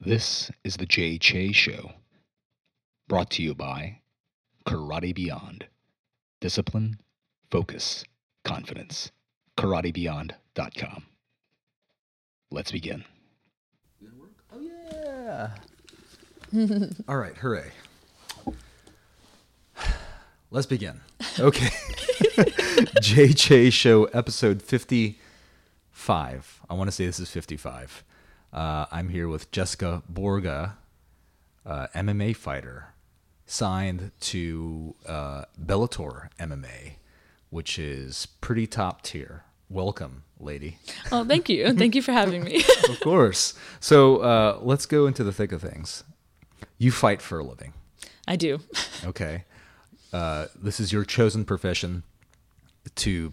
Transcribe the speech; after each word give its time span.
This 0.00 0.52
is 0.62 0.76
the 0.76 0.86
Jay 0.86 1.18
Che 1.18 1.50
Show, 1.50 1.90
brought 3.08 3.30
to 3.32 3.42
you 3.42 3.52
by 3.52 3.98
Karate 4.64 5.12
Beyond. 5.12 5.66
Discipline, 6.40 7.00
focus, 7.50 8.04
confidence. 8.44 9.10
KarateBeyond.com. 9.56 11.02
Let's 12.52 12.70
begin. 12.70 13.04
Oh 14.52 14.60
yeah. 14.60 15.50
All 17.08 17.16
right, 17.16 17.36
hooray. 17.36 17.72
Let's 20.52 20.66
begin. 20.66 21.00
Okay. 21.40 21.70
Jay 23.02 23.32
Che 23.32 23.68
Show 23.70 24.04
episode 24.04 24.62
55. 24.62 26.60
I 26.70 26.74
want 26.74 26.86
to 26.86 26.92
say 26.92 27.04
this 27.04 27.18
is 27.18 27.28
55. 27.28 28.04
Uh, 28.52 28.86
I'm 28.90 29.10
here 29.10 29.28
with 29.28 29.50
Jessica 29.50 30.02
Borga, 30.10 30.74
uh, 31.66 31.86
MMA 31.94 32.34
fighter, 32.34 32.94
signed 33.46 34.10
to 34.20 34.94
uh, 35.06 35.44
Bellator 35.62 36.28
MMA, 36.38 36.94
which 37.50 37.78
is 37.78 38.26
pretty 38.40 38.66
top 38.66 39.02
tier. 39.02 39.44
Welcome, 39.70 40.24
lady. 40.40 40.78
Oh, 41.12 41.24
thank 41.24 41.50
you. 41.50 41.72
Thank 41.74 41.94
you 41.94 42.00
for 42.00 42.12
having 42.12 42.42
me. 42.42 42.64
Of 42.88 43.00
course. 43.00 43.52
So 43.80 44.18
uh, 44.18 44.58
let's 44.62 44.86
go 44.86 45.06
into 45.06 45.22
the 45.22 45.32
thick 45.32 45.52
of 45.52 45.60
things. 45.60 46.04
You 46.78 46.90
fight 46.90 47.20
for 47.20 47.38
a 47.38 47.44
living. 47.44 47.74
I 48.26 48.36
do. 48.36 48.60
Okay. 49.04 49.44
Uh, 50.10 50.46
this 50.54 50.80
is 50.80 50.90
your 50.90 51.04
chosen 51.04 51.44
profession 51.44 52.02
to, 52.94 53.32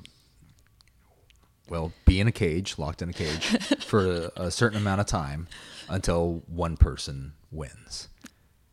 well, 1.70 1.92
be 2.06 2.20
in 2.20 2.28
a 2.28 2.32
cage, 2.32 2.78
locked 2.78 3.02
in 3.02 3.10
a 3.10 3.14
cage 3.14 3.46
for 3.80 4.30
a, 4.36 4.44
a 4.44 4.52
certain 4.52 4.78
amount 4.78 5.02
of 5.02 5.08
time 5.08 5.48
until 5.90 6.44
one 6.48 6.78
person 6.78 7.34
wins. 7.52 8.08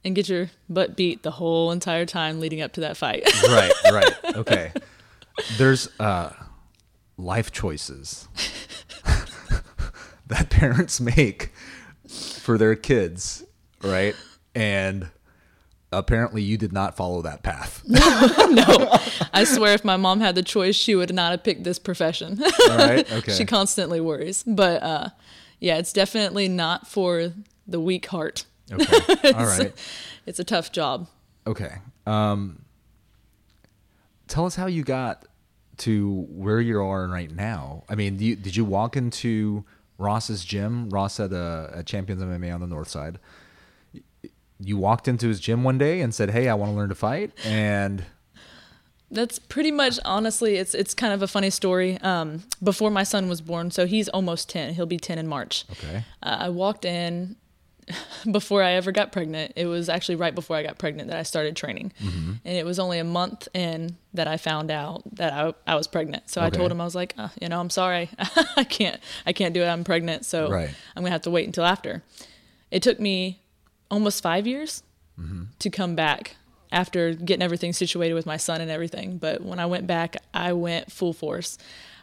And 0.05 0.15
get 0.15 0.29
your 0.29 0.51
butt 0.69 0.97
beat 0.97 1.23
the 1.23 1.31
whole 1.31 1.71
entire 1.71 2.07
time 2.07 2.41
leading 2.41 2.61
up 2.61 2.73
to 2.73 2.81
that 2.81 2.97
fight. 2.97 3.29
Right, 3.49 3.73
right. 3.93 4.13
Okay. 4.37 4.73
There's 5.57 5.89
uh, 6.01 6.31
life 7.17 7.53
choices 7.53 8.29
that 10.27 10.51
parents 10.51 11.01
make 11.01 11.53
for 12.09 12.59
their 12.59 12.75
kids, 12.75 13.45
right? 13.83 14.15
And 14.55 15.09
apparently 15.93 16.43
you 16.43 16.57
did 16.57 16.73
not 16.73 16.97
follow 16.97 17.23
that 17.23 17.43
path. 17.43 17.83
no. 17.87 18.99
I 19.33 19.45
swear 19.45 19.75
if 19.75 19.85
my 19.85 19.97
mom 19.97 20.21
had 20.21 20.35
the 20.35 20.43
choice, 20.43 20.75
she 20.75 20.95
would 20.95 21.15
not 21.15 21.31
have 21.31 21.45
picked 21.45 21.65
this 21.65 21.79
profession. 21.79 22.41
All 22.71 22.77
right. 22.79 23.11
Okay. 23.13 23.33
she 23.33 23.45
constantly 23.45 24.01
worries. 24.01 24.43
But 24.47 24.83
uh, 24.83 25.09
yeah, 25.61 25.77
it's 25.77 25.93
definitely 25.93 26.49
not 26.49 26.87
for 26.87 27.33
the 27.67 27.79
weak 27.81 28.07
heart. 28.07 28.47
okay. 28.73 29.33
All 29.33 29.47
right. 29.47 29.73
It's 30.27 30.39
a 30.39 30.45
tough 30.45 30.73
job. 30.73 31.09
Okay. 31.47 31.75
Um, 32.07 32.65
tell 34.29 34.47
us 34.47 34.57
how 34.57 34.67
you 34.67 34.83
got 34.83 35.27
to 35.79 36.27
where 36.31 36.61
you 36.61 36.81
are 36.81 37.07
right 37.07 37.31
now. 37.31 37.85
I 37.89 37.95
mean, 37.97 38.19
you, 38.19 38.37
did 38.37 38.57
you 38.57 38.65
walk 38.65 38.97
into 38.97 39.65
Ross's 39.99 40.45
gym? 40.45 40.89
Ross 40.91 41.19
had 41.19 41.33
a, 41.33 41.71
a 41.75 41.83
Champions 41.83 42.23
MMA 42.23 42.55
on 42.55 42.61
the 42.61 42.67
North 42.67 42.89
Side. 42.89 43.19
You 44.65 44.77
walked 44.77 45.09
into 45.09 45.29
his 45.29 45.41
gym 45.41 45.65
one 45.65 45.79
day 45.79 46.01
and 46.01 46.15
said, 46.15 46.31
"Hey, 46.31 46.49
I 46.49 46.55
want 46.55 46.71
to 46.73 46.77
learn 46.77 46.89
to 46.89 46.95
fight," 46.95 47.33
and 47.45 48.05
That's 49.11 49.39
pretty 49.39 49.71
much 49.71 49.99
honestly 50.05 50.57
it's 50.57 50.75
it's 50.75 50.95
kind 50.95 51.13
of 51.13 51.21
a 51.23 51.29
funny 51.29 51.51
story. 51.51 51.99
Um, 52.01 52.45
before 52.63 52.91
my 52.91 53.03
son 53.03 53.29
was 53.29 53.41
born, 53.43 53.71
so 53.71 53.85
he's 53.87 54.09
almost 54.09 54.49
10. 54.49 54.75
He'll 54.75 54.87
be 54.87 54.97
10 54.99 55.19
in 55.19 55.27
March. 55.27 55.65
okay, 55.73 56.05
Uh, 56.23 56.37
I 56.41 56.49
walked 56.49 56.85
in 56.87 57.37
before 58.31 58.63
I 58.63 58.73
ever 58.73 58.91
got 58.93 59.13
pregnant. 59.13 59.53
It 59.57 59.67
was 59.67 59.89
actually 59.91 60.15
right 60.15 60.35
before 60.35 60.57
I 60.57 60.63
got 60.63 60.79
pregnant 60.79 61.11
that 61.11 61.19
I 61.19 61.25
started 61.25 61.57
training. 61.57 61.93
Mm-hmm. 62.03 62.33
And 62.45 62.57
it 62.57 62.65
was 62.65 62.79
only 62.79 62.99
a 63.01 63.05
month 63.05 63.49
in 63.53 63.97
that 64.15 64.29
I 64.29 64.37
found 64.39 64.71
out 64.71 65.03
that 65.17 65.33
I, 65.33 65.53
I 65.67 65.75
was 65.75 65.87
pregnant. 65.89 66.31
So 66.31 66.41
I 66.41 66.49
told 66.49 66.71
him 66.73 66.81
I 66.81 66.85
was 66.85 66.95
like, 66.95 67.13
uh, 67.19 67.29
you 67.41 67.49
know, 67.51 67.61
I'm 67.61 67.71
sorry. 67.71 68.09
I 68.57 68.65
can't 68.65 68.99
I 69.27 69.33
can't 69.35 69.53
do 69.53 69.63
it. 69.63 69.67
I'm 69.67 69.85
pregnant. 69.85 70.25
So 70.25 70.49
Right. 70.49 70.71
I'm 70.97 71.03
going 71.03 71.11
to 71.11 71.13
have 71.13 71.23
to 71.23 71.31
wait 71.31 71.47
until 71.47 71.65
after. 71.65 72.03
It 72.71 72.83
took 72.83 72.99
me 72.99 73.42
almost 73.93 74.23
5 74.23 74.47
years 74.49 74.83
Mm-hmm. 75.21 75.43
to 75.59 75.69
come 75.71 75.95
back 75.95 76.37
after 76.73 77.13
getting 77.13 77.43
everything 77.43 77.75
situated 77.75 78.15
with 78.15 78.25
my 78.25 78.39
son 78.39 78.63
and 78.63 78.71
everything. 78.71 79.19
But 79.19 79.43
when 79.43 79.59
I 79.61 79.67
went 79.67 79.87
back, 79.87 80.17
I 80.33 80.55
went 80.55 80.91
full 80.91 81.13
force. 81.13 81.59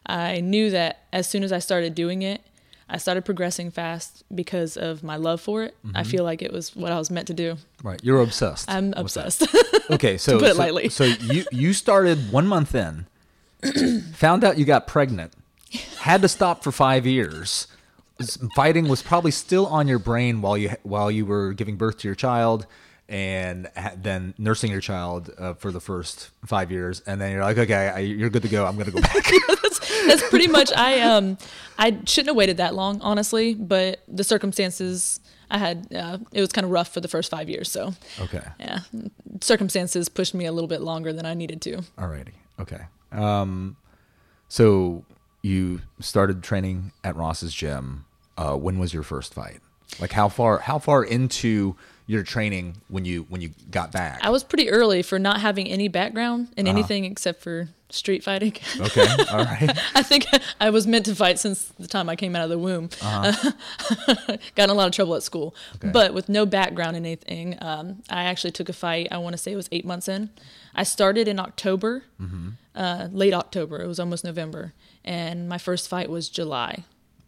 I 0.05 0.41
knew 0.41 0.69
that 0.69 0.99
as 1.11 1.27
soon 1.27 1.43
as 1.43 1.51
I 1.51 1.57
started 1.57 1.95
doing 1.95 2.21
it, 2.21 2.41
I 2.87 2.97
started 2.97 3.25
progressing 3.25 3.71
fast 3.71 4.23
because 4.33 4.77
of 4.77 5.01
my 5.03 5.15
love 5.17 5.41
for 5.41 5.63
it. 5.63 5.75
Mm-hmm. 5.83 5.97
I 5.97 6.03
feel 6.03 6.23
like 6.23 6.43
it 6.43 6.53
was 6.53 6.75
what 6.75 6.91
I 6.91 6.99
was 6.99 7.09
meant 7.09 7.25
to 7.27 7.33
do. 7.33 7.57
right. 7.83 7.99
You're 8.03 8.21
obsessed. 8.21 8.69
I'm 8.69 8.93
obsessed. 8.95 9.47
Okay, 9.89 10.17
so 10.25 10.37
put 10.37 10.49
it 10.49 10.55
so, 10.55 10.59
lightly. 10.59 10.89
so 10.89 11.03
you 11.03 11.45
you 11.51 11.73
started 11.73 12.31
one 12.31 12.45
month 12.45 12.75
in, 12.75 13.07
found 14.13 14.43
out 14.43 14.59
you 14.59 14.65
got 14.65 14.85
pregnant, 14.85 15.33
had 16.01 16.21
to 16.21 16.27
stop 16.27 16.63
for 16.63 16.71
five 16.71 17.07
years. 17.07 17.65
Fighting 18.55 18.87
was 18.87 19.01
probably 19.01 19.31
still 19.31 19.65
on 19.67 19.87
your 19.87 19.99
brain 19.99 20.41
while 20.41 20.57
you 20.57 20.71
while 20.83 21.09
you 21.09 21.25
were 21.25 21.53
giving 21.53 21.77
birth 21.77 21.99
to 21.99 22.07
your 22.07 22.15
child, 22.15 22.65
and 23.07 23.69
then 23.97 24.33
nursing 24.37 24.71
your 24.71 24.81
child 24.81 25.31
uh, 25.37 25.53
for 25.55 25.71
the 25.71 25.79
first 25.79 26.29
five 26.45 26.71
years, 26.71 27.01
and 27.07 27.19
then 27.19 27.31
you're 27.31 27.43
like, 27.43 27.57
okay, 27.57 27.89
I, 27.89 27.99
you're 27.99 28.29
good 28.29 28.43
to 28.43 28.49
go. 28.49 28.65
I'm 28.65 28.77
gonna 28.77 28.91
go 28.91 29.01
back. 29.01 29.25
That's 30.07 30.27
pretty 30.29 30.47
much 30.47 30.71
I 30.75 31.01
um 31.01 31.37
I 31.77 31.97
shouldn't 32.05 32.27
have 32.27 32.35
waited 32.35 32.57
that 32.57 32.75
long, 32.75 33.01
honestly, 33.01 33.53
but 33.53 34.01
the 34.07 34.23
circumstances 34.23 35.19
I 35.49 35.57
had 35.57 35.87
uh, 35.93 36.19
it 36.31 36.41
was 36.41 36.51
kind 36.51 36.65
of 36.65 36.71
rough 36.71 36.93
for 36.93 37.01
the 37.01 37.07
first 37.07 37.31
5 37.31 37.49
years, 37.49 37.71
so 37.71 37.93
okay, 38.19 38.43
yeah, 38.59 38.79
circumstances 39.41 40.09
pushed 40.09 40.33
me 40.33 40.45
a 40.45 40.51
little 40.51 40.67
bit 40.67 40.81
longer 40.81 41.11
than 41.11 41.25
I 41.25 41.33
needed 41.33 41.61
to. 41.63 41.81
alrighty, 41.97 42.33
okay. 42.59 42.81
Um, 43.11 43.75
so 44.47 45.03
you 45.41 45.81
started 45.99 46.43
training 46.43 46.91
at 47.03 47.15
Ross's 47.15 47.53
gym. 47.53 48.05
Uh, 48.39 48.55
when 48.55 48.79
was 48.79 48.93
your 48.93 49.03
first 49.03 49.33
fight? 49.33 49.59
Like 49.99 50.13
how 50.13 50.29
far 50.29 50.59
how 50.59 50.79
far 50.79 51.03
into 51.03 51.75
your 52.07 52.23
training 52.23 52.65
when 52.87 53.03
you 53.05 53.25
when 53.29 53.41
you 53.41 53.49
got 53.69 53.91
back? 53.91 54.19
I 54.23 54.29
was 54.29 54.43
pretty 54.43 54.69
early 54.69 55.01
for 55.03 55.19
not 55.19 55.41
having 55.41 55.67
any 55.67 55.87
background 55.89 56.47
in 56.57 56.67
Uh-huh. 56.67 56.77
anything 56.77 57.03
except 57.05 57.41
for 57.41 57.67
street 57.89 58.23
fighting. 58.23 58.53
Okay, 58.87 59.07
all 59.33 59.43
right. 59.43 59.69
I 59.95 60.03
think 60.03 60.23
I 60.59 60.69
was 60.69 60.85
meant 60.87 61.05
to 61.05 61.15
fight 61.15 61.37
since 61.39 61.57
the 61.79 61.87
time 61.87 62.07
I 62.07 62.15
came 62.15 62.33
out 62.37 62.43
of 62.43 62.49
the 62.49 62.59
womb. 62.67 62.89
Got 64.55 64.65
in 64.65 64.69
a 64.69 64.73
lot 64.73 64.87
of 64.87 64.93
trouble 64.93 65.15
at 65.15 65.23
school, 65.23 65.49
Uh-huh. 65.55 65.77
Okay. 65.87 65.91
but 65.91 66.13
with 66.13 66.29
no 66.29 66.45
background 66.45 66.95
in 66.97 67.05
anything. 67.05 67.57
Um, 67.61 68.03
I 68.09 68.23
actually 68.31 68.51
took 68.51 68.69
a 68.69 68.73
fight. 68.73 69.07
I 69.11 69.17
want 69.17 69.33
to 69.33 69.37
say 69.37 69.51
it 69.51 69.55
was 69.63 69.69
eight 69.71 69.85
months 69.85 70.07
in. 70.07 70.29
I 70.75 70.83
started 70.83 71.27
in 71.27 71.39
October, 71.39 72.03
Mm-hmm. 72.21 72.49
uh, 72.75 73.07
late 73.11 73.33
October. 73.33 73.81
It 73.81 73.87
was 73.87 73.99
almost 73.99 74.23
November, 74.23 74.73
and 75.03 75.49
my 75.49 75.57
first 75.57 75.89
fight 75.89 76.09
was 76.09 76.29
July. 76.29 76.83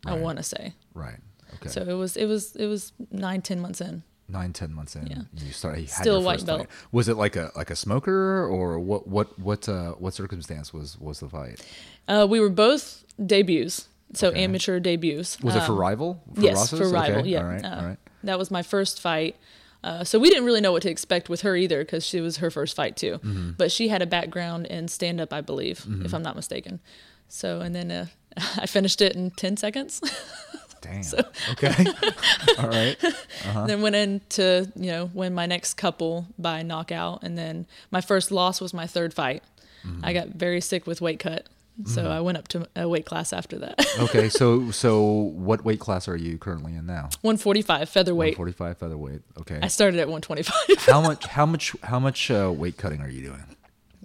I 0.05 0.15
want 0.15 0.37
to 0.37 0.43
say. 0.43 0.73
Right. 0.93 1.17
Okay. 1.55 1.69
So 1.69 1.81
it 1.81 1.93
was 1.93 2.15
it 2.17 2.25
was 2.25 2.55
it 2.55 2.67
was 2.67 2.93
nine 3.11 3.41
ten 3.41 3.59
months 3.59 3.81
in. 3.81 4.03
Nine, 4.29 4.53
ten 4.53 4.73
months 4.73 4.95
in, 4.95 5.07
Yeah. 5.07 5.23
you 5.45 5.51
started. 5.51 5.81
You 5.81 5.87
Still 5.87 6.23
white 6.23 6.45
belt. 6.45 6.61
fight. 6.61 6.69
Was 6.93 7.09
it 7.09 7.17
like 7.17 7.35
a 7.35 7.51
like 7.53 7.69
a 7.69 7.75
smoker 7.75 8.45
or 8.47 8.79
what? 8.79 9.05
What 9.05 9.37
what 9.37 9.67
uh, 9.67 9.91
what 9.93 10.13
circumstance 10.13 10.73
was 10.73 10.97
was 10.97 11.19
the 11.19 11.27
fight? 11.27 11.61
Uh, 12.07 12.25
we 12.29 12.39
were 12.39 12.49
both 12.49 13.03
debuts, 13.25 13.89
so 14.13 14.29
Okay. 14.29 14.41
amateur 14.45 14.79
debuts. 14.79 15.37
Was 15.41 15.55
it 15.57 15.63
for 15.63 15.73
Um, 15.73 15.79
rival? 15.79 16.23
For 16.33 16.41
yes, 16.41 16.55
Ross's? 16.55 16.79
for 16.79 16.87
rival. 16.89 17.19
Okay, 17.19 17.29
Yeah, 17.29 17.39
All 17.41 17.45
right. 17.47 17.65
uh, 17.65 17.75
all 17.75 17.85
right. 17.85 17.97
That 18.23 18.39
was 18.39 18.49
my 18.51 18.63
first 18.63 19.01
fight. 19.01 19.35
Uh, 19.83 20.03
so 20.05 20.17
we 20.19 20.29
didn't 20.29 20.45
really 20.45 20.61
know 20.61 20.71
what 20.71 20.83
to 20.83 20.89
expect 20.91 21.27
with 21.27 21.41
her 21.41 21.55
either 21.57 21.79
because 21.83 22.05
she 22.05 22.21
was 22.21 22.37
her 22.37 22.49
first 22.51 22.73
fight 22.75 22.95
too. 22.95 23.15
Mm-hmm. 23.23 23.51
But 23.57 23.69
she 23.71 23.89
had 23.89 24.01
a 24.01 24.05
background 24.05 24.65
in 24.67 24.87
stand 24.87 25.19
up, 25.19 25.33
I 25.33 25.41
believe, 25.41 25.85
if 26.05 26.13
I'm 26.13 26.21
not 26.23 26.35
mistaken. 26.37 26.79
So 27.27 27.59
and 27.59 27.75
then 27.75 27.91
uh, 27.91 28.05
I 28.57 28.65
finished 28.65 29.01
it 29.01 29.13
in 29.15 29.31
ten 29.31 29.57
seconds. 29.57 29.99
Damn. 30.81 31.03
Okay. 31.51 31.85
all 32.57 32.67
right. 32.67 32.97
Uh-huh. 33.03 33.67
Then 33.67 33.81
went 33.81 33.95
into 33.95 34.71
you 34.75 34.91
know 34.91 35.09
win 35.13 35.33
my 35.33 35.45
next 35.45 35.75
couple 35.75 36.27
by 36.37 36.63
knockout, 36.63 37.23
and 37.23 37.37
then 37.37 37.67
my 37.91 38.01
first 38.01 38.31
loss 38.31 38.59
was 38.59 38.73
my 38.73 38.87
third 38.87 39.13
fight. 39.13 39.43
Mm-hmm. 39.85 40.05
I 40.05 40.13
got 40.13 40.29
very 40.29 40.61
sick 40.61 40.85
with 40.87 41.01
weight 41.01 41.19
cut, 41.19 41.47
so 41.85 42.09
I 42.09 42.19
went 42.21 42.37
up 42.37 42.47
to 42.49 42.67
a 42.75 42.87
weight 42.87 43.05
class 43.05 43.33
after 43.33 43.57
that. 43.59 43.85
Okay. 43.99 44.29
So 44.29 44.71
so 44.71 45.01
what 45.01 45.63
weight 45.63 45.79
class 45.79 46.07
are 46.07 46.15
you 46.15 46.37
currently 46.37 46.75
in 46.75 46.85
now? 46.85 47.09
145 47.21 47.89
featherweight. 47.89 48.35
Forty 48.35 48.51
five 48.51 48.77
featherweight. 48.77 49.21
Okay. 49.39 49.59
I 49.61 49.67
started 49.67 49.99
at 49.99 50.07
125. 50.07 50.85
how 50.85 51.01
much 51.01 51.25
how 51.27 51.45
much 51.45 51.75
how 51.83 51.99
much 51.99 52.31
uh, 52.31 52.51
weight 52.55 52.77
cutting 52.77 53.01
are 53.01 53.09
you 53.09 53.21
doing? 53.27 53.43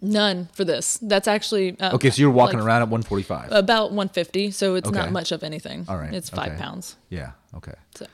None 0.03 0.49
for 0.53 0.65
this. 0.65 0.99
That's 1.01 1.27
actually 1.27 1.79
uh, 1.81 1.95
Okay, 1.95 2.11
so 2.11 2.21
you're 2.21 2.31
walking 2.31 2.59
like, 2.59 2.67
around 2.67 2.83
at 2.83 2.89
145. 2.89 3.51
about 3.53 3.93
150, 3.93 4.51
so 4.51 4.75
it's 4.75 4.89
Okay. 4.89 4.99
not 4.99 5.11
much 5.13 5.33
of 5.33 5.43
anything. 5.43 5.87
All 5.89 5.97
right, 5.97 6.13
it's 6.13 6.29
five 6.31 6.53
okay. 6.53 6.59
pounds. 6.63 6.97
yeah. 7.09 7.31
Okay. 7.55 7.73
So 7.95 8.07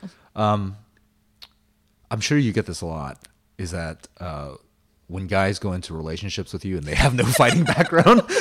I'm 2.11 2.19
sure 2.19 2.37
you 2.37 2.51
get 2.53 2.65
this 2.65 2.81
a 2.81 2.85
lot. 2.85 3.27
Is 3.57 3.71
that 3.71 4.07
uh, 4.19 4.55
when 5.07 5.27
guys 5.27 5.59
go 5.59 5.73
into 5.73 5.93
relationships 5.93 6.53
with 6.53 6.65
you 6.65 6.77
and 6.77 6.85
they 6.85 6.95
have 7.05 7.13
no 7.15 7.23
fighting 7.25 7.63
background, 7.63 8.23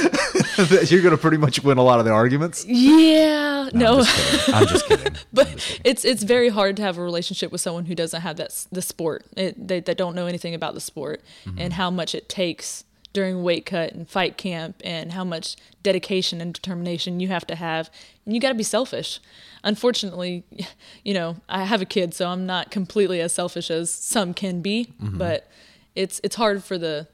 You're 0.91 1.03
gonna 1.03 1.17
pretty 1.17 1.39
much 1.39 1.63
win 1.65 1.79
a 1.79 1.83
lot 1.83 1.99
of 1.99 2.05
the 2.05 2.11
arguments. 2.13 2.65
Yeah, 2.67 3.71
no, 3.73 3.99
I'm 4.01 4.05
just 4.05 4.17
kidding. 4.37 4.55
I'm 4.55 4.67
just 4.67 4.87
kidding. 4.89 5.17
but 5.33 5.81
it's 5.85 6.05
it's 6.05 6.23
very 6.23 6.51
hard 6.51 6.77
to 6.77 6.83
have 6.83 6.99
a 6.99 7.03
relationship 7.03 7.51
with 7.51 7.61
someone 7.63 7.87
who 7.87 7.95
doesn't 7.95 8.21
have 8.21 8.37
that 8.37 8.67
the 8.71 8.83
sport. 8.83 9.25
It, 9.37 9.67
they 9.69 9.81
they 9.81 9.95
don't 9.95 10.15
know 10.15 10.27
anything 10.27 10.55
about 10.55 10.75
the 10.75 10.81
sport 10.81 11.23
Mm-hmm. 11.47 11.59
and 11.59 11.73
how 11.73 11.91
much 11.91 12.15
it 12.15 12.29
takes 12.29 12.85
during 13.13 13.43
weight 13.43 13.67
cut 13.67 13.93
and 13.93 14.09
fight 14.09 14.37
camp 14.39 14.81
and 14.85 15.13
how 15.13 15.25
much 15.25 15.57
dedication 15.83 16.41
and 16.41 16.55
determination 16.55 17.21
you 17.21 17.29
have 17.29 17.47
to 17.47 17.55
have. 17.55 17.91
And 18.25 18.35
you 18.35 18.41
got 18.41 18.49
to 18.51 18.55
be 18.55 18.63
selfish. 18.63 19.21
Unfortunately, 19.65 20.45
you 21.05 21.15
know, 21.15 21.37
I 21.49 21.65
have 21.65 21.83
a 21.83 21.85
kid, 21.87 22.15
so 22.15 22.29
I'm 22.29 22.47
not 22.47 22.71
completely 22.71 23.21
as 23.21 23.33
selfish 23.33 23.71
as 23.71 23.91
some 23.91 24.33
can 24.35 24.63
be, 24.63 24.93
Mm-hmm. 25.03 25.19
but 25.19 25.49
it's 25.95 26.21
it's 26.25 26.37
hard 26.37 26.65
for 26.65 26.79
the 26.79 27.07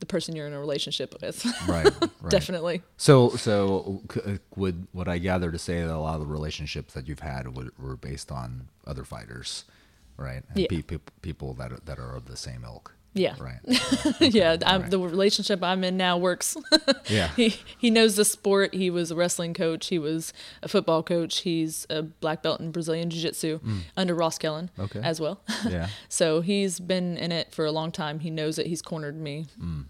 the 0.00 0.06
person 0.06 0.34
you're 0.34 0.46
in 0.46 0.52
a 0.54 0.58
relationship 0.60 1.14
with. 1.20 1.44
Right, 1.68 1.84
right. 2.00 2.30
Definitely. 2.30 2.82
So, 2.96 3.30
so 3.36 4.00
uh, 4.26 4.36
would 4.56 4.86
would 4.94 5.08
I 5.08 5.18
gather 5.18 5.50
to 5.52 5.58
say 5.58 5.80
that 5.80 5.94
a 5.94 5.98
lot 5.98 6.14
of 6.14 6.20
the 6.20 6.26
relationships 6.26 6.94
that 6.94 7.06
you've 7.08 7.20
had 7.20 7.54
would, 7.56 7.70
were 7.78 7.96
based 7.96 8.32
on 8.32 8.68
other 8.86 9.04
fighters, 9.04 9.64
right? 10.16 10.42
And 10.50 10.58
Yeah. 10.60 10.66
pe- 10.70 10.82
pe- 10.82 10.98
people 11.22 11.52
that 11.54 11.72
are, 11.72 11.80
that 11.84 11.98
are 11.98 12.16
of 12.16 12.26
the 12.26 12.36
same 12.36 12.64
ilk. 12.64 12.94
Yeah. 13.12 13.34
Right. 13.40 13.58
yeah, 14.20 14.56
I'm, 14.64 14.82
right. 14.82 14.90
the 14.90 14.98
relationship 15.00 15.64
I'm 15.64 15.82
in 15.82 15.96
now 15.96 16.16
works. 16.16 16.56
Yeah. 17.08 17.28
he 17.34 17.56
he 17.76 17.90
knows 17.90 18.14
the 18.14 18.24
sport. 18.24 18.72
He 18.72 18.88
was 18.88 19.10
a 19.10 19.16
wrestling 19.16 19.52
coach. 19.52 19.88
He 19.88 19.98
was 19.98 20.32
a 20.62 20.68
football 20.68 21.02
coach. 21.02 21.38
He's 21.38 21.86
a 21.90 22.02
black 22.02 22.40
belt 22.42 22.60
in 22.60 22.70
Brazilian 22.70 23.10
Jiu 23.10 23.20
Jitsu 23.20 23.58
under 23.96 24.14
Ross 24.14 24.38
Kellen 24.38 24.70
Mm. 24.78 24.84
Okay. 24.84 25.00
as 25.02 25.20
well. 25.20 25.40
Yeah. 25.68 25.88
so 26.08 26.40
he's 26.40 26.78
been 26.78 27.16
in 27.16 27.32
it 27.32 27.52
for 27.52 27.64
a 27.66 27.72
long 27.72 27.90
time. 27.90 28.20
He 28.20 28.30
knows 28.30 28.58
it. 28.60 28.66
He's 28.66 28.80
cornered 28.82 29.16
me. 29.20 29.46
He's 29.56 29.64
Mm. 29.64 29.86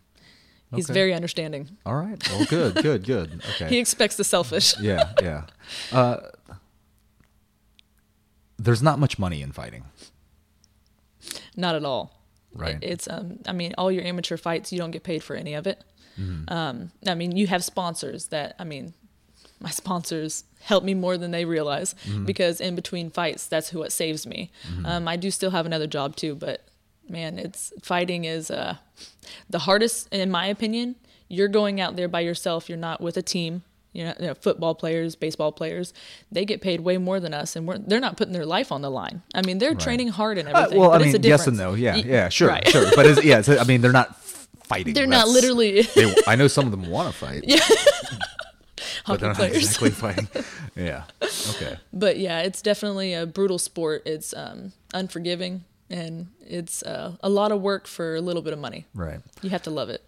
Okay. 0.72 0.92
very 0.94 1.12
understanding. 1.12 1.76
All 1.84 1.96
right. 1.96 2.16
Well, 2.30 2.46
good, 2.46 2.76
good, 2.76 3.04
good. 3.04 3.42
Okay. 3.56 3.68
He 3.68 3.78
expects 3.78 4.16
the 4.16 4.24
selfish. 4.24 4.78
yeah, 4.80 5.12
yeah. 5.20 5.44
Uh, 5.92 6.18
there's 8.58 8.82
not 8.82 8.98
much 8.98 9.18
money 9.18 9.42
in 9.42 9.52
fighting, 9.52 9.84
Not 11.56 11.74
at 11.74 11.84
all. 11.84 12.16
Right? 12.54 12.76
It- 12.82 12.90
It's 12.92 13.08
um 13.08 13.38
I 13.46 13.52
mean 13.52 13.74
all 13.78 13.90
your 13.92 14.04
amateur 14.04 14.36
fights 14.36 14.72
you 14.72 14.78
don't 14.78 14.90
get 14.90 15.02
paid 15.02 15.22
for 15.22 15.36
any 15.36 15.54
of 15.54 15.66
it. 15.66 15.82
Mm-hmm. 16.18 16.52
Um 16.52 16.90
I 17.06 17.14
mean 17.14 17.36
you 17.36 17.46
have 17.46 17.62
sponsors 17.64 18.26
that 18.28 18.54
I 18.58 18.64
mean 18.64 18.94
my 19.60 19.70
sponsors 19.82 20.44
help 20.60 20.84
me 20.84 20.94
more 20.94 21.16
than 21.18 21.30
they 21.30 21.44
realize 21.44 21.94
Mm-hmm. 22.06 22.24
because 22.24 22.60
in 22.60 22.74
between 22.74 23.10
fights 23.10 23.46
that's 23.46 23.70
who 23.70 23.78
what 23.78 23.92
saves 23.92 24.26
me. 24.26 24.50
Um 24.84 25.06
I 25.08 25.16
do 25.16 25.30
still 25.30 25.50
have 25.50 25.66
another 25.66 25.86
job 25.86 26.16
too 26.16 26.34
but 26.34 26.64
man 27.08 27.38
it's 27.38 27.72
fighting 27.82 28.24
is 28.24 28.50
uh 28.50 28.76
the 29.48 29.60
hardest 29.60 30.08
in 30.12 30.30
my 30.30 30.46
opinion. 30.46 30.96
You're 31.28 31.48
going 31.48 31.80
out 31.80 31.94
there 31.94 32.08
by 32.08 32.20
yourself, 32.20 32.68
you're 32.68 32.76
not 32.78 33.00
with 33.00 33.16
a 33.16 33.22
team. 33.22 33.62
You 33.92 34.04
know, 34.04 34.14
you 34.20 34.26
know, 34.28 34.34
football 34.34 34.74
players, 34.76 35.16
baseball 35.16 35.50
players, 35.50 35.92
they 36.30 36.44
get 36.44 36.60
paid 36.60 36.80
way 36.80 36.96
more 36.96 37.18
than 37.18 37.34
us, 37.34 37.56
and 37.56 37.66
we're, 37.66 37.78
they're 37.78 37.98
not 38.00 38.16
putting 38.16 38.32
their 38.32 38.46
life 38.46 38.70
on 38.70 38.82
the 38.82 38.90
line. 38.90 39.22
I 39.34 39.42
mean, 39.42 39.58
they're 39.58 39.74
training 39.74 40.08
hard 40.08 40.38
and 40.38 40.48
Uh, 40.48 40.52
everything. 40.52 40.78
well, 40.80 40.92
I 40.92 40.98
mean, 40.98 41.14
a 41.16 41.18
yes 41.18 41.46
and 41.48 41.56
no. 41.58 41.74
Yeah, 41.74 41.96
yeah, 41.96 42.28
sure, 42.28 42.48
right. 42.48 42.66
sure. 42.68 42.86
But 42.94 43.06
it's, 43.06 43.24
yeah, 43.24 43.42
I 43.60 43.64
mean, 43.64 43.80
they're 43.80 43.90
not 43.90 44.16
fighting. 44.64 44.94
They're 44.94 45.08
not 45.08 45.26
literally 45.28 45.82
They, 45.96 46.14
I 46.28 46.36
know 46.36 46.46
some 46.46 46.66
of 46.66 46.70
them 46.70 46.88
want 46.88 47.10
to 47.12 47.18
fight. 47.18 47.42
Yeah. 47.44 47.58
but 49.08 49.18
they're 49.18 49.32
not 49.32 49.40
exactly 49.40 49.90
fighting. 49.90 50.28
Yeah. 50.76 51.04
Okay. 51.50 51.76
But 51.92 52.18
yeah, 52.18 52.40
it's 52.42 52.62
definitely 52.62 53.12
a 53.14 53.26
brutal 53.26 53.58
sport. 53.58 54.02
It's 54.06 54.32
um, 54.34 54.72
unforgiving 54.94 55.64
and 55.90 56.28
it's 56.46 56.84
uh, 56.84 57.16
a 57.20 57.28
lot 57.28 57.50
of 57.50 57.60
work 57.60 57.88
for 57.88 58.14
a 58.14 58.20
little 58.20 58.42
bit 58.42 58.52
of 58.52 58.60
money. 58.60 58.86
Right. 58.94 59.18
You 59.42 59.50
have 59.50 59.62
to 59.62 59.70
love 59.70 59.88
it. 59.90 60.04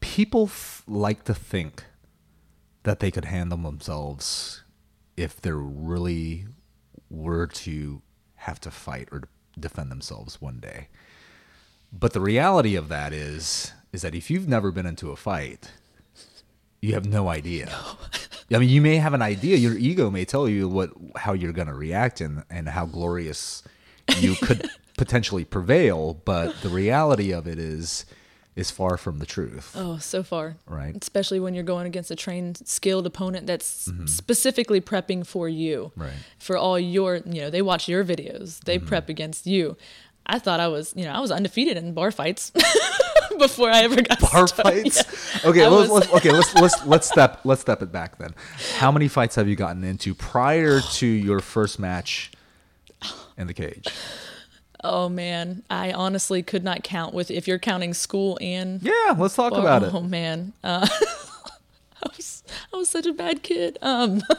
People 0.00 0.44
f- 0.44 0.82
like 0.86 1.24
to 1.24 1.34
think 1.34 1.84
that 2.88 3.00
they 3.00 3.10
could 3.10 3.26
handle 3.26 3.58
themselves 3.58 4.62
if 5.16 5.40
they 5.40 5.52
really 5.52 6.46
were 7.10 7.46
to 7.46 8.02
have 8.36 8.60
to 8.60 8.70
fight 8.70 9.08
or 9.10 9.24
defend 9.58 9.90
themselves 9.90 10.40
one 10.40 10.60
day. 10.60 10.88
But 11.92 12.12
the 12.12 12.20
reality 12.20 12.76
of 12.76 12.88
that 12.88 13.12
is 13.12 13.72
is 13.92 14.02
that 14.02 14.14
if 14.14 14.30
you've 14.30 14.48
never 14.48 14.70
been 14.70 14.86
into 14.86 15.10
a 15.10 15.16
fight, 15.16 15.72
you 16.80 16.94
have 16.94 17.06
no 17.06 17.28
idea. 17.28 17.74
I 18.52 18.58
mean, 18.58 18.68
you 18.68 18.80
may 18.80 18.96
have 18.96 19.14
an 19.14 19.22
idea. 19.22 19.56
Your 19.56 19.76
ego 19.76 20.10
may 20.10 20.24
tell 20.24 20.48
you 20.48 20.68
what 20.68 20.90
how 21.16 21.32
you're 21.32 21.52
going 21.52 21.68
to 21.68 21.74
react 21.74 22.20
and 22.20 22.44
and 22.50 22.68
how 22.68 22.86
glorious 22.86 23.62
you 24.18 24.34
could 24.36 24.68
potentially 24.96 25.44
prevail. 25.44 26.14
But 26.24 26.60
the 26.62 26.68
reality 26.68 27.32
of 27.32 27.46
it 27.46 27.58
is 27.58 28.06
is 28.58 28.70
far 28.70 28.96
from 28.96 29.18
the 29.20 29.26
truth. 29.26 29.72
Oh, 29.76 29.98
so 29.98 30.22
far. 30.22 30.56
Right. 30.66 30.94
Especially 31.00 31.38
when 31.40 31.54
you're 31.54 31.62
going 31.64 31.86
against 31.86 32.10
a 32.10 32.16
trained, 32.16 32.60
skilled 32.66 33.06
opponent 33.06 33.46
that's 33.46 33.88
specifically 34.06 34.80
prepping 34.80 35.24
for 35.26 35.48
you. 35.48 35.92
Mm-hmm. 35.92 36.02
Right. 36.02 36.12
For 36.38 36.56
all 36.56 36.78
your, 36.78 37.16
you 37.24 37.40
know, 37.42 37.50
they 37.50 37.62
watch 37.62 37.88
your 37.88 38.04
videos, 38.04 38.60
they 38.64 38.78
Mm-hmm. 38.78 38.86
prep 38.88 39.08
against 39.08 39.46
you. 39.46 39.76
I 40.26 40.38
thought 40.38 40.60
I 40.60 40.68
was, 40.68 40.92
you 40.96 41.04
know, 41.04 41.12
I 41.12 41.20
was 41.20 41.30
undefeated 41.30 41.76
in 41.78 41.94
bar 41.94 42.10
fights 42.10 42.50
before 43.38 43.70
I 43.70 43.82
ever 43.84 44.02
got 44.02 44.20
Bar 44.20 44.46
started. 44.48 44.92
fights. 44.92 45.44
Okay, 45.44 45.66
let's, 45.66 45.88
was- 45.88 46.10
let's, 46.10 46.12
okay, 46.14 46.32
let's 46.32 46.54
let's 46.54 46.84
let's 46.86 47.06
step 47.12 47.40
let's 47.44 47.60
step 47.62 47.80
it 47.82 47.90
back 47.92 48.18
then. 48.18 48.34
How 48.76 48.90
many 48.92 49.08
fights 49.08 49.36
have 49.36 49.48
you 49.48 49.56
gotten 49.56 49.84
into 49.84 50.14
prior 50.14 50.80
to 50.80 51.06
your 51.06 51.40
first 51.40 51.78
match 51.78 52.30
in 53.38 53.46
the 53.46 53.54
cage? 53.54 53.86
Oh 54.84 55.08
man, 55.08 55.62
I 55.68 55.92
honestly 55.92 56.42
could 56.42 56.64
not 56.64 56.82
count 56.82 57.14
with 57.14 57.30
if 57.30 57.48
you're 57.48 57.58
counting 57.58 57.94
school 57.94 58.38
and 58.40 58.82
Yeah, 58.82 59.14
let's 59.18 59.34
talk 59.34 59.52
oh, 59.52 59.60
about 59.60 59.82
it. 59.82 59.92
Oh 59.92 60.02
man, 60.02 60.52
uh, 60.62 60.86
I 62.02 62.08
was 62.16 62.42
I 62.72 62.76
was 62.76 62.88
such 62.88 63.06
a 63.06 63.12
bad 63.12 63.42
kid. 63.42 63.78
Um, 63.82 64.22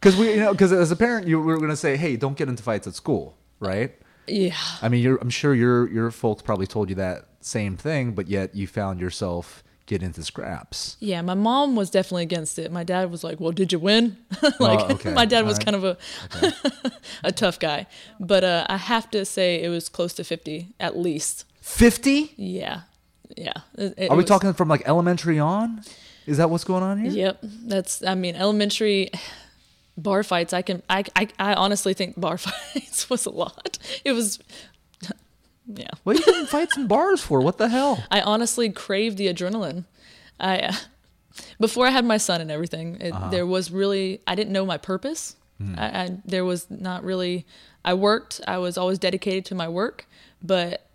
Because 0.00 0.16
we, 0.16 0.30
you 0.30 0.40
know, 0.40 0.52
because 0.52 0.72
as 0.72 0.90
a 0.90 0.96
parent, 0.96 1.26
you 1.26 1.38
were 1.38 1.58
going 1.58 1.68
to 1.68 1.76
say, 1.76 1.98
"Hey, 1.98 2.16
don't 2.16 2.34
get 2.34 2.48
into 2.48 2.62
fights 2.62 2.86
at 2.86 2.94
school," 2.94 3.36
right? 3.58 3.92
yeah, 4.26 4.56
I 4.80 4.88
mean, 4.88 5.02
you're, 5.02 5.18
I'm 5.18 5.28
sure 5.28 5.54
your 5.54 5.90
your 5.90 6.10
folks 6.10 6.40
probably 6.40 6.66
told 6.66 6.88
you 6.88 6.94
that 6.96 7.26
same 7.40 7.76
thing, 7.76 8.12
but 8.12 8.26
yet 8.26 8.54
you 8.54 8.66
found 8.66 8.98
yourself 9.00 9.62
get 9.90 10.02
into 10.02 10.22
scraps. 10.22 10.96
yeah. 11.00 11.20
My 11.22 11.34
mom 11.34 11.74
was 11.76 11.90
definitely 11.90 12.22
against 12.22 12.58
it. 12.58 12.70
My 12.72 12.84
dad 12.84 13.10
was 13.10 13.22
like, 13.24 13.40
"Well, 13.40 13.52
did 13.52 13.72
you 13.72 13.78
win?" 13.80 14.16
like 14.58 14.80
Oh, 14.80 14.94
okay. 14.94 15.12
my 15.12 15.26
dad 15.26 15.44
was 15.44 15.58
All 15.58 15.58
right. 15.58 15.64
kind 15.64 15.76
of 15.76 15.84
a 15.84 16.92
a 17.24 17.32
tough 17.32 17.58
guy, 17.58 17.86
but 18.18 18.42
uh, 18.44 18.66
I 18.68 18.76
have 18.76 19.10
to 19.10 19.24
say 19.24 19.62
it 19.62 19.68
was 19.68 19.88
close 19.88 20.14
to 20.14 20.24
fifty 20.24 20.68
at 20.78 20.96
least. 20.96 21.44
Fifty? 21.60 22.32
Yeah, 22.36 22.82
yeah. 23.36 23.52
It- 23.76 23.94
it 23.98 24.10
Are 24.10 24.16
we 24.16 24.22
was- 24.22 24.26
talking 24.30 24.52
from 24.54 24.68
like 24.68 24.82
elementary 24.88 25.38
on? 25.38 25.82
Is 26.26 26.36
that 26.36 26.48
what's 26.50 26.64
going 26.64 26.82
on 26.84 26.98
here? 27.00 27.10
Yep, 27.10 27.38
that's. 27.66 28.02
I 28.04 28.14
mean, 28.14 28.36
elementary 28.36 29.10
bar 29.96 30.22
fights. 30.22 30.52
I 30.52 30.62
can. 30.62 30.82
I. 30.88 31.04
I, 31.16 31.28
I 31.38 31.54
honestly 31.54 31.94
think 31.94 32.18
bar 32.20 32.38
fights 32.46 33.10
was 33.10 33.26
a 33.26 33.30
lot. 33.30 33.78
It 34.04 34.12
was. 34.12 34.38
Yeah. 35.74 35.88
What 36.04 36.16
are 36.16 36.18
you 36.20 36.24
getting 36.24 36.46
fights 36.46 36.76
in 36.76 36.86
bars 36.86 37.22
for? 37.22 37.40
What 37.40 37.58
the 37.58 37.68
hell? 37.68 38.02
I 38.10 38.20
honestly 38.20 38.70
craved 38.70 39.16
the 39.18 39.28
adrenaline. 39.32 39.84
I 40.38 40.58
uh, 40.60 40.72
before 41.58 41.86
I 41.86 41.90
had 41.90 42.04
my 42.04 42.16
son 42.18 42.40
and 42.40 42.50
everything, 42.50 42.96
it, 43.00 43.12
Uh-huh. 43.12 43.30
there 43.30 43.46
was 43.46 43.70
really 43.70 44.20
I 44.26 44.34
didn't 44.34 44.52
know 44.52 44.66
my 44.66 44.78
purpose. 44.78 45.36
Hmm. 45.58 45.74
I, 45.78 45.86
I 46.02 46.16
there 46.24 46.44
was 46.44 46.66
not 46.70 47.04
really. 47.04 47.46
I 47.84 47.94
worked. 47.94 48.40
I 48.46 48.58
was 48.58 48.76
always 48.76 48.98
dedicated 48.98 49.44
to 49.46 49.54
my 49.54 49.68
work, 49.68 50.06
but 50.42 50.86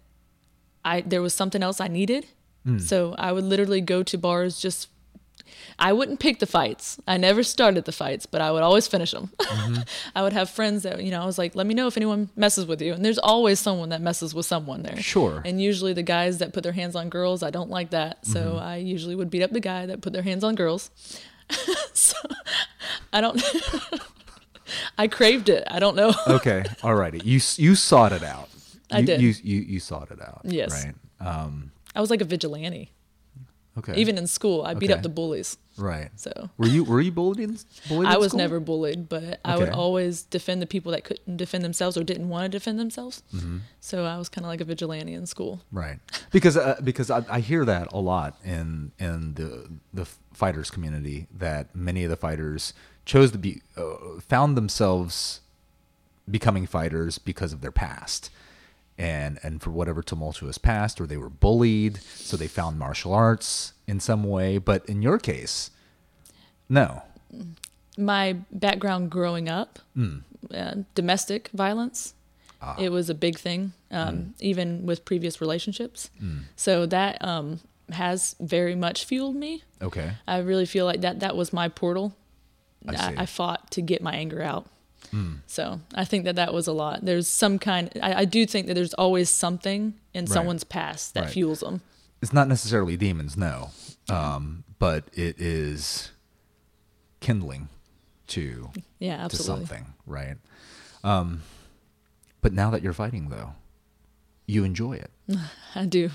I 0.84 1.02
there 1.02 1.22
was 1.22 1.34
something 1.34 1.64
else 1.64 1.80
I 1.80 1.88
needed. 1.88 2.28
Hmm. 2.66 2.80
So 2.80 3.16
I 3.18 3.32
would 3.32 3.44
literally 3.44 3.82
go 3.82 4.04
to 4.04 4.18
bars 4.18 4.60
just. 4.60 4.90
I 5.80 5.94
wouldn't 5.94 6.20
pick 6.20 6.40
the 6.40 6.46
fights. 6.46 7.00
I 7.08 7.18
never 7.18 7.44
started 7.44 7.86
the 7.86 7.92
fights, 7.92 8.26
but 8.26 8.42
I 8.42 8.52
would 8.52 8.64
always 8.64 8.88
finish 8.88 9.12
them. 9.12 9.30
Mm-hmm. 9.40 9.82
I 10.16 10.22
would 10.24 10.34
have 10.34 10.50
friends 10.50 10.84
that 10.84 11.04
you 11.04 11.12
know. 11.12 11.22
I 11.22 11.26
was 11.26 11.38
like, 11.38 11.56
"Let 11.56 11.68
me 11.68 11.74
know 11.74 11.88
if 11.88 11.98
anyone 11.98 12.30
messes 12.36 12.66
with 12.66 12.82
you." 12.82 12.94
And 12.94 13.04
there's 13.04 13.18
always 13.20 13.60
someone 13.60 13.90
that 13.90 14.02
messes 14.02 14.34
with 14.34 14.46
someone 14.46 14.84
there. 14.84 14.98
Sure. 14.98 15.42
And 15.46 15.62
usually 15.62 15.94
the 15.94 16.04
guys 16.04 16.38
that 16.40 16.54
put 16.54 16.64
their 16.64 16.72
hands 16.72 16.96
on 16.96 17.10
girls, 17.10 17.44
I 17.44 17.50
don't 17.50 17.70
like 17.70 17.90
that. 17.92 18.26
So 18.26 18.40
Mm-hmm. 18.40 18.60
I 18.66 18.76
usually 18.78 19.16
would 19.16 19.30
beat 19.30 19.44
up 19.44 19.52
the 19.52 19.60
guy 19.60 19.86
that 19.86 20.02
put 20.02 20.14
their 20.14 20.22
hands 20.24 20.44
on 20.44 20.56
girls. 20.56 20.90
so 21.94 22.18
I 23.14 23.22
don't. 23.22 23.42
I 24.98 25.08
craved 25.08 25.50
it. 25.50 25.64
I 25.68 25.80
don't 25.80 25.96
know. 25.96 26.14
okay, 26.28 26.64
alrighty. 26.82 27.24
You 27.24 27.40
you 27.64 27.76
sought 27.76 28.12
it 28.12 28.24
out. 28.24 28.50
I 28.92 29.02
did. 29.02 29.22
You, 29.22 29.34
you 29.44 29.62
you 29.62 29.80
sought 29.80 30.12
it 30.12 30.22
out. 30.22 30.42
Yes. 30.44 30.86
Right. 30.86 30.96
Um. 31.20 31.72
I 31.96 32.02
was 32.02 32.10
like 32.10 32.22
a 32.22 32.26
vigilante. 32.26 32.92
Okay. 33.78 33.94
Even 33.96 34.18
in 34.18 34.26
school, 34.28 34.64
I 34.64 34.74
beat 34.74 34.90
Okay. 34.90 34.94
up 34.98 35.04
the 35.04 35.10
bullies. 35.10 35.58
right. 35.78 36.10
So 36.16 36.50
Were 36.58 36.68
you 36.68 36.86
were 36.86 37.02
you 37.02 37.12
bullied? 37.12 37.40
In, 37.42 37.58
bullied 37.90 38.08
I 38.14 38.16
was 38.18 38.30
school? 38.30 38.38
never 38.38 38.60
bullied, 38.62 39.10
but 39.10 39.42
I 39.44 39.58
would 39.58 39.68
Okay. 39.68 39.78
always 39.78 40.24
defend 40.24 40.62
the 40.62 40.66
people 40.66 40.94
that 40.94 41.04
couldn't 41.04 41.36
defend 41.36 41.64
themselves 41.66 41.98
or 41.98 42.04
didn't 42.06 42.30
want 42.30 42.44
to 42.46 42.50
defend 42.58 42.80
themselves. 42.80 43.22
Mm-hmm. 43.36 43.58
So 43.82 44.06
I 44.06 44.18
was 44.18 44.30
kind 44.30 44.46
of 44.46 44.50
like 44.50 44.62
a 44.62 44.66
vigilante 44.66 45.14
in 45.14 45.26
school. 45.26 45.60
Right. 45.74 46.00
Because 46.32 46.56
uh, 46.56 46.80
because 46.84 47.12
I, 47.12 47.26
I 47.30 47.40
hear 47.42 47.66
that 47.66 47.92
a 47.92 48.00
lot 48.00 48.38
in 48.46 48.94
in 48.98 49.34
the 49.34 49.70
the 49.94 50.06
fighters 50.34 50.72
community 50.72 51.28
that 51.38 51.76
many 51.76 52.04
of 52.06 52.10
the 52.10 52.16
fighters 52.18 52.74
chose 53.04 53.32
to 53.34 53.38
be 53.38 53.62
uh, 53.76 54.20
found 54.22 54.56
themselves 54.56 55.42
becoming 56.30 56.66
fighters 56.66 57.18
because 57.20 57.52
of 57.54 57.60
their 57.62 57.72
past. 57.72 58.30
And 58.98 59.40
and 59.44 59.62
for 59.62 59.72
whatever 59.72 60.02
tumultuous 60.02 60.58
past 60.58 61.02
or 61.02 61.06
they 61.08 61.18
were 61.18 61.30
bullied 61.30 61.98
so 61.98 62.38
they 62.38 62.48
found 62.48 62.80
martial 62.80 63.14
arts 63.14 63.74
in 63.88 64.00
some 64.00 64.24
way 64.24 64.58
but 64.58 64.86
in 64.88 65.02
your 65.02 65.18
case 65.20 65.70
no 66.70 67.02
my 67.98 68.34
background 68.52 69.10
growing 69.10 69.48
up, 69.48 69.80
Hmm. 69.94 70.18
uh, 70.54 70.76
domestic 70.96 71.50
violence, 71.54 72.14
Ah. 72.62 72.76
it 72.78 72.90
was 72.90 73.10
a 73.10 73.14
big 73.16 73.38
thing, 73.40 73.72
um, 73.90 74.34
even 74.42 74.86
with 74.86 75.06
previous 75.06 75.40
relationships. 75.40 76.10
So 76.58 76.86
that 76.88 77.24
um, 77.24 77.62
has 77.92 78.36
very 78.42 78.76
much 78.76 79.06
fueled 79.06 79.36
me. 79.36 79.64
okay 79.82 80.16
I 80.28 80.40
really 80.40 80.66
feel 80.66 80.86
like 80.86 81.02
that 81.02 81.20
that 81.22 81.36
was 81.38 81.54
my 81.54 81.70
portal. 81.70 82.16
I 82.88 82.96
I. 82.96 83.14
I 83.20 83.26
fought 83.26 83.72
to 83.72 83.82
get 83.82 84.02
my 84.02 84.14
anger 84.14 84.42
out. 84.42 84.68
So 85.48 85.80
I 85.94 86.06
think 86.06 86.26
that 86.26 86.36
that 86.36 86.54
was 86.54 86.68
a 86.68 86.74
lot. 86.74 87.04
There's 87.06 87.28
some 87.28 87.60
kind. 87.60 87.90
I, 88.02 88.14
I 88.22 88.26
do 88.26 88.46
think 88.46 88.68
that 88.68 88.74
there's 88.74 88.94
always 88.96 89.30
something 89.30 89.94
in 90.14 90.28
someone's 90.28 90.64
past 90.64 91.14
that 91.14 91.26
Right. 91.26 91.34
fuels 91.34 91.60
them. 91.62 91.82
it's 92.22 92.34
not 92.34 92.48
necessarily 92.48 92.96
demons 92.98 93.36
no 93.38 93.70
um 94.10 94.64
but 94.80 95.04
it 95.14 95.40
is 95.40 96.12
kindling 97.20 97.70
to 98.28 98.72
Yeah, 99.00 99.28
to 99.28 99.36
something 99.36 99.94
right 100.06 100.38
um 101.04 101.42
but 102.42 102.54
now 102.54 102.70
that 102.72 102.82
you're 102.82 102.94
fighting 102.94 103.30
though 103.30 103.54
you 104.48 104.64
enjoy 104.64 104.94
it 104.94 105.12
I 105.76 105.86
do. 105.86 106.10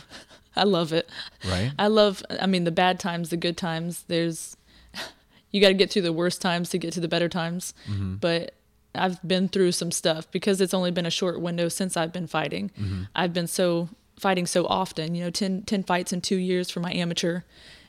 I 0.57 0.65
love 0.65 0.93
it. 0.93 1.09
right 1.49 1.73
I 1.79 1.87
love, 1.89 2.23
I 2.41 2.47
mean, 2.47 2.65
the 2.65 2.71
bad 2.73 2.99
times, 3.01 3.31
the 3.31 3.37
good 3.37 3.57
times. 3.57 4.05
There's, 4.09 4.57
you 5.51 5.61
got 5.61 5.69
to 5.69 5.75
get 5.75 5.91
through 5.91 6.03
the 6.03 6.13
worst 6.13 6.41
times 6.41 6.71
to 6.71 6.79
get 6.79 6.93
to 6.95 7.01
the 7.01 7.09
better 7.09 7.29
times. 7.29 7.73
Mm-hmm. 7.89 8.17
But 8.17 8.55
I've 8.95 9.23
been 9.27 9.49
through 9.49 9.73
some 9.73 9.91
stuff 9.91 10.31
because 10.31 10.61
it's 10.61 10.75
only 10.75 10.91
been 10.91 11.07
a 11.07 11.11
short 11.11 11.41
window 11.41 11.69
since 11.69 11.97
I've 11.97 12.13
been 12.13 12.27
fighting. 12.27 12.71
Mm-hmm. 12.79 13.03
I've 13.15 13.33
been 13.33 13.47
so 13.47 13.89
fighting 14.19 14.47
so 14.47 14.67
often, 14.67 15.15
you 15.15 15.25
know, 15.25 15.31
10, 15.31 15.63
10 15.63 15.83
fights 15.85 16.13
in 16.13 16.21
two 16.21 16.37
years 16.37 16.71
for 16.71 16.81
my 16.81 16.93
amateur, 16.93 17.41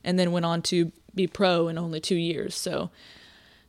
and 0.04 0.18
then 0.18 0.32
went 0.32 0.46
on 0.46 0.62
to 0.64 0.92
be 1.14 1.28
pro 1.28 1.68
in 1.68 1.78
only 1.78 2.00
two 2.00 2.16
years. 2.16 2.56
So 2.56 2.90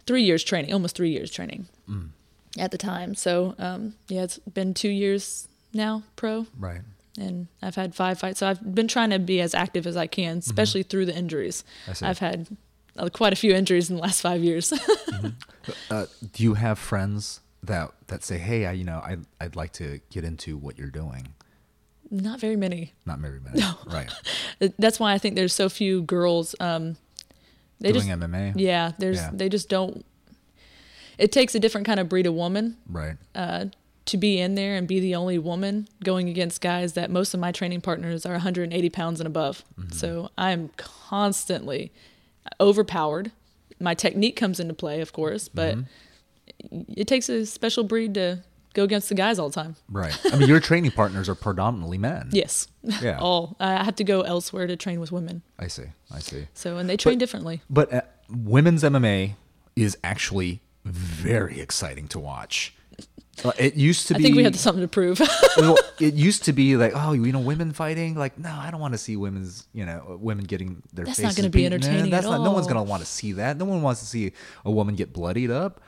three 0.07 0.23
years 0.23 0.45
training, 0.45 0.73
almost 0.73 0.97
three 0.97 1.11
years 1.11 1.31
training 1.31 1.67
Mm. 1.89 2.11
at 2.59 2.71
the 2.71 2.79
time. 2.79 3.15
So 3.15 3.55
um, 3.59 3.95
yeah, 4.09 4.23
it's 4.23 4.39
been 4.39 4.75
two 4.75 4.89
years 4.91 5.49
now 5.75 6.03
pro 6.17 6.47
right 6.59 6.83
and 7.19 7.47
I've 7.63 7.75
had 7.75 7.95
five 7.95 8.19
fights. 8.19 8.39
So 8.41 8.47
I've 8.47 8.75
been 8.75 8.89
trying 8.89 9.11
to 9.11 9.19
be 9.19 9.41
as 9.41 9.55
active 9.55 9.87
as 9.87 9.97
I 9.97 10.07
can, 10.07 10.39
especially 10.39 10.83
through 10.83 11.07
the 11.07 11.15
injuries. 11.17 11.65
Mm-hmm. 11.87 12.05
I've 12.05 12.19
had 12.19 12.47
quite 13.13 13.33
a 13.33 13.37
few 13.37 13.55
injuries 13.55 13.91
in 13.91 13.97
the 13.97 14.03
last 14.03 14.21
five 14.21 14.43
years. 14.43 14.73
uh, 15.91 16.07
do 16.33 16.43
you 16.43 16.55
have 16.55 16.79
friends 16.79 17.41
that 17.63 17.91
that 18.09 18.25
say 18.25 18.39
hey 18.39 18.67
I, 18.67 18.73
you 18.73 18.83
know 18.85 18.99
I, 18.99 19.19
i'd 19.41 19.55
like 19.55 19.73
to 19.75 20.01
get 20.11 20.25
into 20.25 20.57
what 20.57 20.79
you're 20.79 20.91
doing 20.91 21.29
Not 22.11 22.41
very 22.41 22.57
many. 22.57 22.93
not 23.07 23.21
very 23.21 23.39
many 23.39 23.61
No. 23.61 23.75
right 23.87 24.11
That's 24.79 24.99
why 24.99 25.13
I 25.13 25.19
think 25.19 25.37
there's 25.37 25.53
so 25.53 25.69
few 25.69 26.03
girls. 26.03 26.55
Um, 26.61 26.97
they 27.81 27.93
doing 27.93 28.07
just 28.09 28.21
mma 28.21 28.53
yeah, 28.57 28.93
there's 28.99 29.17
Yeah. 29.19 29.31
they 29.33 29.49
just 29.49 29.69
don't. 29.69 30.05
It 31.19 31.31
takes 31.31 31.55
a 31.55 31.61
different 31.61 31.87
kind 31.87 32.01
of 32.01 32.09
breed 32.09 32.27
of 32.27 32.35
woman 32.35 32.77
right 32.89 33.17
uh, 33.35 33.67
to 34.07 34.17
be 34.17 34.41
in 34.41 34.55
there 34.57 34.75
and 34.77 34.89
be 34.89 34.99
the 34.99 35.15
only 35.15 35.39
woman 35.39 35.87
going 36.03 36.29
against 36.29 36.61
guys 36.61 36.95
that 36.95 37.11
most 37.11 37.33
of 37.35 37.39
my 37.41 37.53
training 37.53 37.81
partners 37.81 38.27
are 38.27 38.33
180 38.33 38.91
pounds 38.91 39.21
and 39.21 39.27
above. 39.29 39.65
Mm-hmm. 39.79 39.93
So 39.93 40.31
I'm 40.37 40.71
constantly 40.77 41.93
overpowered. 42.61 43.33
My 43.81 43.95
technique 43.95 44.37
comes 44.37 44.61
into 44.61 44.75
play, 44.75 45.01
of 45.01 45.13
course, 45.13 45.49
but 45.49 45.77
Mm-hmm. 45.77 46.83
it 46.97 47.07
takes 47.07 47.29
a 47.29 47.47
special 47.47 47.85
breed 47.85 48.15
to 48.15 48.43
go 48.75 48.85
against 48.85 49.09
the 49.09 49.15
guys 49.15 49.39
all 49.39 49.49
the 49.49 49.55
time. 49.55 49.77
right 49.91 50.19
i 50.33 50.37
mean 50.37 50.49
your 50.49 50.59
training 50.61 50.91
partners 50.91 51.29
are 51.29 51.35
predominantly 51.35 51.99
men 51.99 52.29
Yes. 52.33 52.69
Yeah. 52.83 53.19
all. 53.21 53.57
I 53.61 53.85
have 53.85 53.97
to 53.97 54.05
go 54.05 54.23
elsewhere 54.23 54.67
to 54.67 54.77
train 54.77 54.99
with 54.99 55.13
women. 55.13 55.43
i 55.59 55.67
see 55.69 55.85
i 56.11 56.19
see 56.21 56.47
So, 56.55 56.79
and 56.79 56.89
they 56.89 56.97
train 56.97 57.19
differently. 57.19 57.63
But 57.71 57.93
uh, 57.93 58.01
women's 58.31 58.83
MMA 58.83 59.35
is 59.77 59.97
actually 60.03 60.61
very 60.85 61.61
exciting 61.61 62.09
to 62.09 62.19
watch. 62.19 62.75
It 63.59 63.75
used 63.75 64.09
to 64.09 64.15
be. 64.15 64.17
I 64.17 64.19
be. 64.19 64.23
think 64.25 64.37
we 64.37 64.45
had 64.45 64.55
something 64.57 64.83
to 64.83 64.89
prove. 64.89 65.19
well, 65.57 65.77
it 65.99 66.15
used 66.15 66.45
to 66.45 66.53
be 66.53 66.77
like, 66.77 66.93
oh, 66.95 67.13
you 67.13 67.33
know, 67.33 67.41
women 67.41 67.73
fighting. 67.73 68.15
Like, 68.15 68.39
no, 68.39 68.51
I 68.51 68.71
don't 68.71 68.81
want 68.81 68.93
to 68.95 68.99
see 68.99 69.17
women's, 69.17 69.67
you 69.73 69.87
know, 69.87 70.19
women 70.21 70.45
getting 70.45 70.83
their 70.93 71.07
That's 71.07 71.19
not 71.19 71.29
faces 71.29 71.37
gonna 71.39 71.51
be 71.51 71.61
beaten 71.61 71.73
in. 71.73 71.83
entertaining 71.83 72.11
That's 72.11 72.27
at 72.27 72.31
not. 72.31 72.45
No 72.45 72.53
one's 72.53 72.67
gonna 72.67 72.83
want 72.83 73.03
to 73.03 73.07
see 73.09 73.33
that. 73.33 73.57
No 73.57 73.65
one 73.65 73.81
wants 73.83 74.01
to 74.01 74.07
see 74.07 74.33
a 74.65 74.71
woman 74.71 74.95
get 74.97 75.13
bloodied 75.13 75.51
up. 75.51 75.81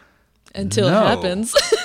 until 0.54 0.88
No. 0.88 1.02
it 1.04 1.06
happens. 1.08 1.54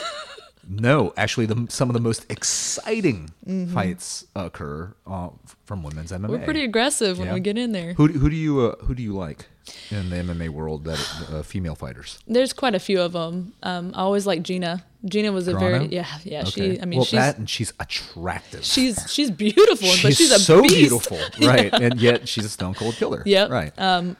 No, 0.71 1.13
actually, 1.17 1.47
the, 1.47 1.65
some 1.69 1.89
of 1.89 1.93
the 1.95 1.99
most 1.99 2.25
exciting 2.31 3.31
Mm-hmm. 3.47 3.73
fights 3.73 4.25
occur 4.35 4.93
uh, 5.07 5.29
from 5.65 5.81
women's 5.81 6.11
MMA. 6.11 6.29
We're 6.29 6.45
pretty 6.45 6.63
aggressive 6.63 7.17
when 7.17 7.33
we 7.33 7.39
get 7.39 7.57
in 7.57 7.71
there. 7.71 7.93
Who, 7.93 8.07
do- 8.09 8.19
who 8.19 8.29
do 8.29 8.35
you 8.35 8.59
uh, 8.61 8.75
who 8.85 8.93
do 8.93 9.01
you 9.01 9.13
like 9.13 9.47
in 9.89 10.11
the 10.11 10.17
MMA 10.17 10.49
world 10.49 10.83
that 10.83 10.99
uh, 11.31 11.41
female 11.41 11.73
fighters? 11.73 12.19
There's 12.27 12.53
quite 12.53 12.75
a 12.75 12.79
few 12.79 13.01
of 13.01 13.13
them. 13.13 13.53
Um, 13.63 13.91
I 13.95 14.01
always 14.01 14.27
like 14.27 14.43
Gina. 14.43 14.83
Gina 15.05 15.31
was 15.31 15.47
a 15.47 15.57
very 15.57 15.87
yeah 15.87 16.05
yeah. 16.23 16.41
Okay. 16.41 16.75
She 16.75 16.81
I 16.81 16.85
mean 16.85 16.97
well, 16.99 17.05
she's 17.05 17.19
that 17.19 17.37
and 17.39 17.49
she's 17.49 17.73
attractive. 17.79 18.63
she's 18.63 19.11
she's 19.11 19.31
beautiful, 19.31 19.87
but 19.87 19.95
she's, 20.13 20.17
she's 20.17 20.31
a 20.31 20.37
so 20.39 20.61
beast. 20.61 20.75
beautiful, 20.75 21.17
right? 21.47 21.73
And 21.73 21.99
yet 21.99 22.27
she's 22.29 22.45
a 22.45 22.49
stone 22.49 22.75
cold 22.75 22.93
killer. 22.95 23.23
Yeah, 23.25 23.47
Right. 23.47 23.73
Um, 23.79 24.15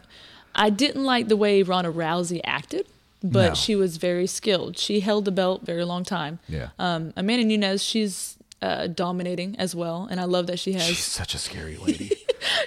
I 0.56 0.72
didn't 0.72 1.03
like 1.03 1.27
the 1.27 1.38
way 1.38 1.62
Ronda 1.62 1.91
Rousey 1.91 2.41
acted, 2.44 2.88
but 3.23 3.49
No. 3.49 3.53
she 3.53 3.75
was 3.75 3.97
very 3.97 4.27
skilled. 4.27 4.77
She 4.77 5.01
held 5.01 5.25
the 5.25 5.31
belt 5.31 5.65
very 5.65 5.83
long 5.83 6.03
time. 6.03 6.39
yeah. 6.47 6.69
Um, 6.79 7.13
Amanda 7.17 7.45
Nunes, 7.45 7.83
she's 7.83 8.38
uh, 8.61 8.88
dominating 8.88 9.55
as 9.57 9.73
well, 9.75 10.07
and 10.11 10.19
I 10.19 10.25
love 10.25 10.47
that 10.47 10.59
she 10.59 10.73
has 10.73 10.83
she's 10.83 10.99
such 10.99 11.33
a 11.33 11.38
scary 11.38 11.77
lady. 11.85 12.11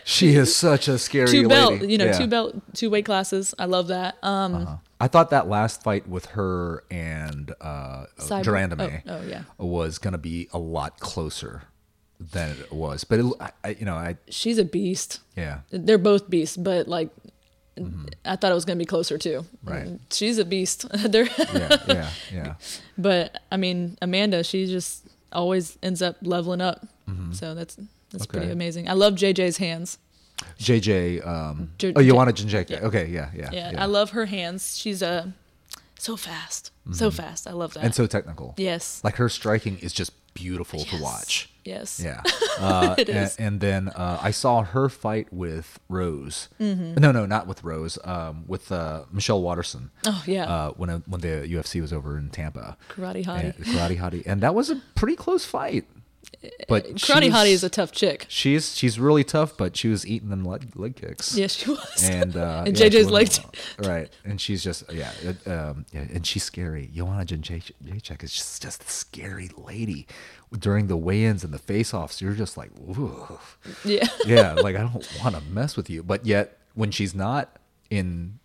she 0.05 0.35
is 0.35 0.55
such 0.55 0.89
a 0.89 0.99
scary 0.99 1.29
two 1.29 1.49
belt, 1.49 1.73
lady. 1.75 1.93
you 1.93 1.99
know, 1.99 2.07
Yeah. 2.07 2.19
two 2.19 2.27
belt, 2.27 2.55
two 2.75 2.89
weight 2.91 3.05
classes. 3.05 3.55
I 3.59 3.65
love 3.67 3.89
that. 3.89 4.17
Um, 4.23 4.55
Uh-huh. 4.55 4.77
I 5.01 5.09
thought 5.09 5.31
that 5.31 5.49
last 5.49 5.83
fight 5.83 6.09
with 6.09 6.27
her 6.27 6.85
and 6.89 7.53
uh, 7.61 8.07
Cyber- 8.19 8.45
de 8.45 8.51
Randamie 8.51 9.03
oh, 9.09 9.19
oh, 9.21 9.27
yeah. 9.29 9.43
was 9.59 9.99
going 9.99 10.13
to 10.13 10.19
be 10.19 10.49
a 10.53 10.59
lot 10.59 11.01
closer 11.01 11.63
than 12.21 12.53
it 12.53 12.73
was. 12.73 13.03
But 13.03 13.19
it, 13.19 13.27
I, 13.41 13.51
I, 13.65 13.69
you 13.71 13.85
know, 13.85 13.97
I 13.97 14.17
she's 14.29 14.59
a 14.59 14.65
beast. 14.65 15.19
yeah, 15.37 15.61
They're 15.71 15.99
both 15.99 16.31
beasts, 16.31 16.57
but 16.57 16.87
like. 16.87 17.11
I 18.25 18.37
thought 18.37 18.53
it 18.53 18.55
was 18.55 18.65
going 18.65 18.77
to 18.79 18.83
be 18.83 18.87
closer 18.87 19.17
too. 19.19 19.45
Mm-hmm. 19.65 19.71
Right. 19.71 19.87
And 19.87 20.01
She's 20.11 20.39
a 20.39 20.45
beast. 20.45 20.87
They're 20.95 21.25
yeah, 21.55 21.79
yeah, 21.89 22.11
yeah. 22.33 22.55
But 22.99 23.41
I 23.51 23.57
mean, 23.57 23.97
Amanda, 24.03 24.45
she 24.45 24.67
just 24.67 25.05
always 25.33 25.79
ends 25.83 26.03
up 26.03 26.17
leveling 26.23 26.61
up. 26.61 26.87
So 27.33 27.55
that's 27.55 27.77
that's 28.11 28.27
pretty 28.27 28.47
Mm-hmm. 28.47 28.53
Amazing. 28.53 28.89
I 28.89 28.93
love 28.95 29.15
JJ's 29.15 29.57
hands. 29.59 29.99
JJ. 30.59 31.27
Um, 31.27 31.71
J- 31.79 31.93
oh, 31.95 32.01
you 32.01 32.13
J- 32.13 32.17
want 32.17 32.35
to 32.37 32.45
Jinjek? 32.45 32.71
yeah. 32.71 32.81
Okay, 32.81 33.07
yeah, 33.07 33.31
yeah, 33.35 33.51
Yeah, 33.53 33.73
I 33.79 33.87
love 33.87 34.11
her 34.11 34.27
hands. 34.27 34.77
She's 34.79 35.03
uh, 35.03 35.29
so 35.99 36.17
fast, 36.17 36.73
so 36.93 37.11
fast. 37.11 37.47
I 37.47 37.53
love 37.53 37.75
that. 37.75 37.81
Mm-hmm. 37.81 37.87
and 37.87 37.95
so 37.95 38.07
technical. 38.07 38.55
yes, 38.57 39.01
Like 39.05 39.17
her 39.17 39.29
striking 39.29 39.79
is 39.79 39.93
just 39.93 40.13
beautiful 40.35 40.81
to 40.85 41.01
watch. 41.03 41.49
Yes, 41.65 42.01
Yeah. 42.03 42.23
Uh, 42.59 42.95
It 42.99 43.09
and, 43.09 43.19
is. 43.19 43.37
and 43.37 43.61
then 43.61 43.89
uh, 43.89 44.19
I 44.23 44.31
saw 44.31 44.63
her 44.63 44.89
fight 44.89 45.33
with 45.33 45.81
Rose. 45.89 46.49
Mm-hmm. 46.61 46.95
No, 47.01 47.11
no, 47.11 47.25
not 47.27 47.47
with 47.47 47.65
Rose. 47.65 47.99
Um, 48.05 48.45
with 48.47 48.71
uh, 48.71 49.05
Michelle 49.11 49.41
Waterson. 49.43 49.91
Oh 50.07 50.23
yeah, 50.27 50.45
Uh, 50.45 50.71
when 50.77 50.91
when 51.07 51.21
the 51.23 51.47
UFC 51.49 51.81
was 51.81 51.93
over 51.93 52.19
in 52.19 52.29
Tampa. 52.31 52.77
karate 52.91 53.25
hottie. 53.25 53.55
And, 53.57 53.65
karate 53.65 53.97
hottie, 53.99 54.23
and 54.27 54.41
that 54.43 54.55
was 54.55 54.71
a 54.71 54.77
pretty 54.95 55.17
close 55.17 55.45
fight. 55.47 55.87
But 56.69 56.87
karate 56.95 57.31
hottie 57.31 57.53
is 57.53 57.63
a 57.63 57.69
tough 57.71 57.93
chick. 57.93 58.27
She's 58.29 58.77
she's 58.77 58.99
really 58.99 59.23
tough, 59.25 59.57
but 59.57 59.77
she 59.77 59.89
was 59.89 60.07
eating 60.07 60.29
them 60.31 60.45
leg, 60.45 60.75
leg 60.75 60.97
kicks. 60.97 61.37
Yes, 61.37 61.55
she 61.55 61.71
was. 61.71 62.09
And 62.09 62.37
uh, 62.37 62.65
And 62.67 62.79
yeah, 62.79 62.87
JJ's 62.89 63.11
leg- 63.11 63.31
right, 63.85 64.11
and 64.25 64.41
she's 64.41 64.63
just 64.65 64.85
yeah, 64.93 65.13
it, 65.23 65.47
um, 65.49 65.85
yeah, 65.93 66.01
and 66.13 66.27
she's 66.27 66.43
scary. 66.43 66.91
Joanna 66.95 67.25
Jędrzejczyk 67.27 68.23
is 68.23 68.33
just 68.33 68.63
just 68.63 68.83
a 68.83 68.89
scary 68.89 69.51
lady. 69.57 70.07
During 70.59 70.87
the 70.87 70.99
weigh-ins 70.99 71.45
and 71.45 71.55
the 71.55 71.59
face-offs, 71.59 72.21
you're 72.21 72.35
just 72.35 72.57
like, 72.59 72.71
Ooh. 72.79 73.39
yeah, 73.85 74.07
yeah, 74.27 74.53
like 74.53 74.77
I 74.77 74.81
don't 74.81 75.09
want 75.23 75.35
to 75.35 75.43
mess 75.51 75.77
with 75.77 75.89
you. 75.89 76.03
But 76.03 76.27
yet, 76.27 76.59
when 76.75 76.91
she's 76.91 77.15
not 77.15 77.57
in 77.89 78.39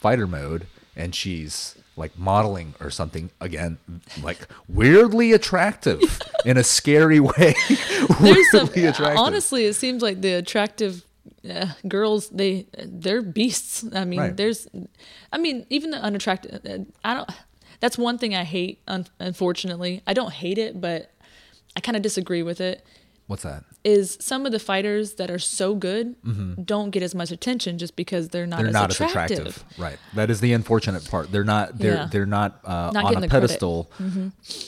fighter 0.00 0.26
mode 0.26 0.66
and 0.96 1.14
she's 1.14 1.76
like 1.96 2.18
modeling 2.18 2.74
or 2.80 2.90
something, 2.90 3.30
again, 3.40 3.78
like 4.22 4.48
weirdly 4.68 5.32
attractive 5.32 6.00
in 6.44 6.56
a 6.56 6.64
scary 6.64 7.20
way. 7.20 7.54
there's 8.20 8.50
some. 8.50 8.68
attractive. 8.68 9.16
Honestly, 9.16 9.64
it 9.66 9.74
seems 9.74 10.02
like 10.02 10.20
the 10.20 10.32
attractive 10.34 11.04
uh, 11.48 11.66
girls 11.86 12.28
they 12.30 12.66
they're 12.84 13.22
beasts. 13.22 13.84
I 13.94 14.04
mean, 14.04 14.18
Right. 14.20 14.36
there's, 14.36 14.66
I 15.32 15.38
mean, 15.38 15.66
even 15.70 15.90
the 15.90 15.98
unattractive. 15.98 16.60
uh, 16.66 16.78
I 17.04 17.14
don't. 17.14 17.30
That's 17.80 17.98
one 17.98 18.18
thing 18.18 18.34
I 18.34 18.44
hate. 18.44 18.80
Un- 18.88 19.06
unfortunately, 19.20 20.02
I 20.06 20.14
don't 20.14 20.32
hate 20.32 20.58
it, 20.58 20.80
but 20.80 21.10
I 21.76 21.80
kind 21.80 21.96
of 21.96 22.02
disagree 22.02 22.42
with 22.42 22.60
it. 22.60 22.84
What's 23.26 23.42
that? 23.42 23.64
Is 23.84 24.16
some 24.18 24.46
of 24.46 24.52
the 24.52 24.58
fighters 24.58 25.14
that 25.16 25.30
are 25.30 25.38
so 25.38 25.74
good 25.74 26.16
don't 26.64 26.88
get 26.90 27.02
as 27.02 27.14
much 27.14 27.30
attention 27.30 27.76
just 27.76 27.96
because 27.96 28.30
they're 28.30 28.46
not, 28.46 28.60
Mm-hmm. 28.60 28.72
They're 28.72 28.82
as, 28.82 28.98
not 29.00 29.08
attractive. 29.10 29.46
as 29.46 29.56
attractive, 29.58 29.78
right? 29.78 29.98
That 30.14 30.30
is 30.30 30.40
the 30.40 30.52
unfortunate 30.54 31.08
part. 31.10 31.30
They're 31.30 31.44
not. 31.44 31.78
They're 31.78 31.94
Yeah. 31.94 32.08
they're 32.10 32.24
not, 32.26 32.60
uh, 32.64 32.90
Not 32.94 33.14
on 33.16 33.22
a 33.24 33.28
pedestal 33.28 33.90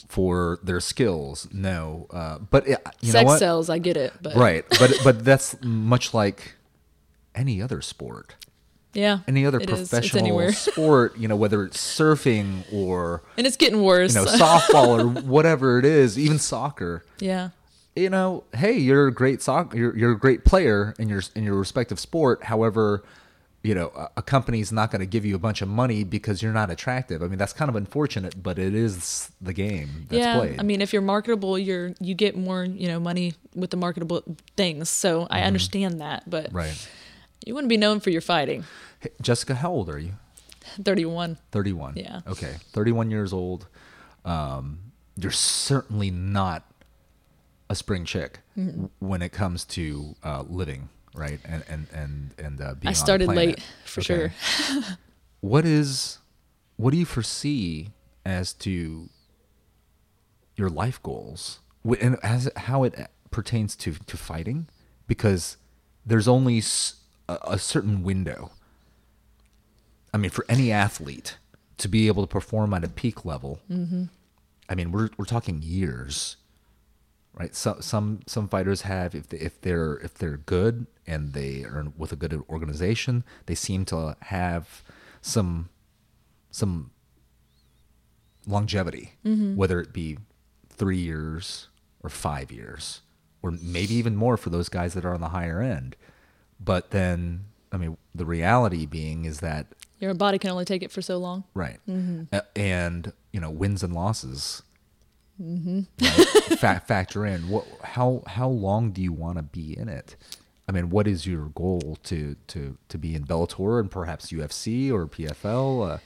for 0.09 0.59
their 0.63 0.81
skills. 0.81 1.49
No, 1.53 2.07
uh, 2.11 2.39
but 2.51 2.69
it, 2.69 2.79
you 3.01 3.13
know 3.13 3.19
Sex 3.21 3.27
what? 3.27 3.39
sells, 3.39 3.71
I 3.71 3.79
get 3.79 3.97
it, 3.97 4.13
but 4.23 4.35
Right, 4.37 4.65
but 4.79 4.93
but 5.05 5.25
that's 5.25 5.57
much 5.63 6.13
like 6.15 6.55
any 7.35 7.61
other 7.63 7.81
sport, 7.83 8.35
yeah, 8.95 9.19
any 9.29 9.45
other. 9.47 9.61
Professional 9.61 10.53
sport. 10.53 11.17
You 11.19 11.29
know, 11.29 11.37
whether 11.37 11.65
it's 11.65 11.79
surfing 11.79 12.65
or 12.73 13.23
and 13.37 13.47
it's 13.47 13.57
getting 13.57 13.83
worse. 13.83 14.15
you 14.15 14.21
know 14.25 14.27
softball 14.31 15.01
or 15.01 15.23
whatever 15.23 15.79
it 15.79 15.85
is, 15.85 16.19
even 16.19 16.39
soccer. 16.39 17.05
yeah, 17.19 17.51
you 17.97 18.11
know, 18.11 18.45
hey, 18.55 18.73
you're 18.75 19.09
a 19.09 19.13
great 19.13 19.43
soccer, 19.43 19.77
you're, 19.77 19.97
you're 19.97 20.13
a 20.13 20.19
great 20.19 20.45
player 20.45 20.95
in 20.99 21.09
your 21.09 21.23
in 21.35 21.45
your 21.45 21.57
respective 21.57 21.99
sport. 21.99 22.45
However, 22.45 23.03
you 23.63 23.75
know, 23.75 23.91
a, 23.97 24.11
a 24.19 24.23
company's 24.23 24.71
not 24.71 24.91
going 24.93 25.01
to 25.01 25.07
give 25.07 25.25
you 25.25 25.35
a 25.35 25.39
bunch 25.39 25.61
of 25.63 25.69
money 25.69 26.05
because 26.05 26.41
you're 26.43 26.53
not 26.53 26.71
attractive. 26.71 27.23
I 27.23 27.27
mean, 27.27 27.39
that's 27.39 27.53
kind 27.53 27.69
of 27.69 27.75
unfortunate, 27.75 28.41
but 28.41 28.59
it 28.59 28.75
is 28.75 29.31
the 29.41 29.53
game 29.53 30.07
that's 30.09 30.21
yeah. 30.21 30.39
played. 30.39 30.61
I 30.61 30.63
mean, 30.63 30.81
if 30.81 30.93
you're 30.93 31.03
marketable, 31.03 31.59
you're 31.59 31.93
you 31.99 32.15
get 32.15 32.37
more 32.37 32.65
you 32.65 32.87
know 32.87 33.01
money 33.01 33.35
with 33.55 33.71
the 33.71 33.77
marketable 33.77 34.23
things. 34.57 34.89
So 34.91 35.27
I 35.31 35.43
understand 35.43 36.01
that, 36.01 36.29
but 36.29 36.47
Mm-hmm. 36.47 36.57
right. 36.57 36.89
you 37.45 37.55
wouldn't 37.55 37.71
be 37.71 37.77
known 37.79 38.01
for 38.01 38.11
your 38.11 38.21
fighting. 38.21 38.65
Hey, 39.01 39.11
Jessica, 39.21 39.55
how 39.55 39.71
old 39.73 39.89
are 39.89 39.99
you? 39.99 40.13
Thirty-one. 40.83 41.39
31. 41.53 41.95
Yeah. 41.97 42.21
Okay. 42.27 42.57
31 42.73 43.11
years 43.11 43.33
old. 43.33 43.67
Um, 44.25 44.81
you're 45.17 45.31
certainly 45.31 46.11
not 46.11 46.65
a 47.69 47.75
spring 47.75 48.05
chick 48.05 48.41
w- 48.57 48.91
when 49.01 49.23
it 49.23 49.33
comes 49.33 49.65
to 49.65 50.15
uh, 50.25 50.45
living, 50.49 50.89
right? 51.15 51.41
And 51.45 51.65
and 51.69 51.87
and 51.93 52.31
and 52.39 52.61
uh, 52.61 52.75
being. 52.75 52.91
I 52.91 52.93
started 52.93 53.29
late 53.29 53.61
for 53.85 54.01
Okay. 54.01 54.33
sure. 54.67 54.83
what 55.41 55.65
is 55.65 56.19
what 56.77 56.91
do 56.93 56.97
you 56.99 57.05
foresee 57.07 57.91
as 58.25 58.53
to 58.53 59.09
your 60.57 60.69
life 60.71 61.03
goals 61.03 61.61
and 62.01 62.17
as 62.23 62.51
how 62.57 62.83
it 62.85 62.95
pertains 63.31 63.77
to 63.77 63.93
to 64.07 64.17
fighting 64.17 64.67
because 65.07 65.57
there's 66.05 66.27
only 66.27 66.63
a 67.29 67.59
certain 67.59 68.03
window 68.03 68.51
i 70.15 70.17
mean 70.17 70.31
for 70.31 70.45
any 70.49 70.73
athlete 70.73 71.37
to 71.77 71.89
be 71.89 72.07
able 72.07 72.23
to 72.23 72.27
perform 72.27 72.73
at 72.73 72.83
a 72.85 72.89
peak 72.89 73.25
level 73.25 73.61
i 74.69 74.75
mean 74.75 74.91
we're 74.91 75.11
we're 75.19 75.25
talking 75.27 75.61
years 75.63 76.37
right 77.37 77.55
so, 77.55 77.77
some 77.81 78.21
some 78.27 78.49
fighters 78.49 78.83
have 78.83 79.15
if 79.15 79.29
they, 79.29 79.39
if 79.39 79.61
they're 79.61 79.95
if 79.99 80.15
they're 80.15 80.39
good 80.39 80.87
and 81.07 81.33
they 81.33 81.63
are 81.65 81.87
with 81.97 82.13
a 82.13 82.17
good 82.17 82.43
organization 82.49 83.25
they 83.47 83.55
seem 83.55 83.85
to 83.85 84.17
have 84.23 84.83
some 85.21 85.69
some 86.51 86.91
longevity 88.47 89.13
whether 89.57 89.81
it 89.81 89.93
be 89.93 90.19
3 90.71 90.97
years 90.97 91.69
or 92.03 92.09
5 92.11 92.53
years 92.53 93.03
or 93.43 93.51
maybe 93.51 93.95
even 93.95 94.17
more 94.17 94.37
for 94.37 94.51
those 94.51 94.69
guys 94.69 94.95
that 94.95 95.05
are 95.05 95.15
on 95.15 95.21
the 95.21 95.31
higher 95.31 95.61
end 95.61 95.97
but 96.61 96.91
then 96.91 97.45
i 97.73 97.77
mean 97.77 97.97
the 98.15 98.25
reality 98.25 98.87
being 98.87 99.25
is 99.25 99.41
that 99.41 99.67
Your 99.99 100.15
body 100.15 100.39
can 100.39 100.51
only 100.51 100.65
take 100.65 100.83
it 100.83 100.91
for 100.93 101.03
so 101.03 101.17
long. 101.19 101.45
Right. 101.55 101.79
Mm-hmm. 101.89 102.37
And, 102.55 103.13
you 103.33 103.41
know, 103.41 103.51
wins 103.51 103.83
and 103.83 103.95
losses 103.95 104.63
Mm-hmm. 105.41 105.81
right, 106.01 106.59
fa- 106.59 106.83
factor 106.87 107.27
in. 107.27 107.49
What, 107.49 107.67
how, 107.83 108.23
how 108.27 108.49
long 108.49 108.91
do 108.93 109.03
you 109.03 109.13
want 109.13 109.37
to 109.39 109.43
be 109.43 109.77
in 109.77 109.89
it? 109.89 110.17
I 110.69 110.73
mean, 110.73 110.91
what 110.91 111.07
is 111.07 111.27
your 111.27 111.47
goal 111.55 111.99
to, 112.05 112.37
to, 112.49 112.77
to 112.89 112.99
be 112.99 113.15
in 113.15 113.25
Bellator 113.25 113.79
and 113.79 113.91
perhaps 113.91 114.33
UFC 114.33 114.91
or 114.91 115.07
PFL? 115.07 115.95
Uh, 115.95 115.99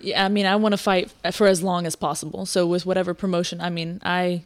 Yeah, 0.00 0.24
I 0.24 0.28
mean, 0.28 0.44
I 0.46 0.56
want 0.56 0.72
to 0.72 0.76
fight 0.76 1.10
for 1.32 1.46
as 1.46 1.62
long 1.62 1.86
as 1.86 1.96
possible. 1.96 2.44
So 2.46 2.66
with 2.66 2.84
whatever 2.84 3.14
promotion, 3.14 3.60
I 3.62 3.70
mean, 3.70 4.00
I 4.04 4.44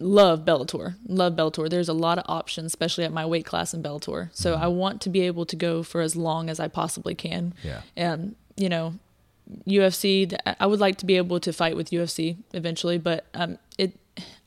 love 0.00 0.44
Bellator. 0.44 0.96
Love 1.06 1.34
Bellator. 1.34 1.68
There's 1.70 1.88
a 1.88 1.92
lot 1.92 2.18
of 2.18 2.24
options, 2.26 2.66
especially 2.66 3.04
at 3.04 3.12
my 3.12 3.24
weight 3.26 3.44
class 3.46 3.72
in 3.74 3.82
Bellator. 3.82 4.30
So 4.32 4.54
I 4.54 4.66
want 4.66 5.00
to 5.02 5.08
be 5.10 5.20
able 5.20 5.46
to 5.46 5.54
go 5.56 5.82
for 5.84 6.00
as 6.00 6.16
long 6.16 6.50
as 6.50 6.58
I 6.58 6.66
possibly 6.66 7.14
can. 7.14 7.54
Yeah. 7.62 7.82
And 7.96 8.34
you 8.56 8.68
know, 8.68 8.94
UFC. 9.66 10.36
I 10.58 10.66
would 10.66 10.80
like 10.80 10.96
to 10.98 11.06
be 11.06 11.16
able 11.16 11.40
to 11.40 11.52
fight 11.52 11.76
with 11.76 11.90
UFC 11.90 12.36
eventually, 12.54 12.98
but 12.98 13.26
um, 13.34 13.58
it. 13.78 13.96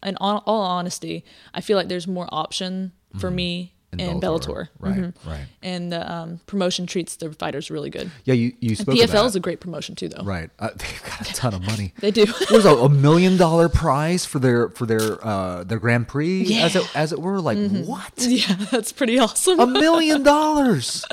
In 0.04 0.18
all, 0.20 0.44
all 0.46 0.62
honesty, 0.62 1.24
I 1.54 1.62
feel 1.62 1.78
like 1.78 1.88
there's 1.88 2.08
more 2.08 2.28
option 2.30 2.92
for 3.20 3.32
me 3.32 3.74
and 3.94 4.02
in 4.02 4.20
Bellator. 4.20 4.68
Right, 4.78 4.98
Mhm. 4.98 5.14
right. 5.26 5.46
And 5.64 5.92
the 5.94 6.12
um, 6.14 6.42
promotion 6.46 6.86
treats 6.86 7.16
the 7.16 7.32
fighters 7.32 7.72
really 7.72 7.90
good. 7.90 8.12
Yeah, 8.26 8.34
you, 8.34 8.52
you 8.60 8.76
spoke 8.76 8.96
PFL 8.96 9.26
is 9.28 9.36
a 9.38 9.40
great 9.40 9.62
promotion 9.62 9.96
too, 9.96 10.10
though. 10.10 10.24
Right. 10.26 10.50
Uh, 10.60 10.70
they've 10.76 11.04
got 11.06 11.30
a 11.30 11.34
ton 11.34 11.54
of 11.54 11.62
money. 11.66 11.94
They 12.02 12.12
do. 12.12 12.26
There's 12.50 12.66
a, 12.66 12.76
a 12.76 12.90
million 12.90 13.38
dollar 13.38 13.70
prize 13.70 14.26
for 14.26 14.40
their 14.40 14.70
for 14.70 14.86
their 14.86 15.26
uh, 15.26 15.64
their 15.64 15.80
Grand 15.80 16.08
Prix 16.10 16.42
as 16.42 16.50
Yeah. 16.50 16.68
Mm-hmm. 16.68 16.78
it 16.80 16.96
as 16.98 17.14
it 17.14 17.20
were. 17.20 17.40
Like 17.40 17.58
what? 17.86 18.12
yeah, 18.18 18.56
that's 18.72 18.92
pretty 18.92 19.18
awesome. 19.18 19.60
A 19.60 19.66
million 19.66 20.22
dollars. 20.24 21.06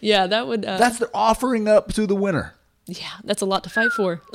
yeah, 0.00 0.28
that 0.28 0.46
would. 0.46 0.64
Uh, 0.64 0.78
That's 0.78 0.98
the 1.00 1.10
offering 1.12 1.66
up 1.66 1.92
to 1.94 2.06
the 2.06 2.16
winner. 2.16 2.54
Yeah, 2.86 3.10
that's 3.24 3.42
a 3.42 3.46
lot 3.46 3.64
to 3.64 3.70
fight 3.70 3.92
for. 3.92 4.20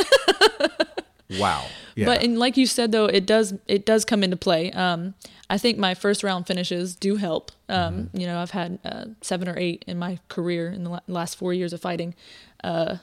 Wow. 1.40 1.66
Yeah. 1.96 2.08
But 2.08 2.24
and 2.24 2.38
like 2.38 2.58
you 2.58 2.66
said 2.66 2.92
though, 2.92 3.06
it 3.06 3.26
does 3.26 3.54
it 3.68 3.86
does 3.86 4.04
come 4.04 4.22
into 4.22 4.36
play. 4.36 4.70
Um, 4.74 5.14
I 5.50 5.58
think 5.58 5.78
my 5.78 5.94
first 5.94 6.24
round 6.24 6.46
finishes 6.46 6.94
do 6.96 7.16
help. 7.16 7.52
Um, 7.70 7.94
Mm-hmm. 7.94 8.20
You 8.20 8.28
know, 8.28 8.40
I've 8.40 8.52
had 8.52 8.80
uh, 8.84 9.06
seven 9.22 9.48
or 9.48 9.58
eight 9.58 9.86
in 9.88 9.98
my 9.98 10.20
career 10.28 10.70
in 10.70 10.84
the 10.84 11.02
last 11.08 11.38
four 11.38 11.54
years 11.54 11.72
of 11.72 11.80
fighting. 11.82 12.16
Uh, 12.64 12.98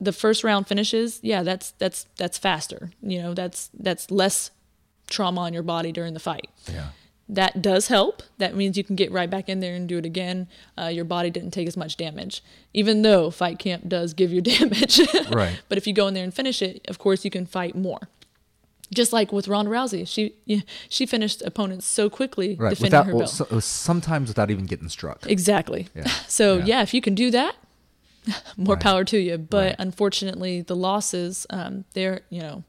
the 0.00 0.12
first 0.12 0.44
round 0.44 0.66
finishes, 0.66 1.18
yeah, 1.22 1.42
that's 1.42 1.70
that's 1.78 2.06
that's 2.16 2.36
faster. 2.36 2.90
You 3.02 3.22
know, 3.22 3.32
that's 3.34 3.70
that's 3.72 4.10
less 4.10 4.50
trauma 5.08 5.40
on 5.40 5.54
your 5.54 5.62
body 5.62 5.92
during 5.92 6.12
the 6.14 6.20
fight. 6.20 6.50
yeah. 6.70 6.88
That 7.32 7.62
does 7.62 7.86
help. 7.88 8.22
That 8.38 8.56
means 8.56 8.76
you 8.76 8.84
can 8.84 8.96
get 8.96 9.12
right 9.12 9.30
back 9.30 9.48
in 9.48 9.60
there 9.60 9.74
and 9.74 9.88
do 9.88 9.98
it 9.98 10.04
again. 10.04 10.48
Uh, 10.76 10.86
your 10.86 11.04
body 11.04 11.30
didn't 11.30 11.52
take 11.52 11.68
as 11.68 11.76
much 11.76 11.96
damage, 11.96 12.42
even 12.74 13.02
though 13.02 13.30
fight 13.30 13.58
camp 13.58 13.88
does 13.88 14.14
give 14.14 14.32
you 14.32 14.40
damage. 14.54 15.00
Right. 15.30 15.60
But 15.68 15.78
if 15.78 15.86
you 15.86 15.92
go 15.92 16.06
in 16.08 16.14
there 16.14 16.24
and 16.24 16.34
finish 16.34 16.60
it, 16.62 16.84
of 16.88 16.98
course 16.98 17.24
you 17.24 17.30
can 17.30 17.46
fight 17.46 17.74
more. 17.76 18.08
Just 18.92 19.12
like 19.12 19.32
with 19.32 19.46
Ronda 19.46 19.70
Rousey, 19.70 20.06
she 20.08 20.34
she 20.88 21.06
finished 21.06 21.42
opponents 21.42 21.86
so 21.86 22.10
quickly 22.10 22.56
Right. 22.56 22.70
defending 22.70 22.86
Without 22.86 23.06
her 23.06 23.12
belt. 23.18 23.30
so, 23.30 23.46
uh, 23.48 23.60
sometimes 23.60 24.28
without 24.28 24.50
even 24.50 24.66
getting 24.66 24.88
struck. 24.88 25.24
exactly. 25.28 25.88
Yeah. 25.94 26.08
So 26.26 26.56
Yeah. 26.56 26.64
yeah. 26.66 26.82
if 26.82 26.92
you 26.92 27.00
can 27.00 27.14
do 27.14 27.30
that, 27.30 27.54
more 28.56 28.74
Right. 28.74 28.82
power 28.82 29.04
to 29.04 29.18
you. 29.18 29.38
But 29.38 29.56
Right. 29.64 29.76
unfortunately, 29.78 30.62
the 30.62 30.74
losses, 30.74 31.46
um, 31.50 31.84
they're 31.94 32.22
you 32.30 32.40
know, 32.42 32.64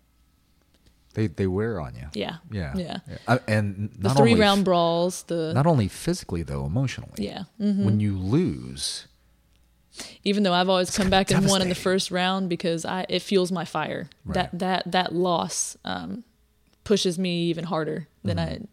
They 1.14 1.28
they 1.28 1.48
wear 1.48 1.80
on 1.82 1.96
you. 1.96 2.08
yeah, 2.14 2.38
Yeah. 2.52 2.74
yeah. 2.76 2.98
Uh, 3.28 3.40
and 3.48 3.92
The 4.00 4.10
three 4.12 4.32
only 4.32 4.42
round 4.42 4.64
brawls, 4.66 5.24
the 5.24 5.54
not 5.54 5.66
only 5.68 5.88
physically 5.90 6.44
though, 6.44 6.66
emotionally. 6.66 7.14
yeah. 7.18 7.44
Mm-hmm. 7.60 7.84
When 7.84 8.00
you 8.00 8.18
lose, 8.18 9.08
even 10.24 10.44
though 10.44 10.54
I've 10.54 10.70
always 10.70 10.96
come 10.96 11.10
back 11.10 11.32
and 11.32 11.48
won 11.50 11.62
in 11.62 11.68
the 11.70 11.76
first 11.76 12.12
round 12.12 12.50
because 12.50 12.86
I 12.86 13.06
it 13.10 13.22
fuels 13.22 13.52
my 13.52 13.66
fire. 13.66 14.10
Right. 14.26 14.34
That 14.36 14.60
that 14.60 14.92
that 14.92 15.14
loss 15.14 15.76
um, 15.84 16.24
pushes 16.84 17.20
me 17.20 17.44
even 17.50 17.66
harder 17.66 18.08
than 18.24 18.38
Mm-hmm. 18.38 18.64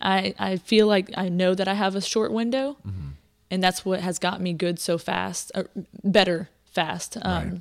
I. 0.00 0.34
I 0.38 0.52
I 0.52 0.56
feel 0.56 0.86
like 0.86 1.10
I 1.16 1.28
know 1.28 1.54
that 1.54 1.68
I 1.68 1.74
have 1.74 1.94
a 1.96 2.00
short 2.00 2.32
window, 2.32 2.76
Mm-hmm. 2.86 3.08
and 3.50 3.62
that's 3.62 3.84
what 3.84 4.00
has 4.00 4.18
got 4.18 4.40
me 4.40 4.52
good 4.54 4.78
so 4.78 4.96
fast, 4.96 5.50
or 5.54 5.66
better 6.04 6.48
fast. 6.72 7.16
Um, 7.20 7.22
Right. 7.50 7.60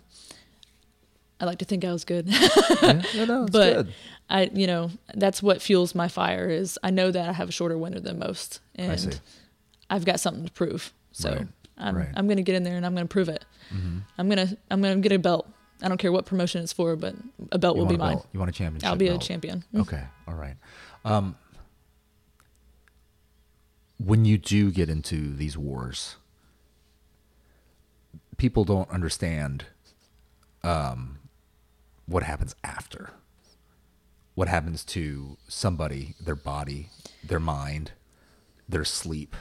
I 1.42 1.46
like 1.46 1.60
to 1.60 1.66
think 1.66 1.86
I 1.86 1.92
was 1.94 2.04
good, 2.06 2.28
yeah, 2.28 3.26
no, 3.26 3.44
it's 3.44 3.52
but 3.60 3.74
good. 3.74 3.94
I 4.30 4.50
you 4.54 4.68
know 4.68 4.92
that's 5.16 5.42
what 5.42 5.62
fuels 5.62 5.96
my 5.96 6.08
fire 6.08 6.50
is 6.50 6.78
I 6.84 6.92
know 6.92 7.10
that 7.12 7.30
I 7.30 7.32
have 7.34 7.50
a 7.50 7.52
shorter 7.52 7.78
window 7.78 8.00
than 8.00 8.20
most, 8.20 8.60
and. 8.76 9.20
I've 9.92 10.06
got 10.06 10.20
something 10.20 10.46
to 10.46 10.52
prove. 10.52 10.94
So 11.14 11.32
Right, 11.32 11.48
I'm 11.76 11.98
right. 11.98 12.10
I'm 12.16 12.28
gonna 12.28 12.44
get 12.44 12.54
in 12.54 12.62
there 12.62 12.78
and 12.78 12.86
I'm 12.86 12.94
gonna 12.94 13.08
prove 13.08 13.28
it. 13.28 13.44
I'm 13.72 14.30
gonna 14.30 14.56
I'm 14.70 14.84
gonna 14.84 15.00
get 15.00 15.12
a 15.12 15.18
belt. 15.18 15.50
I 15.82 15.88
don't 15.88 15.98
care 15.98 16.12
what 16.12 16.28
promotion 16.28 16.62
it's 16.62 16.72
for, 16.72 16.96
but 16.96 17.16
a 17.52 17.58
belt 17.58 17.76
You 17.76 17.82
will 17.82 17.90
be 17.90 17.98
mine. 17.98 18.18
belt. 18.18 18.28
You 18.32 18.40
want 18.40 18.52
a 18.52 18.54
championship. 18.54 18.88
I'll 18.88 18.96
be 18.96 19.08
a 19.08 19.18
champion. 19.18 19.64
Okay. 19.76 20.04
All 20.28 20.36
right. 20.36 20.54
Um, 21.04 21.36
when 23.98 24.26
you 24.26 24.38
do 24.38 24.70
get 24.70 24.90
into 24.90 25.34
these 25.34 25.58
wars, 25.58 26.18
people 28.38 28.64
don't 28.64 28.90
understand 28.92 29.66
um, 30.64 31.18
what 32.06 32.22
happens 32.24 32.56
after. 32.64 33.10
What 34.40 34.48
happens 34.48 34.86
to 34.86 35.36
somebody, 35.50 36.16
their 36.18 36.34
body, 36.34 36.88
their 37.22 37.42
mind, 37.42 37.92
their 38.70 38.86
sleep, 38.86 39.36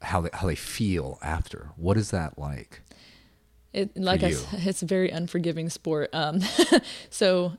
how 0.00 0.22
they 0.22 0.30
how 0.32 0.46
they 0.46 0.54
feel 0.54 1.18
after. 1.20 1.72
What 1.76 1.98
is 1.98 2.10
that 2.10 2.38
like? 2.38 2.80
It 3.74 3.94
like 3.94 4.22
I 4.22 4.32
it's 4.52 4.80
a 4.80 4.86
very 4.86 5.10
unforgiving 5.10 5.68
sport. 5.68 6.08
Um, 6.14 6.40
so 7.10 7.58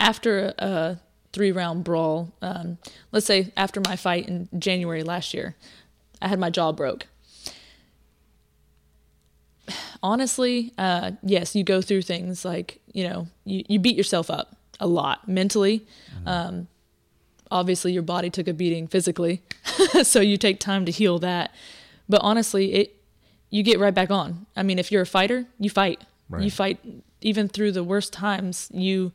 after 0.00 0.54
a 0.56 1.00
three 1.34 1.52
round 1.52 1.84
brawl. 1.84 2.32
Um, 2.40 2.78
let's 3.12 3.26
say 3.26 3.52
after 3.58 3.82
my 3.82 3.94
fight 3.94 4.26
in 4.28 4.48
January 4.58 5.02
last 5.02 5.34
year, 5.34 5.54
I 6.22 6.28
had 6.28 6.40
my 6.40 6.48
jaw 6.48 6.72
broke. 6.72 7.08
Honestly, 10.02 10.72
uh, 10.78 11.10
yes, 11.22 11.54
you 11.54 11.62
go 11.62 11.82
through 11.82 12.00
things 12.00 12.42
like, 12.42 12.80
you 12.94 13.06
know, 13.06 13.28
you, 13.44 13.64
you 13.68 13.78
beat 13.78 13.98
yourself 13.98 14.30
up 14.30 14.55
a 14.80 14.86
lot 14.86 15.28
mentally. 15.28 15.86
Um, 16.26 16.68
obviously, 17.50 17.92
your 17.92 18.02
body 18.02 18.30
took 18.30 18.48
a 18.48 18.52
beating 18.52 18.86
physically, 18.86 19.42
so 20.02 20.20
you 20.20 20.36
take 20.36 20.60
time 20.60 20.84
to 20.86 20.92
heal 20.92 21.18
that. 21.20 21.54
But 22.08 22.20
honestly, 22.22 22.74
it 22.74 22.96
you 23.50 23.62
get 23.62 23.78
right 23.78 23.94
back 23.94 24.10
on. 24.10 24.46
I 24.56 24.62
mean, 24.62 24.78
if 24.78 24.90
you're 24.90 25.02
a 25.02 25.06
fighter, 25.06 25.46
you 25.58 25.70
fight. 25.70 26.02
Right. 26.28 26.42
You 26.42 26.50
fight 26.50 26.78
even 27.20 27.48
through 27.48 27.72
the 27.72 27.84
worst 27.84 28.12
times. 28.12 28.68
You 28.72 29.12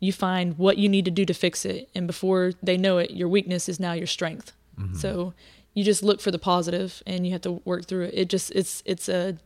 you 0.00 0.12
find 0.12 0.56
what 0.58 0.78
you 0.78 0.88
need 0.88 1.04
to 1.06 1.10
do 1.10 1.24
to 1.24 1.34
fix 1.34 1.64
it, 1.64 1.88
and 1.94 2.06
before 2.06 2.52
they 2.62 2.76
know 2.76 2.98
it, 2.98 3.10
your 3.12 3.28
weakness 3.28 3.68
is 3.68 3.80
now 3.80 3.92
your 3.92 4.06
strength. 4.06 4.52
So 4.94 5.34
you 5.74 5.82
just 5.82 6.04
look 6.04 6.20
for 6.20 6.30
the 6.30 6.38
positive, 6.38 7.02
and 7.06 7.26
you 7.26 7.32
have 7.32 7.40
to 7.42 7.52
work 7.64 7.86
through 7.86 8.04
it. 8.06 8.14
It 8.14 8.28
just 8.28 8.52
it's 8.52 8.82
it's 8.84 9.08
a 9.08 9.38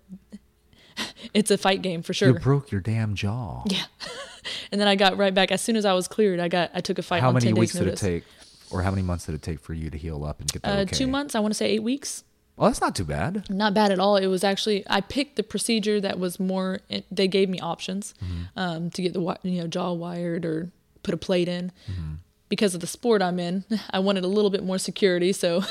it's 1.34 1.50
a 1.50 1.58
fight 1.58 1.82
game 1.82 2.02
for 2.02 2.14
sure. 2.14 2.28
You 2.28 2.34
broke 2.38 2.70
your 2.70 2.80
damn 2.80 3.14
jaw. 3.14 3.62
yeah. 3.66 3.84
and 4.72 4.80
then 4.80 4.88
I 4.88 4.96
got 4.96 5.16
right 5.16 5.32
back 5.34 5.50
as 5.52 5.60
soon 5.60 5.76
as 5.76 5.84
I 5.84 5.92
was 5.92 6.08
cleared. 6.08 6.40
I 6.40 6.48
got 6.48 6.70
I 6.74 6.80
took 6.80 6.98
a 6.98 7.02
fight 7.02 7.20
How 7.20 7.32
many 7.32 7.52
weeks 7.52 7.72
did 7.72 7.88
it 7.88 7.96
take, 7.96 8.24
or 8.70 8.82
how 8.82 8.90
many 8.90 9.02
months 9.02 9.26
did 9.26 9.34
it 9.34 9.42
take 9.42 9.60
for 9.60 9.74
you 9.74 9.90
to 9.90 9.98
heal 9.98 10.24
up 10.24 10.40
and 10.40 10.50
get 10.52 10.62
that 10.62 10.78
Uh, 10.78 10.82
okay? 10.82 10.96
Two 10.96 11.06
months. 11.06 11.34
I 11.34 11.40
want 11.40 11.52
to 11.52 11.56
say 11.56 11.66
eight 11.70 11.82
weeks. 11.82 12.24
Well, 12.56 12.68
that's 12.68 12.80
not 12.82 12.94
too 12.94 13.04
bad. 13.04 13.48
Not 13.48 13.72
bad 13.72 13.90
at 13.92 13.98
all. 13.98 14.16
It 14.16 14.26
was 14.26 14.44
actually 14.44 14.84
I 14.88 15.00
picked 15.00 15.36
the 15.36 15.42
procedure 15.42 16.00
that 16.00 16.18
was 16.18 16.38
more. 16.38 16.80
It, 16.88 17.06
they 17.10 17.26
gave 17.26 17.48
me 17.48 17.58
options 17.60 18.14
um, 18.56 18.90
to 18.90 19.02
get 19.02 19.14
the 19.14 19.38
you 19.42 19.60
know 19.62 19.66
jaw 19.66 19.92
wired 19.92 20.44
or 20.44 20.70
put 21.02 21.14
a 21.14 21.16
plate 21.16 21.48
in. 21.48 21.72
Because 22.48 22.74
of 22.74 22.82
the 22.82 22.86
sport 22.86 23.22
I'm 23.22 23.40
in, 23.40 23.64
I 23.90 23.98
wanted 24.00 24.24
a 24.24 24.28
little 24.28 24.50
bit 24.50 24.62
more 24.62 24.76
security, 24.76 25.32
so 25.32 25.62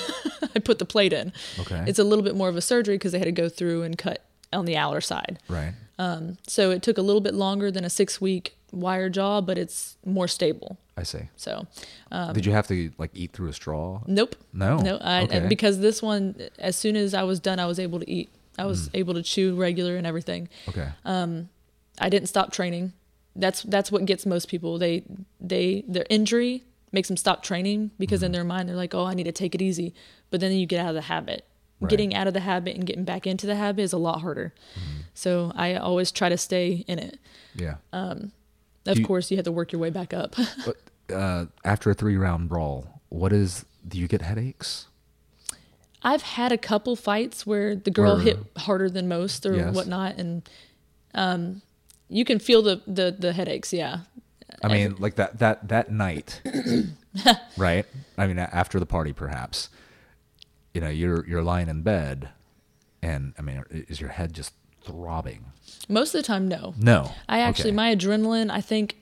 I 0.55 0.59
put 0.59 0.79
the 0.79 0.85
plate 0.85 1.13
in. 1.13 1.31
Okay. 1.59 1.83
It's 1.85 1.99
a 1.99 2.03
little 2.03 2.23
bit 2.23 2.35
more 2.35 2.49
of 2.49 2.55
a 2.55 2.61
surgery 2.61 2.95
because 2.95 3.11
they 3.11 3.19
had 3.19 3.25
to 3.25 3.31
go 3.31 3.47
through 3.49 3.83
and 3.83 3.95
cut 3.95 4.25
on 4.53 4.65
the 4.65 4.77
outer 4.77 5.01
side. 5.01 5.39
Right. 5.47 5.73
So 6.47 6.71
it 6.71 6.81
took 6.81 6.97
a 6.97 7.01
little 7.01 7.21
bit 7.21 7.33
longer 7.35 7.69
than 7.71 7.83
a 7.85 7.89
six 7.89 8.19
week 8.19 8.55
wire 8.71 9.09
jaw, 9.09 9.41
but 9.41 9.57
it's 9.57 9.97
more 10.05 10.27
stable. 10.27 10.77
I 10.97 11.03
see. 11.03 11.29
So 11.35 11.67
did 12.33 12.45
you 12.45 12.51
have 12.51 12.67
to 12.69 12.91
like 12.97 13.11
eat 13.13 13.33
through 13.33 13.49
a 13.49 13.53
straw? 13.53 14.01
Nope. 14.07 14.35
No? 14.53 14.77
No. 14.77 14.97
I, 15.01 15.23
Okay. 15.23 15.47
Because 15.47 15.79
this 15.79 16.01
one, 16.01 16.35
as 16.59 16.75
soon 16.75 16.95
as 16.95 17.13
I 17.13 17.23
was 17.23 17.39
done, 17.39 17.59
I 17.59 17.65
was 17.65 17.79
able 17.79 17.99
to 17.99 18.09
eat. 18.09 18.29
I 18.57 18.65
was 18.65 18.89
Mm. 18.89 18.91
able 18.95 19.13
to 19.13 19.23
chew 19.23 19.55
regular 19.55 19.95
and 19.95 20.05
everything. 20.07 20.49
Okay. 20.67 20.89
Um, 21.05 21.49
I 21.99 22.09
didn't 22.09 22.27
stop 22.27 22.51
training. 22.51 22.93
That's 23.35 23.61
that's 23.63 23.91
what 23.91 24.05
gets 24.05 24.25
most 24.25 24.49
people. 24.49 24.77
They 24.77 25.03
they 25.39 25.83
their 25.87 26.05
injury 26.09 26.63
makes 26.91 27.07
them 27.07 27.15
stop 27.17 27.43
training 27.43 27.91
because 27.97 28.19
Mm-hmm. 28.19 28.25
in 28.25 28.31
their 28.33 28.43
mind 28.43 28.67
they're 28.69 28.75
like, 28.75 28.93
oh, 28.93 29.05
I 29.05 29.13
need 29.13 29.23
to 29.25 29.31
take 29.31 29.55
it 29.55 29.61
easy. 29.61 29.93
But 30.29 30.39
then 30.41 30.51
you 30.51 30.65
get 30.65 30.79
out 30.81 30.89
of 30.89 30.95
the 30.95 31.01
habit. 31.01 31.45
Right. 31.81 31.89
Getting 31.89 32.13
out 32.13 32.27
of 32.27 32.33
the 32.33 32.39
habit 32.41 32.75
and 32.75 32.85
getting 32.85 33.03
back 33.05 33.25
into 33.25 33.47
the 33.47 33.55
habit 33.55 33.81
is 33.81 33.91
a 33.91 33.97
lot 33.97 34.21
harder. 34.21 34.53
Mm-hmm. 34.79 34.99
So 35.15 35.51
I 35.55 35.75
always 35.75 36.11
try 36.11 36.29
to 36.29 36.37
stay 36.37 36.85
in 36.87 36.99
it. 36.99 37.19
yeah. 37.55 37.75
Of 37.91 38.97
You- 38.99 39.05
course, 39.05 39.29
you 39.31 39.37
have 39.37 39.45
to 39.45 39.51
work 39.51 39.71
your 39.71 39.81
way 39.81 39.89
back 39.89 40.13
up. 40.13 40.35
But 40.65 40.77
uh, 41.13 41.45
after 41.65 41.89
a 41.89 41.93
three 41.93 42.17
round 42.17 42.49
brawl, 42.49 43.01
what 43.09 43.33
is? 43.33 43.65
Do 43.87 43.97
you 43.99 44.07
get 44.07 44.21
headaches? 44.21 44.87
I've 46.03 46.21
had 46.23 46.51
a 46.51 46.57
couple 46.57 46.95
fights 46.95 47.45
where 47.45 47.75
the 47.75 47.91
girl 47.91 48.15
Where- 48.15 48.23
hit 48.23 48.37
harder 48.57 48.89
than 48.89 49.07
most 49.07 49.45
or 49.45 49.55
Yes. 49.55 49.75
whatnot, 49.75 50.17
and 50.17 50.47
um, 51.13 51.61
you 52.09 52.25
can 52.25 52.39
feel 52.39 52.61
the, 52.61 52.81
the 52.87 53.15
the 53.17 53.33
headaches. 53.33 53.71
Yeah, 53.73 53.99
I 54.63 54.67
mean, 54.67 54.95
like 54.99 55.15
that 55.15 55.37
that 55.39 55.67
that 55.69 55.91
night, 55.91 56.41
right? 57.57 57.85
I 58.17 58.27
mean, 58.27 58.39
after 58.39 58.79
the 58.79 58.85
party, 58.85 59.13
perhaps. 59.13 59.69
You 60.73 60.81
know, 60.81 60.89
you're 60.89 61.27
you're 61.27 61.41
lying 61.43 61.67
in 61.69 61.81
bed, 61.81 62.29
and 63.01 63.33
I 63.37 63.41
mean, 63.41 63.63
is 63.69 63.99
your 63.99 64.11
head 64.11 64.33
just 64.33 64.53
throbbing? 64.83 65.45
most 65.89 66.13
of 66.15 66.19
the 66.21 66.27
time, 66.27 66.47
no. 66.47 66.73
No. 66.77 67.11
I 67.27 67.39
actually 67.39 67.71
Okay. 67.71 67.75
my 67.75 67.95
adrenaline. 67.95 68.49
I 68.51 68.61
think 68.61 69.00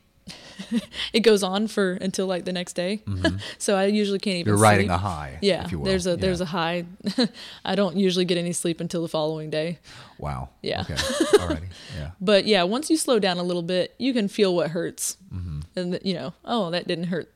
it 1.14 1.22
goes 1.22 1.44
on 1.44 1.68
for 1.68 1.94
until 1.94 2.28
like 2.28 2.46
the 2.46 2.54
next 2.54 2.74
day, 2.74 3.02
so 3.58 3.76
I 3.76 3.86
usually 3.86 4.20
can't 4.20 4.38
even. 4.38 4.54
Mm-hmm. 4.54 4.58
You're 4.58 4.64
riding 4.64 4.88
sleep. 4.88 4.96
a 4.96 4.98
high. 4.98 5.40
Yeah, 5.42 5.66
if 5.66 5.72
you 5.72 5.80
will. 5.80 5.86
there's 5.86 6.08
a 6.08 6.16
there's 6.16 6.42
a 6.42 6.46
high. 6.46 6.86
I 7.66 7.76
don't 7.76 7.98
usually 7.98 8.26
get 8.26 8.38
any 8.38 8.54
sleep 8.54 8.80
until 8.82 9.02
the 9.02 9.08
following 9.08 9.50
day. 9.50 9.80
wow. 10.18 10.50
Yeah. 10.62 10.82
Okay. 10.82 10.96
Alrighty. 10.96 11.70
Yeah. 11.98 12.12
But 12.20 12.46
yeah, 12.46 12.64
once 12.64 12.90
you 12.90 12.98
slow 12.98 13.20
down 13.20 13.38
a 13.38 13.44
little 13.44 13.64
bit, 13.64 13.96
you 13.98 14.14
can 14.14 14.28
feel 14.28 14.54
what 14.56 14.72
hurts, 14.72 15.18
Mm-hmm. 15.34 15.60
and 15.76 16.00
you 16.04 16.16
know, 16.16 16.34
oh, 16.44 16.72
that 16.72 16.88
didn't 16.88 17.04
hurt 17.06 17.32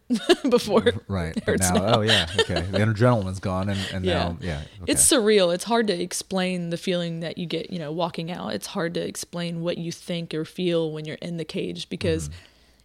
before. 0.50 0.84
Right. 1.08 1.38
But 1.46 1.60
now, 1.60 1.74
now. 1.74 1.98
oh 1.98 2.02
yeah, 2.02 2.28
okay. 2.40 2.62
The 2.62 2.80
adrenaline's 2.80 3.40
gone, 3.40 3.70
and, 3.70 3.80
and 3.94 4.04
Yeah. 4.06 4.14
now, 4.14 4.38
yeah. 4.42 4.62
Okay. 4.82 4.92
It's 4.92 5.06
surreal. 5.08 5.54
It's 5.54 5.64
hard 5.66 5.86
to 5.88 5.94
explain 6.02 6.72
the 6.72 6.78
feeling 6.78 7.20
that 7.20 7.38
you 7.38 7.46
get, 7.46 7.72
you 7.72 7.78
know, 7.80 7.92
walking 7.92 8.32
out. 8.32 8.54
It's 8.54 8.68
hard 8.68 8.96
to 8.96 9.02
explain 9.02 9.62
what 9.62 9.78
you 9.78 9.92
think 9.92 10.34
or 10.34 10.44
feel 10.44 10.92
when 10.92 11.06
you're 11.06 11.18
in 11.22 11.38
the 11.38 11.46
cage 11.46 11.88
because 11.88 12.30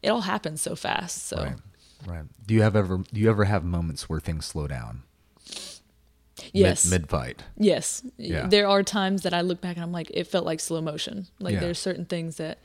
it 0.02 0.08
all 0.10 0.22
happens 0.22 0.60
so 0.62 0.74
fast. 0.76 1.26
So 1.26 1.36
right. 1.36 1.56
Right. 2.06 2.24
Do 2.46 2.54
you 2.54 2.62
have 2.62 2.76
ever? 2.76 2.98
Do 3.12 3.20
you 3.20 3.28
ever 3.28 3.44
have 3.44 3.64
moments 3.64 4.08
where 4.08 4.20
things 4.20 4.46
slow 4.46 4.66
down? 4.68 5.02
yes, 6.52 6.88
Mid, 6.88 7.08
fight. 7.08 7.42
yes, 7.56 8.02
Yeah. 8.16 8.46
there 8.46 8.68
are 8.68 8.82
times 8.84 9.22
that 9.22 9.34
I 9.34 9.40
look 9.40 9.60
back 9.60 9.76
and 9.76 9.82
I'm 9.82 9.90
like, 9.92 10.10
it 10.14 10.24
felt 10.28 10.46
like 10.46 10.60
slow 10.60 10.80
motion. 10.80 11.26
Like 11.40 11.54
Yeah. 11.54 11.60
there's 11.60 11.78
certain 11.80 12.04
things 12.04 12.36
that 12.36 12.58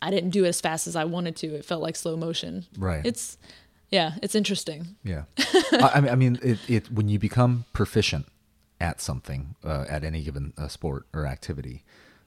I 0.00 0.10
didn't 0.10 0.30
do 0.30 0.44
as 0.44 0.60
fast 0.60 0.86
as 0.86 0.94
I 0.96 1.04
wanted 1.04 1.34
to. 1.36 1.48
It 1.54 1.64
felt 1.64 1.82
like 1.82 1.96
slow 1.96 2.16
motion. 2.16 2.66
Right. 2.78 3.04
It's 3.04 3.36
yeah, 3.90 4.12
it's 4.22 4.34
interesting. 4.34 4.96
Yeah. 5.02 5.24
I, 5.72 5.90
I 5.96 6.00
mean, 6.00 6.10
I 6.10 6.14
mean, 6.14 6.38
it, 6.42 6.58
it 6.68 6.90
when 6.92 7.08
you 7.08 7.18
become 7.18 7.64
proficient 7.72 8.26
at 8.80 9.00
something, 9.00 9.54
uh, 9.64 9.84
at 9.88 10.04
any 10.04 10.22
given 10.22 10.52
uh, 10.56 10.68
sport 10.68 11.06
or 11.12 11.26
activity, 11.26 11.84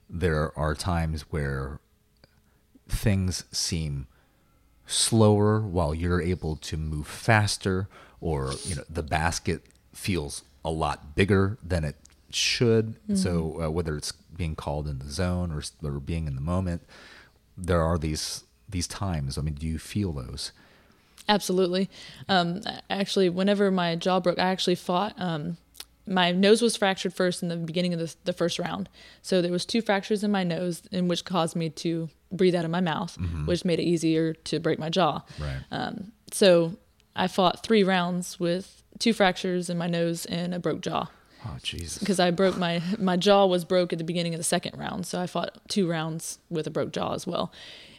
there 0.10 0.58
are 0.58 0.76
times 0.76 1.24
where 1.30 1.80
things 2.90 3.44
seem 3.52 4.08
slower 4.88 5.62
while 5.62 5.94
you're 5.94 6.22
able 6.22 6.56
to 6.56 6.78
move 6.78 7.08
faster, 7.08 7.88
or 8.20 8.54
you 8.64 8.76
know, 8.76 8.84
the 8.90 9.04
basket 9.04 9.64
feels 9.94 10.44
a 10.66 10.72
lot 10.72 11.16
bigger 11.16 11.58
than 11.64 11.84
it 11.84 11.96
should. 12.30 12.96
So 13.16 13.62
uh, 13.62 13.70
whether 13.70 13.96
it's 13.96 14.12
being 14.12 14.56
called 14.56 14.88
in 14.88 15.00
the 15.00 15.10
zone 15.10 15.52
or, 15.52 15.62
or 15.88 16.00
being 16.00 16.28
in 16.28 16.36
the 16.36 16.42
moment, 16.42 16.82
there 17.58 17.82
are 17.82 17.98
these 17.98 18.44
these 18.70 18.88
times. 18.88 19.38
I 19.38 19.42
mean, 19.42 19.54
do 19.54 19.66
you 19.66 19.80
feel 19.80 20.12
those? 20.12 20.52
Absolutely. 21.30 21.90
Um, 22.30 22.62
actually, 22.90 23.30
whenever 23.30 23.72
my 23.72 23.96
jaw 23.96 24.20
broke, 24.20 24.40
I 24.40 24.50
actually 24.50 24.76
fought. 24.76 25.14
Um, 25.18 25.58
my 26.06 26.32
nose 26.32 26.62
was 26.62 26.78
fractured 26.78 27.14
first 27.14 27.44
in 27.44 27.50
the 27.50 27.58
beginning 27.58 27.94
of 27.94 28.00
the, 28.00 28.16
the 28.24 28.34
first 28.34 28.60
round. 28.60 28.88
So 29.22 29.42
there 29.42 29.52
was 29.52 29.66
two 29.66 29.82
fractures 29.82 30.24
in 30.24 30.32
my 30.32 30.44
nose, 30.44 30.84
in 30.92 31.08
which 31.08 31.26
caused 31.26 31.56
me 31.56 31.70
to 31.70 32.10
breathe 32.32 32.56
out 32.56 32.66
of 32.66 32.72
my 32.72 32.82
mouth, 32.82 33.18
which 33.46 33.64
made 33.66 33.80
it 33.80 33.84
easier 33.84 34.34
to 34.34 34.60
break 34.60 34.80
my 34.80 34.90
jaw. 34.90 35.22
Right. 35.40 35.62
Um, 35.72 36.12
so 36.32 36.74
I 37.16 37.28
fought 37.28 37.64
three 37.64 37.84
rounds 37.84 38.40
with 38.40 38.84
two 39.00 39.14
fractures 39.14 39.70
in 39.70 39.78
my 39.78 39.88
nose 39.88 40.26
and 40.26 40.54
a 40.54 40.60
broke 40.60 40.82
jaw 40.82 41.08
Oh 41.46 41.58
Jesus. 41.62 42.00
because 42.00 42.20
I 42.20 42.32
broke 42.32 42.58
my 42.58 42.82
my 42.98 43.16
jaw 43.16 43.46
was 43.46 43.64
broke 43.64 43.94
at 43.94 44.00
the 44.00 44.04
beginning 44.04 44.34
of 44.34 44.40
the 44.40 44.44
second 44.44 44.78
round, 44.78 45.06
so 45.06 45.22
I 45.22 45.28
fought 45.28 45.52
two 45.68 45.88
rounds 45.88 46.40
with 46.50 46.68
a 46.68 46.72
broke 46.72 46.92
jaw 46.92 47.14
as 47.14 47.26
well. 47.28 47.52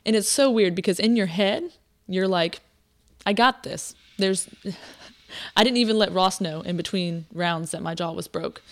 And 0.04 0.14
it's 0.16 0.28
so 0.28 0.50
weird 0.50 0.74
because 0.74 0.98
in 1.00 1.16
your 1.16 1.26
head, 1.26 1.62
you're 2.06 2.28
like, 2.28 2.60
I 3.26 3.32
got 3.32 3.62
this. 3.62 3.94
There's 4.18 4.48
I 5.56 5.62
didn't 5.64 5.76
even 5.78 5.98
let 5.98 6.12
Ross 6.12 6.40
know 6.40 6.60
in 6.62 6.76
between 6.76 7.26
rounds 7.32 7.70
that 7.70 7.82
my 7.82 7.94
jaw 7.94 8.12
was 8.12 8.28
broke. 8.28 8.62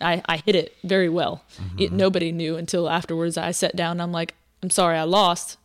I, 0.00 0.22
I 0.28 0.38
hit 0.38 0.54
it 0.54 0.74
very 0.84 1.08
well. 1.08 1.42
It, 1.78 1.90
nobody 1.92 2.30
knew 2.32 2.56
until 2.56 2.88
afterwards. 2.88 3.38
I 3.38 3.50
sat 3.52 3.76
down 3.76 3.92
and 3.92 4.02
I'm 4.02 4.12
like, 4.12 4.34
I'm 4.62 4.70
sorry, 4.70 4.96
I 4.96 5.02
lost. 5.04 5.58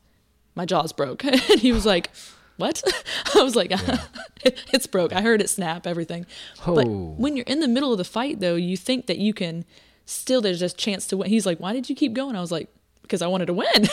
My 0.56 0.66
jaw's 0.66 0.92
broke. 0.94 1.24
and 1.26 1.40
he 1.60 1.72
was 1.72 1.86
like, 1.86 2.10
What? 2.58 2.84
I 3.36 3.42
was 3.44 3.56
like, 3.56 3.72
It's 4.74 4.88
broke. 4.88 5.14
I 5.14 5.22
heard 5.22 5.42
it 5.42 5.50
snap, 5.50 5.86
everything. 5.88 6.26
But 6.66 6.88
Oh. 6.88 7.14
when 7.18 7.36
you're 7.36 7.46
in 7.46 7.60
the 7.60 7.68
middle 7.68 7.92
of 7.92 7.98
the 7.98 8.04
fight, 8.04 8.40
though, 8.40 8.56
you 8.56 8.76
think 8.78 9.08
that 9.08 9.18
you 9.18 9.34
can 9.34 9.66
still, 10.06 10.42
there's 10.42 10.60
just 10.60 10.78
chance 10.78 11.08
to 11.08 11.18
win. 11.18 11.30
He's 11.30 11.46
like, 11.46 11.60
Why 11.60 11.74
did 11.74 11.90
you 11.90 11.96
keep 11.96 12.14
going? 12.14 12.36
I 12.36 12.42
was 12.42 12.52
like, 12.52 12.70
Because 13.02 13.22
I 13.22 13.28
wanted 13.28 13.46
to 13.48 13.54
win. 13.54 13.88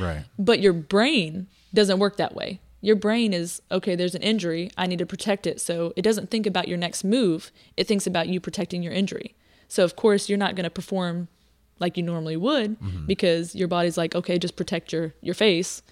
Right. 0.00 0.24
but 0.38 0.60
your 0.60 0.72
brain 0.72 1.46
doesn't 1.72 1.98
work 1.98 2.16
that 2.18 2.34
way. 2.34 2.60
Your 2.80 2.96
brain 2.96 3.32
is, 3.32 3.62
okay, 3.72 3.96
there's 3.96 4.14
an 4.14 4.22
injury. 4.22 4.70
I 4.76 4.86
need 4.86 4.98
to 4.98 5.06
protect 5.06 5.46
it. 5.46 5.58
So 5.60 5.94
it 5.96 6.02
doesn't 6.02 6.30
think 6.30 6.46
about 6.46 6.68
your 6.68 6.76
next 6.76 7.02
move. 7.02 7.50
It 7.78 7.86
thinks 7.86 8.06
about 8.06 8.28
you 8.28 8.40
protecting 8.40 8.82
your 8.82 8.92
injury. 8.92 9.34
So, 9.68 9.84
of 9.84 9.96
course, 9.96 10.28
you're 10.28 10.36
not 10.38 10.54
going 10.54 10.64
to 10.64 10.70
perform 10.70 11.28
like 11.78 11.96
you 11.96 12.02
normally 12.02 12.36
would 12.36 12.76
because 13.06 13.54
your 13.54 13.68
body's 13.68 13.96
like, 13.96 14.14
okay, 14.14 14.38
just 14.38 14.56
protect 14.56 14.92
your, 14.92 15.14
your 15.20 15.34
face, 15.34 15.82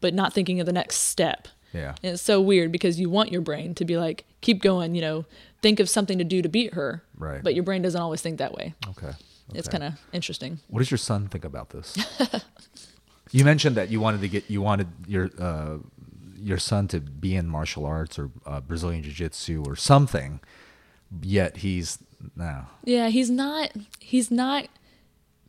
but 0.00 0.14
not 0.14 0.32
thinking 0.32 0.60
of 0.60 0.66
the 0.66 0.72
next 0.72 0.96
step. 0.96 1.48
Yeah. 1.72 1.94
And 2.02 2.12
it's 2.12 2.22
so 2.22 2.40
weird 2.40 2.70
because 2.70 3.00
you 3.00 3.10
want 3.10 3.32
your 3.32 3.40
brain 3.40 3.74
to 3.74 3.84
be 3.84 3.96
like, 3.96 4.24
keep 4.40 4.62
going, 4.62 4.94
you 4.94 5.00
know, 5.00 5.24
think 5.60 5.80
of 5.80 5.88
something 5.88 6.18
to 6.18 6.24
do 6.24 6.40
to 6.42 6.48
beat 6.48 6.74
her. 6.74 7.02
Right. 7.16 7.42
But 7.42 7.54
your 7.54 7.64
brain 7.64 7.82
doesn't 7.82 8.00
always 8.00 8.20
think 8.20 8.38
that 8.38 8.52
way. 8.54 8.74
Okay. 8.90 9.12
It's 9.52 9.68
kind 9.68 9.82
of 9.82 9.94
interesting. 10.12 10.60
What 10.68 10.78
does 10.78 10.90
your 10.90 10.98
son 10.98 11.28
think 11.28 11.44
about 11.44 11.70
this? 11.70 11.96
you 13.30 13.44
mentioned 13.44 13.76
that 13.76 13.90
you 13.90 14.00
wanted 14.00 14.20
to 14.22 14.28
get 14.28 14.48
you 14.48 14.62
wanted 14.62 14.88
your 15.06 15.30
uh, 15.38 15.78
your 16.36 16.58
son 16.58 16.88
to 16.88 17.00
be 17.00 17.34
in 17.36 17.48
martial 17.48 17.84
arts 17.84 18.18
or 18.18 18.30
uh, 18.46 18.60
Brazilian 18.60 19.02
Jiu 19.02 19.12
Jitsu 19.12 19.64
or 19.66 19.76
something, 19.76 20.40
yet 21.22 21.58
he's 21.58 21.98
no. 22.36 22.64
Yeah, 22.84 23.08
he's 23.08 23.30
not 23.30 23.70
he's 24.00 24.30
not 24.30 24.66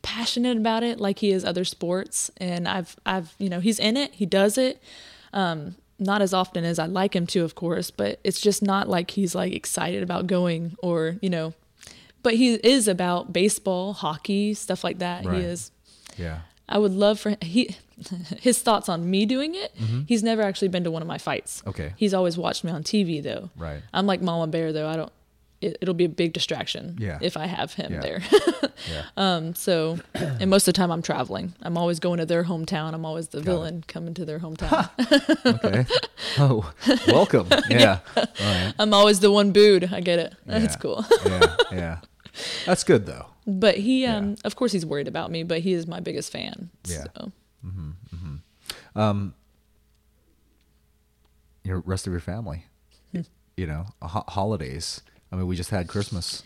passionate 0.02 0.56
about 0.56 0.82
it 0.82 1.00
like 1.00 1.18
he 1.18 1.32
is 1.32 1.44
other 1.44 1.64
sports 1.64 2.30
and 2.36 2.68
I've 2.68 2.96
I've 3.04 3.34
you 3.38 3.48
know, 3.48 3.60
he's 3.60 3.78
in 3.78 3.96
it, 3.96 4.14
he 4.14 4.26
does 4.26 4.56
it. 4.58 4.82
Um 5.32 5.76
not 5.98 6.20
as 6.20 6.34
often 6.34 6.64
as 6.64 6.78
I'd 6.78 6.90
like 6.90 7.16
him 7.16 7.26
to, 7.28 7.42
of 7.42 7.54
course, 7.54 7.90
but 7.90 8.20
it's 8.22 8.40
just 8.40 8.62
not 8.62 8.88
like 8.88 9.12
he's 9.12 9.34
like 9.34 9.52
excited 9.54 10.02
about 10.02 10.26
going 10.26 10.76
or, 10.82 11.16
you 11.22 11.30
know, 11.30 11.54
but 12.22 12.34
he 12.34 12.54
is 12.54 12.86
about 12.86 13.32
baseball, 13.32 13.94
hockey, 13.94 14.52
stuff 14.52 14.84
like 14.84 14.98
that. 14.98 15.24
Right. 15.24 15.38
He 15.38 15.44
is. 15.44 15.70
Yeah. 16.18 16.40
I 16.68 16.78
would 16.78 16.92
love 16.92 17.20
for 17.20 17.36
he 17.40 17.76
his 18.40 18.60
thoughts 18.60 18.88
on 18.88 19.08
me 19.08 19.24
doing 19.26 19.54
it. 19.54 19.74
He's 20.06 20.22
never 20.22 20.42
actually 20.42 20.68
been 20.68 20.84
to 20.84 20.90
one 20.90 21.02
of 21.02 21.08
my 21.08 21.18
fights. 21.18 21.60
Mm-hmm. 21.60 21.68
Okay. 21.70 21.92
He's 21.96 22.12
always 22.12 22.36
watched 22.36 22.64
me 22.64 22.72
on 22.72 22.82
TV 22.82 23.22
though. 23.22 23.50
Right. 23.56 23.82
I'm 23.94 24.06
like 24.06 24.20
Mama 24.20 24.48
Bear 24.48 24.72
though. 24.72 24.88
I 24.88 24.96
don't. 24.96 25.12
It, 25.66 25.78
it'll 25.80 25.94
be 25.94 26.04
a 26.04 26.08
big 26.08 26.32
distraction. 26.32 26.96
Yeah. 26.98 27.18
If 27.20 27.36
I 27.36 27.46
have 27.46 27.72
him 27.74 27.92
Yeah. 27.94 28.00
there. 28.00 28.22
Yeah. 28.90 29.02
um. 29.16 29.54
So, 29.54 29.98
and 30.14 30.48
most 30.48 30.68
of 30.68 30.74
the 30.74 30.78
time 30.78 30.90
I'm 30.92 31.02
traveling. 31.02 31.54
I'm 31.62 31.76
always 31.76 31.98
going 32.00 32.18
to 32.18 32.26
their 32.26 32.44
hometown. 32.44 32.94
I'm 32.94 33.04
always 33.04 33.28
the 33.28 33.40
villain 33.40 33.84
coming 33.88 34.14
to 34.14 34.24
their 34.24 34.38
hometown. 34.38 34.88
okay. 35.64 35.86
Oh, 36.38 36.70
welcome. 37.08 37.48
Yeah. 37.70 38.00
Right. 38.16 38.72
I'm 38.78 38.92
always 38.94 39.20
the 39.20 39.30
one 39.30 39.52
booed. 39.52 39.92
I 39.92 40.00
get 40.00 40.18
it. 40.18 40.34
That's 40.46 40.76
cool. 40.76 41.04
yeah. 41.24 41.56
Yeah. 41.72 41.98
That's 42.66 42.84
good 42.84 43.06
though. 43.06 43.26
But 43.46 43.76
he, 43.78 44.04
um, 44.06 44.36
of 44.44 44.56
course, 44.56 44.72
he's 44.72 44.84
worried 44.84 45.08
about 45.08 45.30
me. 45.30 45.42
But 45.44 45.60
he 45.60 45.72
is 45.72 45.86
my 45.86 46.00
biggest 46.00 46.30
fan. 46.32 46.70
Yeah. 46.86 47.04
So. 47.16 47.32
Your 51.64 51.80
rest 51.80 52.06
of 52.06 52.12
your 52.12 52.20
family. 52.20 52.66
You 53.56 53.66
know, 53.66 53.86
ho- 54.02 54.24
holidays. 54.28 55.00
I 55.36 55.40
mean, 55.40 55.46
we 55.48 55.56
just 55.56 55.70
had 55.70 55.86
Christmas, 55.86 56.42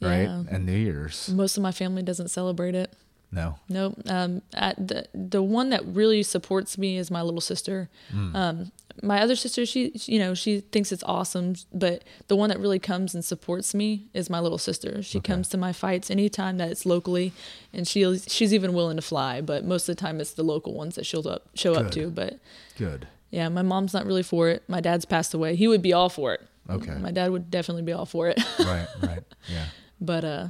right? 0.00 0.22
Yeah. 0.22 0.44
And 0.50 0.64
New 0.64 0.76
Year's. 0.76 1.28
Most 1.28 1.56
of 1.56 1.62
my 1.62 1.72
family 1.72 2.02
doesn't 2.02 2.28
celebrate 2.28 2.74
it. 2.76 2.92
No. 3.32 3.56
Nope. 3.68 4.00
Um, 4.08 4.42
at 4.54 4.76
the 4.88 5.06
the 5.12 5.42
one 5.42 5.70
that 5.70 5.84
really 5.84 6.22
supports 6.22 6.78
me 6.78 6.96
is 6.96 7.10
my 7.10 7.20
little 7.20 7.40
sister. 7.42 7.90
Hmm. 8.10 8.36
Um, 8.36 8.72
my 9.02 9.20
other 9.20 9.36
sister, 9.36 9.66
she, 9.66 9.92
she- 9.96 10.12
you 10.14 10.18
know, 10.18 10.34
she 10.34 10.60
thinks 10.60 10.90
it's 10.92 11.02
awesome, 11.04 11.54
but 11.72 12.02
the 12.28 12.34
one 12.36 12.48
that 12.48 12.58
really 12.58 12.78
comes 12.80 13.14
and 13.14 13.24
supports 13.24 13.74
me 13.74 14.08
is 14.14 14.30
my 14.30 14.40
little 14.40 14.58
sister. 14.58 15.02
She 15.02 15.18
Okay. 15.18 15.32
comes 15.32 15.48
to 15.50 15.56
my 15.58 15.72
fights 15.72 16.10
anytime 16.10 16.56
that 16.58 16.70
it's 16.70 16.86
locally, 16.86 17.32
and 17.72 17.86
she 17.86 18.18
she's 18.28 18.54
even 18.54 18.72
willing 18.72 18.96
to 18.96 19.02
fly. 19.02 19.40
But 19.40 19.64
most 19.64 19.88
of 19.88 19.96
the 19.96 20.00
time, 20.00 20.20
it's 20.20 20.32
the 20.32 20.42
local 20.44 20.74
ones 20.74 20.94
that 20.94 21.04
she'll 21.06 21.26
up, 21.28 21.48
show 21.54 21.74
up 21.74 21.90
to. 21.92 22.08
But 22.10 22.38
Good. 22.78 23.06
yeah, 23.30 23.48
my 23.50 23.62
mom's 23.62 23.92
not 23.92 24.06
really 24.06 24.22
for 24.22 24.48
it. 24.48 24.62
My 24.68 24.80
dad's 24.80 25.04
passed 25.04 25.34
away. 25.34 25.54
He 25.54 25.68
would 25.68 25.82
be 25.82 25.92
all 25.92 26.08
for 26.08 26.32
it. 26.34 26.40
Okay. 26.68 26.94
My 26.98 27.10
dad 27.10 27.30
would 27.30 27.50
definitely 27.50 27.82
be 27.82 27.92
all 27.92 28.06
for 28.06 28.28
it. 28.28 28.38
Right. 28.58 28.86
Right. 29.02 29.24
Yeah. 29.50 29.66
but 30.00 30.24
uh 30.24 30.48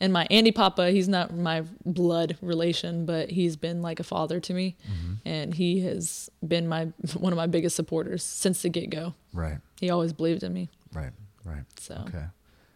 and 0.00 0.12
my 0.12 0.26
Andy 0.32 0.50
Papa, 0.50 0.90
he's 0.90 1.06
not 1.08 1.32
my 1.32 1.62
blood 1.84 2.36
relation, 2.42 3.06
but 3.06 3.30
he's 3.30 3.54
been 3.56 3.82
like 3.82 4.00
a 4.00 4.02
father 4.04 4.40
to 4.40 4.52
me, 4.52 4.74
Mm-hmm. 4.90 5.12
and 5.24 5.54
he 5.54 5.80
has 5.82 6.28
been 6.46 6.66
my 6.66 6.86
one 7.16 7.32
of 7.32 7.36
my 7.36 7.46
biggest 7.46 7.76
supporters 7.76 8.24
since 8.24 8.62
the 8.62 8.68
get 8.68 8.90
go. 8.90 9.14
Right. 9.32 9.58
He 9.80 9.90
always 9.90 10.12
believed 10.12 10.42
in 10.42 10.52
me, 10.52 10.70
Right. 10.92 11.12
Right. 11.44 11.62
so 11.78 12.02
Okay. 12.08 12.24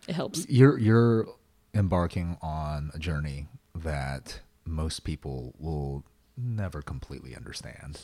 it 0.07 0.15
helps. 0.15 0.47
You're 0.49 0.79
you're 0.79 1.27
embarking 1.75 2.37
on 2.43 2.91
a 2.95 2.99
journey 3.01 3.49
that 3.75 4.41
most 4.65 5.01
people 5.05 5.53
will 5.59 6.05
never 6.37 6.81
completely 6.83 7.35
understand. 7.35 8.01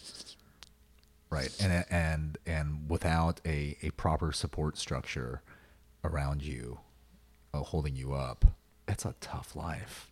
Right. 1.32 1.50
And 1.60 1.84
and 1.90 2.38
and 2.46 2.90
without 2.90 3.40
a, 3.46 3.76
a 3.82 3.90
proper 3.90 4.32
support 4.32 4.76
structure 4.78 5.40
around 6.04 6.42
you, 6.42 6.78
uh, 7.54 7.60
holding 7.60 7.96
you 7.96 8.12
up, 8.12 8.44
it's 8.86 9.04
a 9.04 9.14
tough 9.20 9.56
life. 9.56 10.10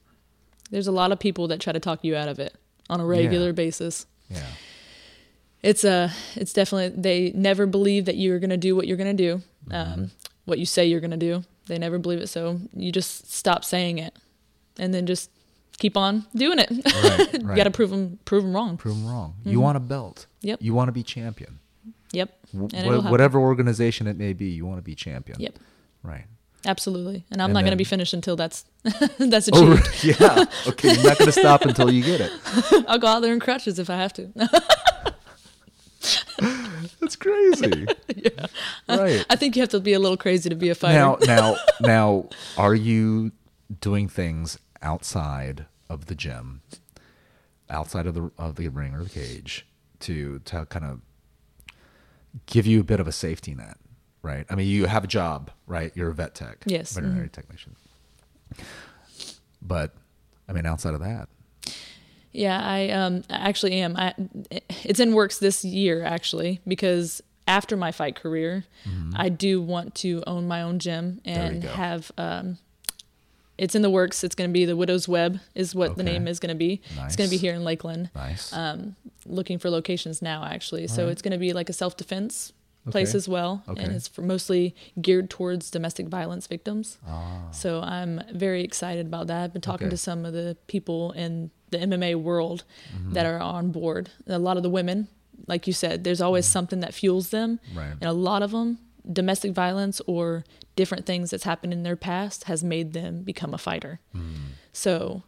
There's 0.71 0.87
a 0.87 0.93
lot 0.93 1.13
of 1.13 1.19
people 1.19 1.49
that 1.49 1.61
try 1.61 1.73
to 1.73 1.81
talk 1.81 2.05
you 2.05 2.17
out 2.17 2.29
of 2.29 2.39
it 2.39 2.55
on 2.89 3.01
a 3.01 3.05
regular 3.05 3.47
Yeah. 3.49 3.53
basis. 3.53 4.07
Yeah. 4.31 4.47
It's 5.63 5.85
a, 5.85 6.11
it's 6.37 6.55
definitely 6.55 6.99
they 7.01 7.33
never 7.35 7.67
believe 7.67 8.07
that 8.07 8.17
you're 8.17 8.39
gonna 8.39 8.57
do 8.57 8.75
what 8.75 8.87
you're 8.87 8.97
gonna 8.97 9.13
do, 9.15 9.43
Mm-hmm. 9.69 9.75
um, 10.03 10.11
what 10.47 10.59
you 10.59 10.65
say 10.67 10.87
you're 10.87 11.01
gonna 11.01 11.17
do. 11.19 11.45
They 11.67 11.77
never 11.79 11.99
believe 11.99 12.21
it, 12.21 12.29
so 12.29 12.61
you 12.75 12.91
just 12.93 13.31
stop 13.31 13.63
saying 13.65 13.99
it, 13.99 14.15
and 14.79 14.95
then 14.95 15.05
just 15.07 15.31
keep 15.81 15.97
on 15.97 16.27
doing 16.37 16.61
it. 16.61 16.71
Right. 16.71 17.33
you 17.33 17.57
got 17.57 17.65
to 17.65 17.71
prove 17.71 17.91
them, 17.91 18.19
prove 18.25 18.45
them 18.45 18.55
wrong. 18.55 18.77
prove 18.77 18.95
them 18.97 19.07
wrong. 19.07 19.35
You 19.45 19.53
mm-hmm. 19.53 19.61
want 19.63 19.77
a 19.77 19.81
belt. 19.81 20.27
Yep. 20.43 20.61
You 20.63 20.75
want 20.75 20.89
to 20.89 20.93
be 20.93 21.03
champion. 21.03 21.59
Yep. 22.13 22.31
W- 22.53 22.69
And 22.75 22.87
wha- 22.87 22.93
it'll 22.93 23.03
happen. 23.03 23.11
whatever 23.11 23.41
organization 23.41 24.07
it 24.07 24.17
may 24.17 24.33
be, 24.33 24.47
you 24.47 24.67
want 24.67 24.79
to 24.79 24.83
be 24.83 24.95
champion. 24.95 25.41
Yep. 25.41 25.59
Right. 26.03 26.27
Absolutely. 26.67 27.25
And 27.31 27.41
I'm 27.41 27.47
And 27.47 27.55
not 27.55 27.61
going 27.61 27.71
to 27.71 27.77
be 27.77 27.85
finished 27.85 28.13
until 28.13 28.37
that's 28.37 28.65
that's 29.19 29.49
Oh, 29.53 29.73
achieved. 29.73 30.05
yeah. 30.21 30.45
Okay. 30.69 30.93
You're 30.95 31.05
not 31.05 31.19
going 31.19 31.33
to 31.33 31.41
stop 31.41 31.63
until 31.63 31.91
you 31.91 32.05
get 32.05 32.21
it. 32.21 32.85
I'll 32.89 32.99
go 32.99 33.07
out 33.07 33.21
there 33.21 33.33
in 33.33 33.41
crutches 33.41 33.79
if 33.79 33.89
I 33.89 33.97
have 33.97 34.13
to. 34.15 34.29
That's 37.01 37.17
crazy. 37.17 37.87
yeah. 38.15 38.47
Right. 38.89 39.25
I 39.31 39.37
think 39.37 39.57
you 39.57 39.63
have 39.63 39.71
to 39.71 39.81
be 39.81 39.93
a 39.95 39.99
little 39.99 40.17
crazy 40.17 40.49
to 40.51 40.55
be 40.55 40.69
a 40.69 40.75
fighter. 40.75 40.99
Now, 40.99 41.17
now, 41.27 41.57
now, 41.81 42.29
are 42.59 42.75
you 42.75 43.33
doing 43.81 44.09
things 44.09 44.59
outside 44.83 45.67
of 45.89 46.07
the 46.07 46.15
gym, 46.15 46.63
outside 47.69 48.07
of 48.07 48.15
the 48.15 48.31
of 48.39 48.57
the 48.57 48.69
ring 48.69 48.95
or 48.95 49.05
the 49.05 49.11
cage, 49.11 49.67
to 50.01 50.39
to 50.47 50.67
kind 50.67 50.85
of 50.85 51.01
give 52.47 52.67
you 52.67 52.81
a 52.81 52.85
bit 52.85 53.01
of 53.01 53.09
a 53.09 53.13
safety 53.13 53.55
net, 53.55 53.77
right? 54.23 54.47
I 54.49 54.55
mean, 54.55 54.69
you 54.69 54.87
have 54.87 55.05
a 55.05 55.09
job, 55.09 55.51
right? 55.67 55.93
You're 55.95 56.11
a 56.11 56.15
vet 56.15 56.35
tech, 56.35 56.59
Yes. 56.67 56.93
Mm-hmm. 56.93 57.01
veterinary 57.03 57.29
technician. 57.29 57.77
But 59.63 59.95
I 60.49 60.53
mean, 60.53 60.67
outside 60.67 60.95
of 60.95 61.01
that, 61.01 61.29
Yeah, 62.33 62.61
I 62.63 62.89
um 62.91 63.23
actually 63.31 63.75
am. 63.81 63.97
I 63.97 64.15
it's 64.85 65.01
in 65.01 65.15
works 65.15 65.39
this 65.39 65.65
year 65.65 66.03
actually 66.05 66.61
because 66.67 67.23
after 67.47 67.77
my 67.77 67.91
fight 67.93 68.15
career, 68.17 68.65
I 69.15 69.29
do 69.29 69.61
want 69.61 69.95
to 69.97 70.23
own 70.27 70.47
my 70.49 70.63
own 70.63 70.79
gym 70.79 71.21
Mm-hmm. 71.25 71.39
And 71.39 71.65
have 71.65 72.13
um 72.17 72.59
it's 73.65 73.75
in 73.75 73.83
the 73.83 73.91
works. 74.01 74.25
It's 74.25 74.35
going 74.35 74.49
to 74.51 74.53
be 74.61 74.65
the 74.65 74.77
Widow's 74.77 75.07
Web 75.09 75.39
is 75.55 75.75
what 75.75 75.97
the 75.97 76.03
name 76.13 76.27
is 76.33 76.41
going 76.43 76.55
to 76.57 76.63
be. 76.69 76.73
It's 77.05 77.17
going 77.17 77.29
to 77.31 77.35
be 77.37 77.41
here 77.47 77.55
in 77.55 77.63
Lakeland. 77.71 78.11
nice. 78.15 78.53
Um 78.53 78.97
looking 79.27 79.59
for 79.63 79.69
locations 79.71 80.23
now 80.23 80.41
actually. 80.45 80.87
So 80.97 81.01
it's 81.09 81.23
going 81.23 81.33
to 81.39 81.43
be 81.47 81.53
like 81.53 81.69
a 81.69 81.73
self-defense 81.83 82.53
place 82.91 83.15
as 83.15 83.29
well 83.29 83.53
Okay. 83.69 83.83
and 83.85 83.93
it's 83.97 84.09
for 84.09 84.23
mostly 84.23 84.75
geared 85.01 85.29
towards 85.37 85.71
domestic 85.71 86.07
violence 86.09 86.47
victims. 86.47 86.99
ah, 87.07 87.51
So 87.53 87.69
I'm 87.83 88.23
very 88.47 88.63
excited 88.65 89.05
about 89.07 89.27
that. 89.31 89.45
I've 89.45 89.53
been 89.53 89.61
talking 89.73 89.89
Okay. 89.89 89.97
to 89.97 89.99
some 90.09 90.25
of 90.25 90.33
the 90.33 90.57
people 90.67 91.13
in 91.13 91.51
the 91.73 91.79
MMA 91.79 92.15
world 92.17 92.65
Mm-hmm. 92.97 93.13
that 93.13 93.27
are 93.27 93.39
on 93.57 93.71
board. 93.71 94.11
A 94.27 94.39
lot 94.39 94.57
of 94.57 94.63
the 94.63 94.71
women, 94.81 95.09
like 95.47 95.67
you 95.69 95.75
said, 95.75 96.03
there's 96.05 96.23
always 96.23 96.47
something 96.47 96.81
that 96.81 96.95
fuels 96.95 97.29
them. 97.31 97.51
Mm-hmm. 97.69 97.79
Right. 97.79 97.93
And 98.01 98.09
a 98.17 98.19
lot 98.31 98.43
of 98.43 98.51
them, 98.53 98.79
domestic 99.11 99.53
violence 99.53 100.01
or 100.07 100.45
different 100.77 101.07
things 101.07 101.31
that's 101.31 101.45
happened 101.45 101.73
in 101.73 101.83
their 101.83 101.97
past 101.97 102.45
has 102.45 102.63
made 102.65 102.93
them 102.93 103.23
become 103.23 103.55
a 103.55 103.59
fighter. 103.59 104.01
Mm. 104.15 104.35
So 104.73 105.23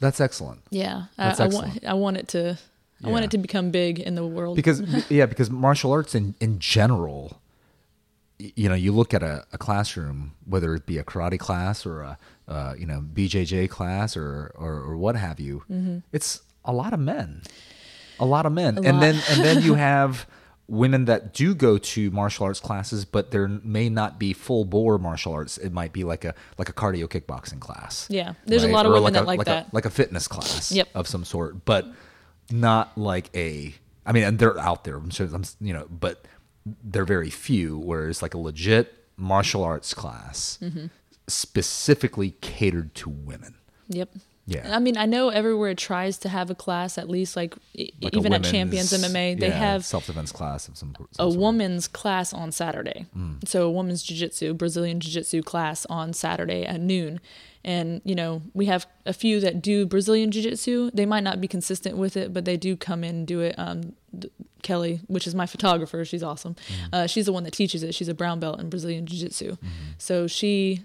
that's 0.00 0.20
excellent. 0.20 0.62
yeah, 0.70 1.04
That's 1.16 1.40
I, 1.40 1.44
I 1.44 1.48
want 1.48 1.66
excellent. 1.66 1.86
I 1.86 1.94
want 1.94 2.16
it 2.16 2.28
to 2.28 2.58
I 3.04 3.08
want 3.08 3.24
it 3.24 3.30
to 3.32 3.38
become 3.38 3.70
big 3.70 3.98
in 3.98 4.14
the 4.14 4.26
world. 4.26 4.56
because 4.56 4.80
yeah 5.10 5.26
because 5.26 5.50
martial 5.50 5.92
arts 5.92 6.14
in 6.14 6.34
in 6.40 6.58
general 6.58 7.40
you 8.38 8.68
know 8.68 8.74
you 8.74 8.92
look 8.92 9.12
at 9.14 9.22
a, 9.22 9.44
a 9.52 9.58
classroom 9.58 10.32
whether 10.46 10.74
it 10.74 10.86
be 10.86 10.98
a 10.98 11.04
karate 11.04 11.38
class 11.38 11.84
or 11.84 12.00
a 12.02 12.18
uh, 12.48 12.74
you 12.78 12.86
know 12.86 13.00
bjj 13.00 13.68
class 13.68 14.16
or 14.16 14.52
or, 14.54 14.72
or 14.72 14.96
what 14.96 15.16
have 15.16 15.38
you 15.38 15.62
it's 16.12 16.40
a 16.64 16.72
lot 16.72 16.92
of 16.92 17.00
men 17.00 17.42
a 18.18 18.24
lot 18.26 18.44
of 18.46 18.52
men 18.52 18.76
and 18.78 18.86
lot. 18.86 19.00
then 19.00 19.20
and 19.30 19.44
then 19.44 19.62
you 19.62 19.74
have 19.90 20.26
women 20.70 21.04
that 21.06 21.34
do 21.34 21.54
go 21.54 21.76
to 21.78 22.10
martial 22.12 22.46
arts 22.46 22.60
classes 22.60 23.04
but 23.04 23.32
there 23.32 23.48
may 23.48 23.88
not 23.88 24.18
be 24.18 24.32
full 24.32 24.64
bore 24.64 24.98
martial 24.98 25.32
arts 25.32 25.58
it 25.58 25.72
might 25.72 25.92
be 25.92 26.04
like 26.04 26.24
a 26.24 26.32
like 26.58 26.68
a 26.68 26.72
cardio 26.72 27.06
kickboxing 27.08 27.58
class 27.60 28.06
Yeah, 28.08 28.34
there's 28.46 28.62
a 28.64 28.68
lot 28.68 28.86
of 28.86 28.92
Or 28.92 28.94
women 28.94 29.12
that 29.14 29.24
a, 29.24 29.26
like 29.26 29.40
a, 29.42 29.44
that. 29.44 29.74
like 29.74 29.84
a 29.84 29.90
fitness 29.90 30.28
class 30.28 30.70
Yep. 30.72 30.88
of 30.94 31.08
some 31.08 31.24
sort, 31.24 31.64
but 31.64 31.86
not 32.52 32.96
like 32.96 33.30
a. 33.34 33.74
I 34.06 34.12
mean, 34.12 34.24
and 34.24 34.38
they're 34.38 34.58
out 34.58 34.84
there. 34.84 34.96
I'm 34.96 35.10
sure. 35.10 35.28
I'm, 35.32 35.44
you 35.60 35.72
know, 35.72 35.86
but 35.90 36.24
they're 36.82 37.04
very 37.04 37.30
few. 37.30 37.78
Whereas 37.78 38.22
like 38.22 38.34
a 38.34 38.38
legit 38.38 38.94
martial 39.16 39.62
arts 39.62 39.92
class, 39.94 40.58
Mm-hmm. 40.62 40.86
specifically 41.28 42.32
catered 42.40 42.94
to 42.96 43.08
women. 43.08 43.54
Yep. 43.88 44.10
Yeah. 44.50 44.76
I 44.76 44.80
mean, 44.80 44.96
I 44.96 45.06
know 45.06 45.28
everywhere 45.28 45.70
it 45.70 45.78
tries 45.78 46.18
to 46.18 46.28
have 46.28 46.50
a 46.50 46.56
class 46.56 46.98
at 46.98 47.08
least 47.08 47.36
like, 47.36 47.54
Like 48.02 48.14
even 48.16 48.32
at 48.32 48.42
Champions 48.42 48.92
MMA, 48.92 49.38
they 49.38 49.48
yeah, 49.48 49.58
have 49.58 49.84
self 49.84 50.06
defense 50.06 50.32
class 50.32 50.66
of 50.66 50.76
some, 50.76 50.92
some 50.96 51.06
a 51.12 51.30
sort. 51.30 51.38
woman's 51.38 51.86
class 51.86 52.32
on 52.32 52.50
Saturday. 52.50 53.06
Mm. 53.16 53.46
So 53.46 53.66
a 53.66 53.70
woman's 53.70 54.02
jiu-jitsu, 54.02 54.54
Brazilian 54.54 54.98
jiu-jitsu 54.98 55.42
class 55.42 55.86
on 55.86 56.12
Saturday 56.12 56.64
at 56.64 56.80
noon. 56.80 57.20
And 57.62 58.00
you 58.04 58.14
know, 58.16 58.42
we 58.52 58.66
have 58.66 58.86
a 59.06 59.12
few 59.12 59.38
that 59.40 59.62
do 59.62 59.86
Brazilian 59.86 60.32
jiu-jitsu. 60.32 60.90
They 60.94 61.06
might 61.06 61.22
not 61.22 61.40
be 61.40 61.46
consistent 61.46 61.96
with 61.96 62.16
it, 62.16 62.32
but 62.32 62.44
they 62.44 62.56
do 62.56 62.76
come 62.76 63.04
in 63.04 63.14
and 63.14 63.26
do 63.26 63.40
it 63.40 63.54
um 63.56 63.92
Kelly, 64.62 65.00
which 65.06 65.26
is 65.26 65.34
my 65.34 65.46
photographer. 65.46 66.04
She's 66.04 66.22
awesome. 66.22 66.54
Mm-hmm. 66.54 66.94
Uh, 66.94 67.06
she's 67.06 67.26
the 67.26 67.32
one 67.32 67.44
that 67.44 67.52
teaches 67.52 67.82
it. 67.82 67.94
She's 67.94 68.08
a 68.08 68.14
brown 68.14 68.40
belt 68.40 68.60
in 68.60 68.68
Brazilian 68.68 69.06
Jiu 69.06 69.20
Jitsu. 69.20 69.56
So 69.98 70.26
she 70.26 70.84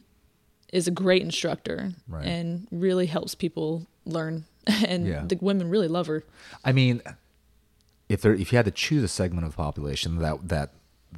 is 0.76 0.88
a 0.88 0.92
great 0.92 1.22
instructor 1.22 1.94
Right. 2.08 2.26
and 2.28 2.68
really 2.72 3.06
helps 3.08 3.34
people 3.36 3.88
learn. 4.06 4.46
and 4.88 5.08
Yeah. 5.08 5.24
the 5.28 5.38
women 5.42 5.70
really 5.70 5.88
love 5.88 6.08
her. 6.08 6.24
I 6.64 6.72
mean, 6.72 7.02
if 8.10 8.22
there 8.22 8.34
if 8.34 8.52
you 8.52 8.58
had 8.58 8.66
to 8.66 8.72
choose 8.86 9.04
a 9.04 9.08
segment 9.08 9.46
of 9.46 9.52
the 9.54 9.58
population 9.58 10.18
that 10.20 10.50
that 10.50 10.70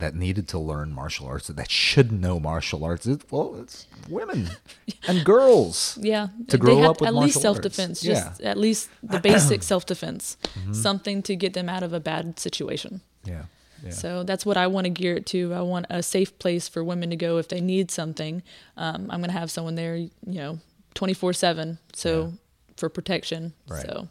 that 0.04 0.14
needed 0.14 0.48
to 0.48 0.60
learn 0.60 0.92
martial 0.94 1.26
arts 1.26 1.48
that 1.48 1.72
should 1.72 2.12
know 2.12 2.40
martial 2.40 2.84
arts, 2.84 3.08
it, 3.08 3.22
well, 3.32 3.56
it's 3.62 3.88
women 4.08 4.50
and 5.08 5.26
girls. 5.26 5.98
Yeah, 6.00 6.28
To 6.50 6.58
they 6.58 6.62
grow 6.62 6.78
have 6.82 6.90
up 6.92 7.02
with 7.02 7.08
at 7.08 7.16
least 7.16 7.42
self 7.42 7.62
defense. 7.62 7.98
arts. 8.00 8.02
Just 8.04 8.26
Yeah. 8.26 8.34
Mm-hmm. 8.34 8.48
at 8.48 8.58
least 8.60 8.90
the 9.02 9.20
basic 9.32 9.64
self 9.64 9.86
defense, 9.88 10.38
something 10.72 11.24
to 11.24 11.36
get 11.36 11.54
them 11.54 11.68
out 11.68 11.82
of 11.84 11.94
a 11.94 12.00
bad 12.00 12.40
situation. 12.40 13.02
Yeah. 13.26 13.46
Yeah. 13.84 13.92
So 13.92 14.24
that's 14.24 14.46
what 14.46 14.58
I 14.58 14.68
want 14.68 14.86
to 14.86 14.90
gear 14.90 15.16
it 15.16 15.26
to. 15.28 15.54
I 15.54 15.62
want 15.62 15.86
a 15.90 16.02
safe 16.04 16.38
place 16.40 16.68
for 16.68 16.84
women 16.84 17.10
to 17.12 17.16
go 17.16 17.38
if 17.38 17.48
they 17.48 17.62
need 17.62 17.92
something. 17.92 18.44
Um, 18.76 19.08
I'm 19.10 19.20
going 19.20 19.30
to 19.32 19.38
have 19.40 19.52
someone 19.52 19.76
there, 19.76 19.96
you 19.96 20.10
know, 20.26 20.60
24 20.96 21.34
seven. 21.34 21.78
So 21.94 22.34
for 22.78 22.90
protection. 22.90 23.54
Right. 23.68 23.84
So 23.86 24.08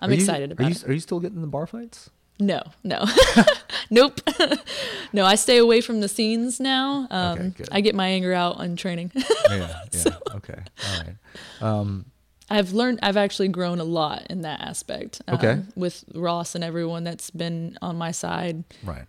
I'm 0.00 0.10
Are 0.10 0.12
you- 0.12 0.18
excited 0.20 0.50
are 0.50 0.54
about 0.54 0.68
you, 0.68 0.74
it. 0.76 0.88
Are 0.88 0.92
you 0.92 1.00
still 1.00 1.20
getting 1.20 1.40
the 1.40 1.46
bar 1.46 1.66
fights? 1.66 2.10
No, 2.40 2.60
no, 2.82 3.04
nope. 3.90 4.20
no, 5.12 5.24
I 5.24 5.36
stay 5.36 5.58
away 5.58 5.80
from 5.80 6.00
the 6.00 6.08
scenes 6.08 6.58
now. 6.58 7.06
Um, 7.10 7.38
Okay. 7.38 7.64
I 7.70 7.80
get 7.82 7.94
my 7.94 8.08
anger 8.08 8.32
out 8.32 8.56
on 8.56 8.74
training. 8.74 9.12
Yeah. 9.14 9.68
Yeah. 9.92 10.16
okay. 10.36 10.58
All 10.88 11.04
right. 11.04 12.04
I've 12.52 12.72
learned, 12.72 12.98
I've 13.02 13.16
actually 13.16 13.48
grown 13.48 13.80
a 13.80 13.84
lot 13.84 14.26
in 14.30 14.42
that 14.42 14.60
aspect. 14.60 15.22
um, 15.28 15.34
Okay. 15.36 15.62
With 15.74 16.04
Ross 16.14 16.54
and 16.54 16.62
everyone 16.62 17.04
that's 17.04 17.30
been 17.30 17.78
on 17.82 17.96
my 17.96 18.10
side. 18.12 18.64
Right. 18.84 19.04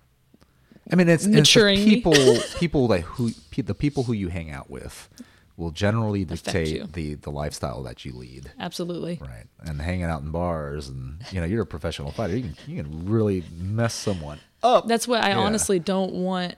I 0.91 0.95
mean, 0.95 1.09
it's, 1.09 1.23
it's 1.25 1.31
the 1.33 1.39
Maturing 1.41 1.79
me. 1.79 1.85
people 1.85 2.13
people 2.59 2.87
that 2.89 3.01
who 3.01 3.31
the 3.55 3.73
people 3.75 4.03
who 4.03 4.13
you 4.13 4.27
hang 4.29 4.51
out 4.51 4.69
with 4.69 5.09
will 5.55 5.71
generally 5.71 6.25
dictate 6.25 6.93
the 6.93 7.13
the 7.15 7.29
lifestyle 7.29 7.83
that 7.83 8.03
you 8.05 8.11
lead. 8.13 8.51
Absolutely. 8.59 9.19
Right. 9.21 9.45
And 9.59 9.79
hanging 9.81 10.05
out 10.05 10.21
in 10.23 10.31
bars 10.31 10.89
and 10.89 11.23
you 11.31 11.39
know, 11.39 11.45
you're 11.47 11.61
a 11.63 11.65
professional 11.65 12.11
fighter. 12.11 12.35
You 12.35 12.43
can 12.43 12.55
you 12.67 12.83
can 12.83 13.05
really 13.09 13.43
mess 13.57 13.93
someone 13.93 14.39
up. 14.61 14.87
That's 14.87 15.07
what 15.07 15.23
I 15.23 15.29
Yeah. 15.29 15.39
honestly 15.39 15.79
don't 15.79 16.13
want. 16.13 16.55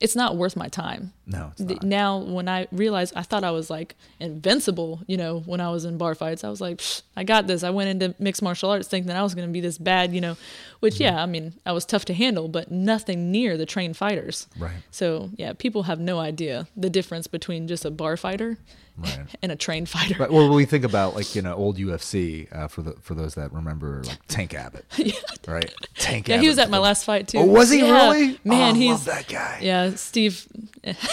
It's 0.00 0.14
not 0.14 0.36
worth 0.36 0.56
my 0.56 0.68
time. 0.68 1.12
No, 1.30 1.50
it's 1.52 1.60
not. 1.60 1.82
Now, 1.82 2.18
when 2.18 2.48
I 2.48 2.66
realized, 2.72 3.12
I 3.14 3.22
thought 3.22 3.44
I 3.44 3.50
was 3.50 3.68
like 3.68 3.94
invincible, 4.18 5.00
you 5.06 5.16
know, 5.18 5.40
when 5.40 5.60
I 5.60 5.70
was 5.70 5.84
in 5.84 5.98
bar 5.98 6.14
fights. 6.14 6.42
I 6.42 6.48
was 6.48 6.60
like, 6.60 6.80
I 7.16 7.24
got 7.24 7.46
this. 7.46 7.62
I 7.62 7.70
went 7.70 7.90
into 7.90 8.14
mixed 8.18 8.40
martial 8.42 8.70
arts 8.70 8.88
thinking 8.88 9.08
that 9.08 9.16
I 9.16 9.22
was 9.22 9.34
going 9.34 9.46
to 9.46 9.52
be 9.52 9.60
this 9.60 9.76
bad, 9.78 10.12
you 10.14 10.20
know, 10.22 10.36
which, 10.80 10.94
Mm-hmm. 10.94 11.02
yeah, 11.02 11.22
I 11.22 11.26
mean, 11.26 11.52
I 11.66 11.72
was 11.72 11.84
tough 11.84 12.06
to 12.06 12.14
handle, 12.14 12.48
but 12.48 12.70
nothing 12.70 13.30
near 13.30 13.56
the 13.58 13.66
trained 13.66 13.96
fighters. 13.98 14.46
Right. 14.58 14.72
So, 14.90 15.30
yeah, 15.36 15.52
people 15.52 15.82
have 15.84 16.00
no 16.00 16.18
idea 16.18 16.66
the 16.76 16.88
difference 16.90 17.26
between 17.26 17.68
just 17.68 17.84
a 17.84 17.90
bar 17.90 18.16
fighter 18.16 18.56
Right. 18.96 19.20
and 19.42 19.52
a 19.52 19.56
trained 19.56 19.88
fighter. 19.88 20.16
Right. 20.18 20.28
Well, 20.32 20.48
when 20.48 20.56
we 20.56 20.64
think 20.64 20.84
about 20.84 21.14
like 21.14 21.36
you 21.36 21.42
know 21.42 21.54
old 21.54 21.78
UFC 21.78 22.52
uh, 22.52 22.66
for 22.66 22.82
the 22.82 22.94
for 23.00 23.14
those 23.14 23.36
that 23.36 23.52
remember 23.52 24.02
like 24.04 24.18
Tank 24.26 24.54
Abbott, 24.54 24.86
right? 25.46 25.72
Tank. 25.94 26.24
Abbott. 26.24 26.28
Yeah, 26.28 26.38
he 26.40 26.48
was 26.48 26.58
at 26.58 26.68
my 26.68 26.78
last 26.78 27.04
fight 27.04 27.28
too. 27.28 27.38
Oh, 27.38 27.44
was 27.44 27.70
he 27.70 27.78
Yeah. 27.78 27.92
really? 28.10 28.40
Man, 28.42 28.74
oh, 28.74 28.74
I 28.74 28.76
he's 28.76 28.90
love 28.90 29.04
that 29.04 29.28
guy. 29.28 29.60
Yeah, 29.62 29.94
Steve, 29.94 30.48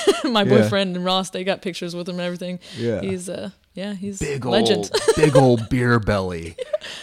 my 0.25 0.43
Yeah. 0.43 0.49
boyfriend 0.49 0.95
and 0.95 1.05
Ross, 1.05 1.29
they 1.29 1.43
got 1.43 1.61
pictures 1.61 1.95
with 1.95 2.07
him 2.09 2.15
and 2.15 2.23
everything. 2.25 2.59
Yeah. 2.77 3.01
he's 3.01 3.29
uh, 3.29 3.49
yeah, 3.73 3.93
he's 3.93 4.19
big 4.19 4.45
legend. 4.45 4.89
old 4.91 5.15
big 5.17 5.35
old 5.45 5.69
beer 5.69 5.99
belly 5.99 6.55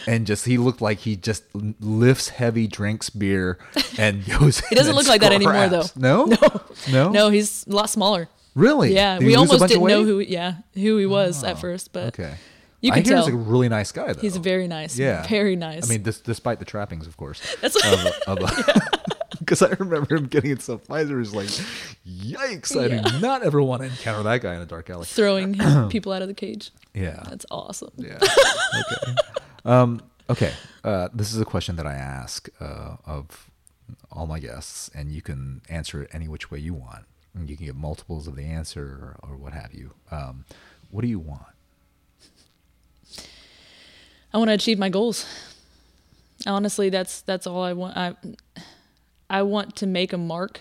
and 0.07 0.27
just 0.27 0.47
he 0.47 0.57
looked 0.59 0.81
like 0.81 1.01
he 1.01 1.17
just 1.17 1.45
lifts 1.81 2.31
heavy 2.31 2.67
drinks 2.67 3.11
beer 3.11 3.59
and 3.99 4.25
goes 4.39 4.61
He 4.69 4.75
doesn't 4.75 4.95
look 4.95 5.07
like 5.07 5.21
that 5.21 5.33
anymore, 5.33 5.69
though. 5.69 5.85
no 5.97 6.25
no 6.25 6.61
no 6.91 7.11
no, 7.11 7.29
he's 7.31 7.67
a 7.67 7.71
lot 7.75 7.91
smaller. 7.91 8.29
really 8.55 8.95
Yeah, 8.95 9.19
Did 9.19 9.27
we 9.27 9.35
almost 9.37 9.67
didn't 9.69 9.87
know 9.87 10.05
who 10.05 10.21
yeah 10.21 10.55
who 10.75 10.97
he 10.97 11.05
was 11.07 11.45
Oh, 11.45 11.49
at 11.49 11.59
first, 11.61 11.93
but 11.93 12.07
okay 12.19 12.37
you 12.81 12.91
I 12.91 12.97
can 12.97 13.05
hear 13.05 13.15
tell 13.17 13.27
he's 13.27 13.35
a 13.35 13.37
really 13.37 13.69
nice 13.69 13.93
guy 13.93 14.13
though 14.13 14.21
he's 14.21 14.37
very 14.39 14.67
nice. 14.67 14.99
yeah 14.99 15.27
very 15.29 15.55
nice. 15.57 15.85
I 15.85 15.89
mean 15.93 16.03
dis- 16.03 16.21
despite 16.21 16.59
the 16.59 16.65
trappings 16.65 17.07
of 17.07 17.17
course 17.19 17.41
That's 17.61 17.77
because 19.53 19.63
I 19.63 19.75
remember 19.79 20.17
him 20.17 20.27
getting 20.27 20.51
in 20.53 20.61
some 20.61 20.79
fights 20.79 21.11
where 21.11 21.19
he's 21.19 21.35
like 21.35 21.47
yikes 22.07 22.75
I 22.81 22.87
Yeah. 22.87 23.03
do 23.03 23.21
not 23.21 23.43
ever 23.43 23.63
want 23.63 23.83
to 23.83 23.89
encounter 23.89 24.23
that 24.23 24.41
guy 24.41 24.55
in 24.55 24.63
a 24.63 24.67
dark 24.67 24.89
alley 24.91 25.05
throwing 25.07 25.59
people 25.91 26.13
out 26.13 26.23
of 26.23 26.29
the 26.29 26.35
cage. 26.35 26.71
yeah 26.95 27.23
That's 27.29 27.45
awesome. 27.51 27.91
Yeah. 27.97 28.19
Okay. 28.23 29.15
um, 29.65 30.01
okay. 30.31 30.53
Uh, 30.83 31.09
this 31.13 31.33
is 31.35 31.41
a 31.41 31.45
question 31.45 31.77
that 31.77 31.87
I 31.87 31.95
ask 31.95 32.49
uh, 32.61 32.97
of 33.07 33.51
all 34.11 34.27
my 34.27 34.39
guests, 34.41 34.91
and 34.95 35.13
you 35.13 35.23
can 35.23 35.61
answer 35.69 36.03
it 36.03 36.11
any 36.13 36.29
which 36.29 36.51
way 36.51 36.59
you 36.59 36.75
want. 36.75 37.05
And 37.35 37.49
you 37.49 37.57
can 37.57 37.67
get 37.67 37.77
multiples 37.77 38.27
of 38.27 38.37
the 38.37 38.45
answer 38.45 39.17
or, 39.23 39.31
or 39.31 39.37
what 39.37 39.53
have 39.53 39.73
you. 39.73 39.93
Um, 40.11 40.45
what 40.91 41.03
do 41.03 41.09
you 41.09 41.19
want? 41.19 41.43
I 44.35 44.39
want 44.39 44.49
to 44.49 44.55
achieve 44.55 44.79
my 44.79 44.89
goals. 44.89 45.27
Honestly, 46.47 46.89
that's 46.91 47.21
that's 47.23 47.47
all 47.47 47.63
I 47.63 47.73
want. 47.75 47.97
I 47.97 48.15
I 49.33 49.41
want 49.41 49.77
to 49.77 49.87
make 49.87 50.13
a 50.13 50.19
mark 50.19 50.61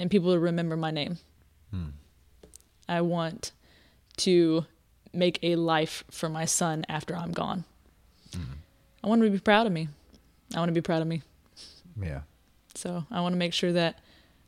and 0.00 0.10
people 0.10 0.32
to 0.32 0.38
remember 0.38 0.74
my 0.74 0.90
name. 0.90 1.18
Hmm. 1.70 1.88
I 2.88 3.02
want 3.02 3.52
to 4.18 4.64
make 5.12 5.38
a 5.42 5.56
life 5.56 6.02
for 6.10 6.30
my 6.30 6.46
son 6.46 6.86
after 6.88 7.14
I'm 7.14 7.32
gone. 7.32 7.64
Hmm. 8.34 8.54
I 9.04 9.08
want 9.08 9.20
him 9.20 9.26
to 9.26 9.32
be 9.32 9.38
proud 9.38 9.66
of 9.66 9.72
me. 9.74 9.88
I 10.54 10.60
want 10.60 10.70
to 10.70 10.72
be 10.72 10.80
proud 10.80 11.02
of 11.02 11.08
me. 11.08 11.20
Yeah. 12.02 12.22
So 12.74 13.04
I 13.10 13.20
want 13.20 13.34
to 13.34 13.38
make 13.38 13.52
sure 13.52 13.72
that 13.72 13.98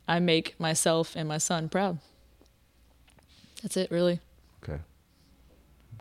I 0.07 0.19
make 0.19 0.59
myself 0.59 1.15
and 1.15 1.27
my 1.27 1.37
son 1.37 1.69
proud. 1.69 1.99
That's 3.61 3.77
it, 3.77 3.91
really. 3.91 4.19
Okay. 4.63 4.79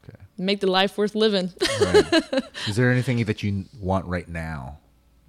Okay. 0.03 0.19
Make 0.39 0.61
the 0.61 0.71
life 0.71 0.97
worth 0.97 1.15
living. 1.15 1.53
Right. 1.83 2.23
is 2.67 2.77
there 2.77 2.91
anything 2.91 3.23
that 3.27 3.43
you 3.43 3.67
want 3.79 4.07
right 4.07 4.27
now, 4.27 4.79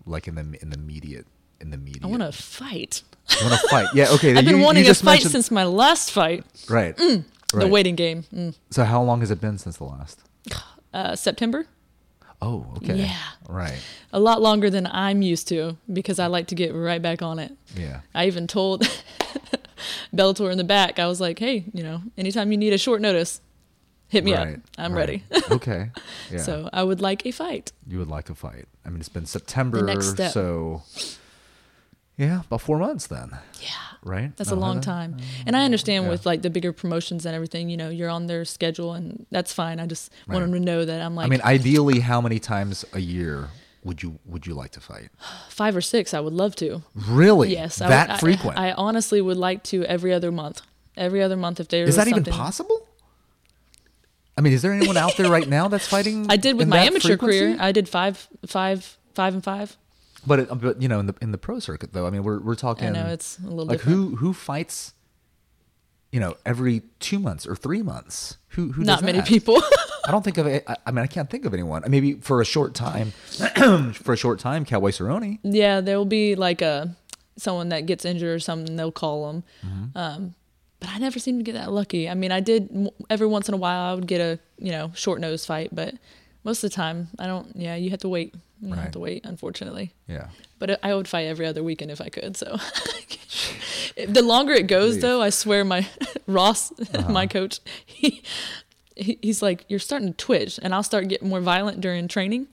like 0.05 0.29
in 0.29 0.35
the 0.35 0.41
in 0.61 0.69
the 0.69 0.77
immediate 0.77 1.27
in 1.61 1.69
the 1.69 1.77
immediate? 1.77 2.03
I 2.03 2.07
want 2.07 2.21
to 2.21 2.31
fight. 2.31 3.03
I 3.29 3.47
want 3.47 3.61
to 3.61 3.67
fight? 3.67 3.87
Yeah. 3.93 4.09
Okay. 4.11 4.31
I've 4.35 4.43
you- 4.43 4.49
been 4.51 4.59
you 4.59 4.65
wanting 4.65 4.83
to 4.83 4.87
just 4.89 5.03
fight 5.03 5.13
mentioned- 5.15 5.31
since 5.31 5.51
my 5.51 5.63
last 5.65 6.11
fight. 6.11 6.43
Right. 6.69 6.95
The 6.97 7.23
right. 7.53 7.69
waiting 7.69 7.95
game. 7.95 8.23
Mm. 8.33 8.55
So 8.69 8.83
how 8.83 9.01
long 9.03 9.19
has 9.19 9.31
it 9.31 9.39
been 9.41 9.57
since 9.57 9.77
the 9.77 9.85
last? 9.85 10.21
Uh, 10.93 11.15
September. 11.15 11.65
Oh. 12.41 12.65
Okay. 12.75 12.95
Yeah. 12.95 13.15
Right. 13.47 13.79
A 14.11 14.19
lot 14.19 14.41
longer 14.41 14.69
than 14.69 14.85
I'm 14.87 15.21
used 15.21 15.47
to 15.47 15.77
because 15.93 16.19
I 16.19 16.27
like 16.27 16.47
to 16.47 16.55
get 16.55 16.73
right 16.75 17.01
back 17.01 17.21
on 17.21 17.39
it. 17.39 17.55
Yeah. 17.77 18.01
I 18.13 18.27
even 18.27 18.45
told 18.45 18.81
Bellator 20.13 20.51
in 20.51 20.57
the 20.57 20.65
back, 20.65 20.99
I 20.99 21.07
was 21.07 21.21
like, 21.21 21.39
hey, 21.39 21.63
you 21.73 21.81
know, 21.83 22.01
anytime 22.17 22.51
you 22.51 22.57
need 22.57 22.73
a 22.73 22.77
short 22.77 22.99
notice, 22.99 23.39
hit 24.09 24.23
me 24.25 24.33
right. 24.33 24.55
up. 24.55 24.61
I'm 24.77 24.91
right. 24.91 24.99
ready. 24.99 25.23
okay. 25.51 25.91
Yeah. 26.29 26.39
So 26.39 26.69
I 26.73 26.83
would 26.83 26.99
like 26.99 27.25
a 27.25 27.31
fight. 27.31 27.71
you 27.87 27.99
would 27.99 28.09
like 28.09 28.25
to 28.25 28.35
fight. 28.35 28.65
I 28.85 28.89
mean, 28.89 28.99
it's 28.99 29.07
been 29.07 29.25
September, 29.25 29.81
next 29.81 30.09
step. 30.09 30.33
so 30.33 30.83
yeah, 32.21 32.41
about 32.41 32.61
four 32.61 32.77
months 32.77 33.07
then, 33.07 33.31
Yeah. 33.61 33.69
right? 34.03 34.35
That's 34.37 34.51
a 34.51 34.53
Uh-huh. 34.53 34.61
long 34.61 34.79
time. 34.81 35.17
And 35.45 35.55
I 35.55 35.65
understand 35.65 36.05
Yeah. 36.05 36.11
with 36.11 36.25
like 36.25 36.41
the 36.43 36.49
bigger 36.49 36.71
promotions 36.71 37.25
and 37.25 37.33
everything, 37.35 37.69
you 37.69 37.77
know, 37.77 37.89
you're 37.89 38.09
on 38.09 38.27
their 38.27 38.45
schedule 38.45 38.93
and 38.93 39.25
that's 39.31 39.51
fine. 39.51 39.79
I 39.79 39.87
just 39.87 40.11
want 40.27 40.41
them 40.43 40.53
to 40.53 40.59
know 40.59 40.85
that 40.85 41.01
I'm 41.01 41.15
like 41.15 41.25
I 41.25 41.29
mean, 41.29 41.41
ideally, 41.43 41.99
how 42.01 42.21
many 42.21 42.39
times 42.39 42.85
a 42.93 42.99
year 42.99 43.49
would 43.83 44.03
you 44.03 44.19
would 44.25 44.45
you 44.45 44.53
like 44.53 44.71
to 44.73 44.79
fight? 44.79 45.09
five 45.49 45.75
or 45.75 45.81
six. 45.81 46.13
I 46.13 46.19
would 46.19 46.33
love 46.33 46.55
to. 46.57 46.83
Really? 46.93 47.51
Yes. 47.51 47.81
I 47.81 47.89
that 47.89 48.07
would- 48.09 48.15
I- 48.15 48.19
frequent? 48.19 48.57
I, 48.59 48.71
honestly 48.73 49.19
would 49.21 49.37
like 49.37 49.63
to 49.71 49.83
every 49.85 50.13
other 50.13 50.31
month. 50.31 50.61
Every 50.95 51.21
other 51.23 51.37
month 51.37 51.59
if 51.59 51.67
there 51.69 51.83
is 51.83 51.87
was 51.87 51.95
that 51.95 52.07
even 52.07 52.23
possible? 52.25 52.87
I 54.37 54.41
mean, 54.41 54.53
is 54.53 54.61
there 54.61 54.71
anyone 54.73 54.97
out 54.97 55.17
there 55.17 55.29
right 55.29 55.47
now 55.47 55.67
that's 55.67 55.87
fighting? 55.87 56.27
I 56.29 56.37
did 56.37 56.53
with 56.57 56.63
in 56.63 56.69
my 56.69 56.77
that 56.77 56.87
amateur 56.87 57.17
career. 57.17 57.57
I 57.59 57.71
did 57.71 57.89
five, 57.89 58.27
five, 58.45 58.97
five 59.13 59.33
and 59.33 59.43
five. 59.43 59.77
But 60.25 60.39
it, 60.39 60.61
but 60.61 60.81
you 60.81 60.87
know, 60.87 60.99
in 60.99 61.07
the 61.07 61.15
in 61.21 61.31
the 61.31 61.37
pro 61.37 61.59
circuit 61.59 61.93
though, 61.93 62.05
I 62.05 62.09
mean, 62.09 62.23
we're 62.23 62.39
we're 62.39 62.55
talking. 62.55 62.89
I 62.89 62.91
know 62.91 63.07
it's 63.07 63.39
a 63.39 63.47
little 63.47 63.65
like 63.65 63.79
different. 63.79 63.97
who 63.97 64.15
who 64.17 64.33
fights? 64.33 64.93
You 66.11 66.19
know, 66.19 66.35
every 66.45 66.81
two 66.99 67.19
months 67.19 67.47
or 67.47 67.55
three 67.55 67.81
months. 67.81 68.37
Who 68.49 68.71
who? 68.73 68.83
Not 68.83 69.01
many 69.01 69.19
that? 69.19 69.27
people. 69.27 69.61
I 70.05 70.11
don't 70.11 70.23
think 70.23 70.37
of 70.37 70.45
it. 70.45 70.63
I 70.67 70.75
I 70.85 70.91
mean, 70.91 71.03
I 71.03 71.07
can't 71.07 71.29
think 71.29 71.45
of 71.45 71.53
anyone. 71.53 71.83
Maybe 71.87 72.13
for 72.13 72.41
a 72.41 72.45
short 72.45 72.73
time, 72.75 73.11
for 73.93 74.13
a 74.13 74.17
short 74.17 74.39
time, 74.39 74.65
Cowboy 74.65 74.91
Cerrone. 74.91 75.39
yeah, 75.43 75.81
there 75.81 75.97
will 75.97 76.05
be 76.05 76.35
like 76.35 76.61
a 76.61 76.95
someone 77.37 77.69
that 77.69 77.85
gets 77.85 78.05
injured 78.05 78.35
or 78.35 78.39
something. 78.39 78.75
They'll 78.75 78.91
call 78.91 79.27
them. 79.31 79.43
Mm-hmm. 79.65 79.97
Um, 79.97 80.35
but 80.79 80.89
I 80.89 80.97
never 80.97 81.19
seem 81.19 81.37
to 81.37 81.43
get 81.43 81.53
that 81.53 81.71
lucky. 81.71 82.09
I 82.09 82.15
mean, 82.15 82.31
I 82.31 82.39
did 82.39 82.89
every 83.09 83.27
once 83.27 83.47
in 83.47 83.53
a 83.53 83.57
while. 83.57 83.91
I 83.91 83.93
would 83.93 84.07
get 84.07 84.19
a 84.19 84.39
you 84.57 84.71
know 84.71 84.91
short 84.93 85.19
nose 85.19 85.45
fight, 85.45 85.69
but 85.73 85.95
most 86.43 86.63
of 86.63 86.69
the 86.71 86.75
time 86.75 87.07
I 87.19 87.27
don't. 87.27 87.55
Yeah, 87.55 87.75
you 87.75 87.89
have 87.91 87.99
to 88.01 88.09
wait. 88.09 88.33
You 88.61 88.69
Right. 88.73 88.79
have 88.79 88.91
to 88.91 88.99
wait, 88.99 89.25
unfortunately. 89.25 89.93
Yeah. 90.07 90.27
But 90.59 90.79
I 90.83 90.93
would 90.93 91.07
fight 91.07 91.25
every 91.25 91.47
other 91.47 91.63
weekend 91.63 91.89
if 91.91 91.99
I 91.99 92.09
could. 92.09 92.37
So 92.37 92.57
the 94.07 94.21
longer 94.21 94.53
it 94.53 94.67
goes, 94.67 94.93
Leave. 94.93 95.01
though, 95.01 95.21
I 95.21 95.29
swear, 95.31 95.63
my 95.65 95.87
Ross, 96.27 96.71
Uh-huh. 96.93 97.11
my 97.11 97.25
coach, 97.27 97.59
he, 97.85 98.21
he 98.95 99.17
he's 99.21 99.41
like, 99.41 99.65
you're 99.67 99.79
starting 99.79 100.09
to 100.09 100.17
twitch, 100.17 100.59
and 100.61 100.73
I'll 100.75 100.83
start 100.83 101.07
getting 101.07 101.29
more 101.29 101.41
violent 101.41 101.81
during 101.81 102.07
training. 102.07 102.47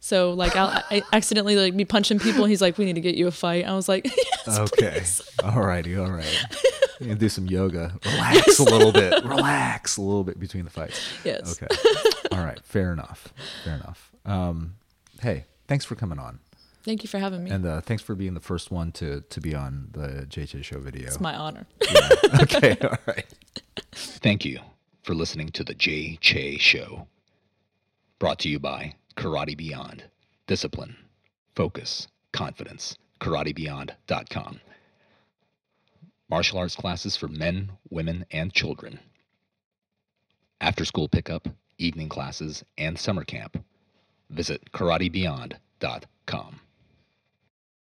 So 0.00 0.32
like 0.32 0.56
I'll 0.56 0.82
I 0.90 1.02
accidentally 1.12 1.54
like 1.56 1.76
be 1.76 1.84
punching 1.84 2.18
people. 2.18 2.42
And 2.44 2.50
he's 2.50 2.60
like, 2.60 2.76
"We 2.76 2.84
need 2.84 2.94
to 2.94 3.00
get 3.00 3.14
you 3.14 3.28
a 3.28 3.30
fight." 3.30 3.64
I 3.66 3.74
was 3.74 3.88
like, 3.88 4.04
yes, 4.04 4.58
Okay. 4.58 4.90
please." 4.98 5.22
All 5.44 5.60
righty. 5.62 5.96
All 5.96 6.10
right. 6.10 6.46
Can 6.98 7.18
do 7.18 7.28
some 7.28 7.46
yoga. 7.46 7.94
Relax 8.04 8.58
a 8.58 8.64
little 8.64 8.90
bit. 8.92 9.24
Relax 9.24 9.96
a 9.98 10.02
little 10.02 10.24
bit 10.24 10.40
between 10.40 10.64
the 10.64 10.70
fights. 10.70 11.00
Yes. 11.24 11.60
Okay. 11.62 11.68
All 12.32 12.44
right. 12.44 12.60
Fair 12.64 12.92
enough. 12.92 13.32
Fair 13.64 13.74
enough. 13.74 14.10
Um, 14.24 14.74
hey, 15.20 15.44
thanks 15.68 15.84
for 15.84 15.94
coming 15.94 16.18
on, 16.18 16.38
Thank 16.84 17.02
you 17.02 17.08
for 17.08 17.18
having 17.18 17.44
me. 17.44 17.50
and 17.50 17.64
uh, 17.66 17.80
thanks 17.80 18.02
for 18.02 18.14
being 18.14 18.34
the 18.34 18.40
first 18.40 18.70
one 18.70 18.92
to 18.92 19.20
to 19.22 19.40
be 19.40 19.54
on 19.54 19.88
the 19.92 20.26
JJ 20.28 20.64
Show 20.64 20.78
video. 20.80 21.06
it's 21.06 21.20
my 21.20 21.34
honor. 21.34 21.66
okay. 22.40 22.76
All 22.82 22.96
right. 23.06 23.26
Thank 23.92 24.44
you 24.44 24.60
for 25.02 25.14
listening 25.14 25.48
to 25.50 25.64
the 25.64 25.74
Jay 25.74 26.16
Che 26.20 26.56
Show. 26.58 27.06
Brought 28.18 28.38
to 28.40 28.48
you 28.48 28.58
by 28.60 28.94
Karate 29.16 29.56
Beyond. 29.56 30.04
Discipline, 30.46 30.96
focus, 31.56 32.06
confidence. 32.32 32.96
KarateBeyond.com. 33.20 34.60
Martial 36.28 36.58
arts 36.58 36.74
classes 36.76 37.14
for 37.16 37.28
men, 37.28 37.70
women, 37.90 38.24
and 38.30 38.52
children. 38.52 38.98
After 40.60 40.84
school 40.84 41.08
pickup, 41.08 41.46
evening 41.82 42.08
classes, 42.08 42.64
and 42.78 42.98
summer 42.98 43.24
camp. 43.24 43.62
Visit 44.30 44.72
KarateBeyond.com. 44.72 46.61